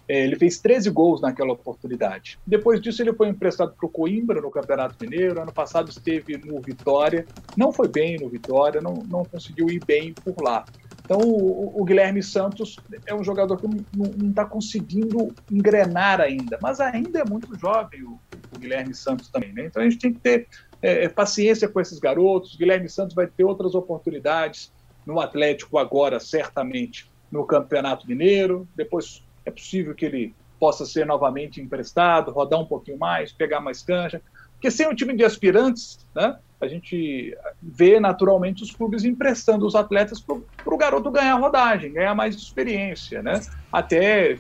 É, 0.08 0.24
ele 0.24 0.36
fez 0.36 0.60
13 0.60 0.92
gols 0.92 1.20
naquela 1.20 1.52
oportunidade. 1.52 2.38
Depois 2.46 2.80
disso, 2.80 3.02
ele 3.02 3.12
foi 3.12 3.28
emprestado 3.28 3.74
para 3.76 3.88
o 3.88 3.90
Coimbra 3.90 4.40
no 4.40 4.52
Campeonato 4.52 4.96
Mineiro. 5.02 5.42
Ano 5.42 5.52
passado 5.52 5.90
esteve 5.90 6.38
no 6.38 6.62
Vitória. 6.62 7.26
Não 7.58 7.74
foi 7.74 7.88
bem 7.88 8.20
no 8.20 8.30
Vitória, 8.30 8.80
não, 8.80 8.94
não 8.94 9.26
conseguiu 9.26 9.72
ir 9.72 9.84
bem 9.84 10.14
por 10.14 10.40
lá. 10.44 10.64
Então, 11.04 11.18
o, 11.18 11.82
o, 11.82 11.84
Guilherme 11.84 12.22
Santos 12.22 12.76
é 13.08 13.16
um 13.16 13.24
jogador 13.24 13.58
que 13.58 13.68
não 13.68 14.30
está 14.30 14.46
conseguindo 14.46 15.34
engrenar 15.52 16.22
ainda, 16.22 16.58
mas 16.62 16.80
ainda 16.80 17.20
é 17.20 17.26
muito 17.26 17.58
jovem 17.60 18.04
o, 18.04 18.20
o 18.56 18.60
Guilherme 18.60 18.94
Santos 18.94 19.28
também. 19.30 19.52
Né? 19.52 19.66
Então, 19.66 19.82
a 19.82 19.90
gente 19.90 20.00
tem 20.00 20.14
que 20.14 20.20
ter 20.20 20.48
é, 20.84 21.06
é, 21.06 21.10
paciência 21.10 21.68
com 21.70 21.80
esses 21.80 21.98
garotos. 21.98 22.58
Guilherme 22.58 22.90
Santos 22.90 23.16
vai 23.16 23.26
ter 23.26 23.46
outras 23.46 23.74
oportunidades 23.74 24.72
no 25.06 25.20
Atlético 25.22 25.78
agora, 25.78 26.20
certamente, 26.20 27.10
no 27.32 27.46
Campeonato 27.46 28.06
Mineiro. 28.06 28.68
Depois 28.76 29.24
é 29.46 29.50
possível 29.50 29.96
que 29.96 30.06
ele 30.06 30.36
possa 30.60 30.86
ser 30.86 31.06
novamente 31.06 31.62
emprestado, 31.62 32.32
rodar 32.32 32.60
um 32.60 32.66
pouquinho 32.66 32.98
mais, 32.98 33.32
pegar 33.32 33.62
mais 33.62 33.82
cancha. 33.82 34.22
Porque 34.52 34.70
sem 34.70 34.88
um 34.88 34.94
time 34.94 35.16
de 35.16 35.24
aspirantes, 35.24 36.06
né, 36.14 36.38
a 36.64 36.68
gente 36.68 37.38
vê 37.62 38.00
naturalmente 38.00 38.64
os 38.64 38.72
clubes 38.72 39.04
emprestando 39.04 39.66
os 39.66 39.76
atletas 39.76 40.20
para 40.20 40.74
o 40.74 40.78
garoto 40.78 41.12
ganhar 41.12 41.36
rodagem, 41.36 41.94
ganhar 41.94 42.16
mais 42.16 42.36
experiência, 42.36 43.22
né? 43.22 43.42
até 43.72 44.38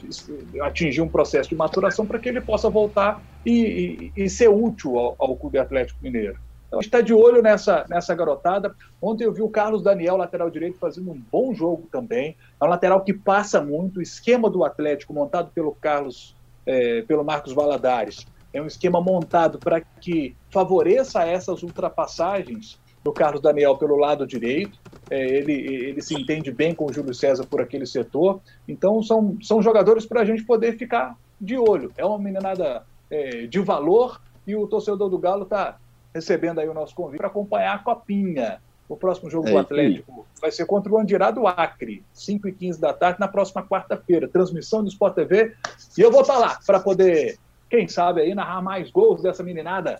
atingir 0.61 1.01
um 1.01 1.07
processo 1.07 1.49
de 1.49 1.55
maturação 1.55 2.05
para 2.05 2.19
que 2.19 2.29
ele 2.29 2.39
possa 2.39 2.69
voltar 2.69 3.21
e, 3.45 4.11
e, 4.15 4.23
e 4.23 4.29
ser 4.29 4.49
útil 4.49 4.97
ao, 4.97 5.15
ao, 5.17 5.35
Clube 5.35 5.57
Atlético 5.57 5.99
Mineiro. 6.01 6.37
Então, 6.67 6.79
a 6.79 6.81
gente 6.81 6.89
está 6.89 7.01
de 7.01 7.13
olho 7.13 7.41
nessa, 7.41 7.85
nessa 7.89 8.15
garotada. 8.15 8.75
Ontem 9.01 9.25
eu 9.25 9.33
vi 9.33 9.41
o 9.41 9.49
Carlos 9.49 9.83
Daniel, 9.83 10.17
lateral 10.17 10.49
direito, 10.49 10.79
fazendo 10.79 11.11
um 11.11 11.21
bom 11.31 11.53
jogo 11.53 11.87
também. 11.91 12.35
É 12.59 12.65
um 12.65 12.67
lateral 12.67 13.01
que 13.01 13.13
passa 13.13 13.61
muito. 13.61 13.99
O 13.99 14.01
esquema 14.01 14.49
do 14.49 14.63
Atlético, 14.63 15.13
montado 15.13 15.51
pelo 15.51 15.73
Carlos, 15.75 16.35
é, 16.65 17.01
pelo 17.03 17.23
Marcos 17.23 17.53
Valadares, 17.53 18.25
é 18.53 18.61
um 18.61 18.67
esquema 18.67 19.01
montado 19.01 19.57
para 19.57 19.81
que 19.81 20.35
favoreça 20.51 21.23
essas 21.23 21.63
ultrapassagens 21.63 22.79
do 23.03 23.11
Carlos 23.11 23.41
Daniel 23.41 23.75
pelo 23.75 23.97
lado 23.97 24.25
direito. 24.25 24.79
É, 25.09 25.21
ele, 25.21 25.53
ele 25.53 26.01
se 26.01 26.13
entende 26.13 26.51
bem 26.51 26.73
com 26.73 26.85
o 26.85 26.93
Júlio 26.93 27.13
César 27.13 27.45
por 27.45 27.59
aquele 27.59 27.85
setor. 27.85 28.39
Então, 28.67 29.01
são, 29.03 29.37
são 29.41 29.61
jogadores 29.61 30.05
para 30.05 30.21
a 30.21 30.25
gente 30.25 30.43
poder 30.43 30.77
ficar 30.77 31.17
de 31.41 31.57
olho. 31.57 31.91
É 31.97 32.05
uma 32.05 32.17
meninada 32.17 32.83
é, 33.11 33.47
de 33.47 33.59
valor 33.59 34.21
e 34.47 34.55
o 34.55 34.67
torcedor 34.67 35.09
do 35.09 35.17
Galo 35.17 35.43
está 35.43 35.77
recebendo 36.13 36.59
aí 36.59 36.69
o 36.69 36.73
nosso 36.73 36.95
convite 36.95 37.17
para 37.17 37.27
acompanhar 37.27 37.75
a 37.75 37.79
Copinha. 37.79 38.61
O 38.87 38.95
próximo 38.95 39.29
jogo 39.29 39.47
é, 39.47 39.51
do 39.51 39.57
Atlético 39.57 40.27
vai 40.39 40.51
ser 40.51 40.65
contra 40.65 40.91
o 40.91 40.99
Andirá 40.99 41.31
do 41.31 41.47
Acre, 41.47 42.03
5 42.13 42.47
e 42.47 42.51
15 42.51 42.79
da 42.79 42.93
tarde, 42.93 43.19
na 43.19 43.27
próxima 43.27 43.65
quarta-feira. 43.65 44.27
Transmissão 44.27 44.83
do 44.83 44.89
Sport 44.89 45.15
TV. 45.15 45.55
E 45.97 46.01
eu 46.01 46.11
vou 46.11 46.21
estar 46.21 46.33
tá 46.33 46.39
lá 46.39 46.59
para 46.65 46.79
poder 46.79 47.37
quem 47.69 47.87
sabe 47.87 48.21
aí 48.21 48.35
narrar 48.35 48.61
mais 48.61 48.91
gols 48.91 49.21
dessa 49.21 49.43
meninada. 49.43 49.99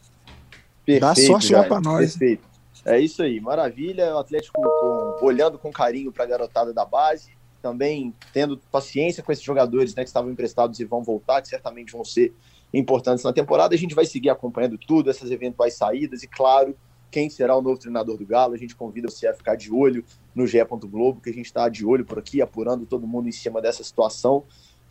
Perfeito, 0.86 1.02
Dá 1.02 1.16
sorte 1.16 1.48
já 1.48 1.64
para 1.64 1.80
nós. 1.80 2.18
Perfeito. 2.18 2.44
É 2.86 3.00
isso 3.00 3.24
aí, 3.24 3.40
maravilha. 3.40 4.16
O 4.16 4.20
Atlético 4.20 4.62
com, 4.62 5.26
olhando 5.26 5.58
com 5.58 5.72
carinho 5.72 6.12
para 6.12 6.24
a 6.26 6.28
garotada 6.28 6.74
da 6.74 6.84
base, 6.84 7.32
também 7.62 8.14
tendo 8.34 8.58
paciência 8.72 9.24
com 9.24 9.32
esses 9.32 9.44
jogadores 9.44 9.96
né, 9.96 10.04
que 10.04 10.10
estavam 10.10 10.30
emprestados 10.30 10.80
e 10.80 10.86
vão 10.86 11.02
voltar, 11.02 11.42
que 11.42 11.48
certamente 11.48 11.94
vão 11.94 12.04
ser 12.04 12.34
importantes 12.74 13.24
na 13.24 13.32
temporada. 13.32 13.74
A 13.74 13.78
gente 13.78 13.96
vai 13.96 14.06
seguir 14.06 14.30
acompanhando 14.30 14.78
tudo, 14.78 15.10
essas 15.10 15.32
eventuais 15.32 15.76
saídas 15.76 16.24
e, 16.24 16.28
claro, 16.28 16.76
quem 17.10 17.30
será 17.30 17.56
o 17.56 17.62
novo 17.62 17.80
treinador 17.80 18.18
do 18.18 18.26
Galo. 18.26 18.54
A 18.54 18.58
gente 18.58 18.76
convida 18.76 19.10
você 19.10 19.28
a 19.28 19.34
ficar 19.34 19.56
de 19.56 19.72
olho 19.72 20.04
no 20.36 20.46
GE. 20.46 20.58
Globo, 20.66 21.22
que 21.22 21.30
a 21.30 21.34
gente 21.34 21.46
está 21.46 21.70
de 21.70 21.86
olho 21.86 22.04
por 22.04 22.20
aqui, 22.20 22.42
apurando 22.42 22.86
todo 22.86 23.08
mundo 23.08 23.30
em 23.30 23.32
cima 23.32 23.62
dessa 23.62 23.84
situação 23.84 24.44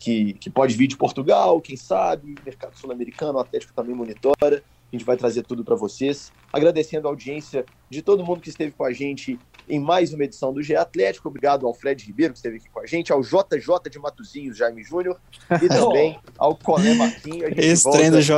que, 0.03 0.33
que 0.33 0.49
pode 0.49 0.75
vir 0.75 0.87
de 0.87 0.97
Portugal, 0.97 1.61
quem 1.61 1.77
sabe, 1.77 2.35
mercado 2.45 2.77
sul-americano, 2.77 3.37
o 3.37 3.41
Atlético 3.41 3.73
também 3.73 3.95
monitora. 3.95 4.61
A 4.91 4.95
gente 4.95 5.05
vai 5.05 5.15
trazer 5.15 5.43
tudo 5.43 5.63
para 5.63 5.75
vocês. 5.75 6.31
Agradecendo 6.51 7.07
a 7.07 7.11
audiência 7.11 7.65
de 7.89 8.01
todo 8.01 8.23
mundo 8.23 8.41
que 8.41 8.49
esteve 8.49 8.73
com 8.73 8.83
a 8.83 8.91
gente 8.91 9.39
em 9.67 9.79
mais 9.79 10.13
uma 10.13 10.25
edição 10.25 10.53
do 10.53 10.61
GE 10.61 10.75
Atlético. 10.75 11.29
Obrigado 11.29 11.65
ao 11.65 11.73
Fred 11.73 12.05
Ribeiro, 12.05 12.33
que 12.33 12.37
esteve 12.37 12.57
aqui 12.57 12.69
com 12.69 12.81
a 12.81 12.85
gente, 12.85 13.13
ao 13.13 13.21
JJ 13.21 13.89
de 13.89 13.97
Matuzinhos, 13.97 14.57
Jaime 14.57 14.83
Júnior, 14.83 15.19
e 15.49 15.67
também 15.69 16.19
ao 16.37 16.55
Colé 16.55 16.93
Marquinhos. 16.95 17.53
Esse 17.55 17.89
trem 17.89 18.11
do 18.11 18.21
JJ 18.21 18.35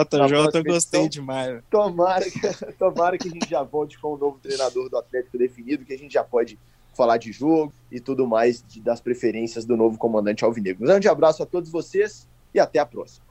eu 0.53 0.63
gostei 0.63 1.09
demais. 1.09 1.61
Tomara 1.69 2.29
que, 2.29 2.39
tomara 2.77 3.17
que 3.17 3.27
a 3.27 3.31
gente 3.31 3.49
já 3.49 3.63
volte 3.63 3.99
com 3.99 4.13
o 4.13 4.17
novo 4.17 4.37
treinador 4.39 4.87
do 4.87 4.97
Atlético 4.97 5.37
definido, 5.37 5.83
que 5.83 5.93
a 5.93 5.97
gente 5.97 6.13
já 6.13 6.23
pode 6.23 6.59
falar 6.95 7.17
de 7.17 7.31
jogo 7.31 7.73
e 7.91 7.99
tudo 7.99 8.25
mais 8.27 8.63
de, 8.67 8.81
das 8.81 9.01
preferências 9.01 9.65
do 9.65 9.75
novo 9.75 9.97
comandante 9.97 10.43
Alvinegro. 10.43 10.83
Um 10.83 10.87
grande 10.87 11.07
abraço 11.07 11.43
a 11.43 11.45
todos 11.45 11.69
vocês 11.69 12.27
e 12.53 12.59
até 12.59 12.79
a 12.79 12.85
próxima. 12.85 13.24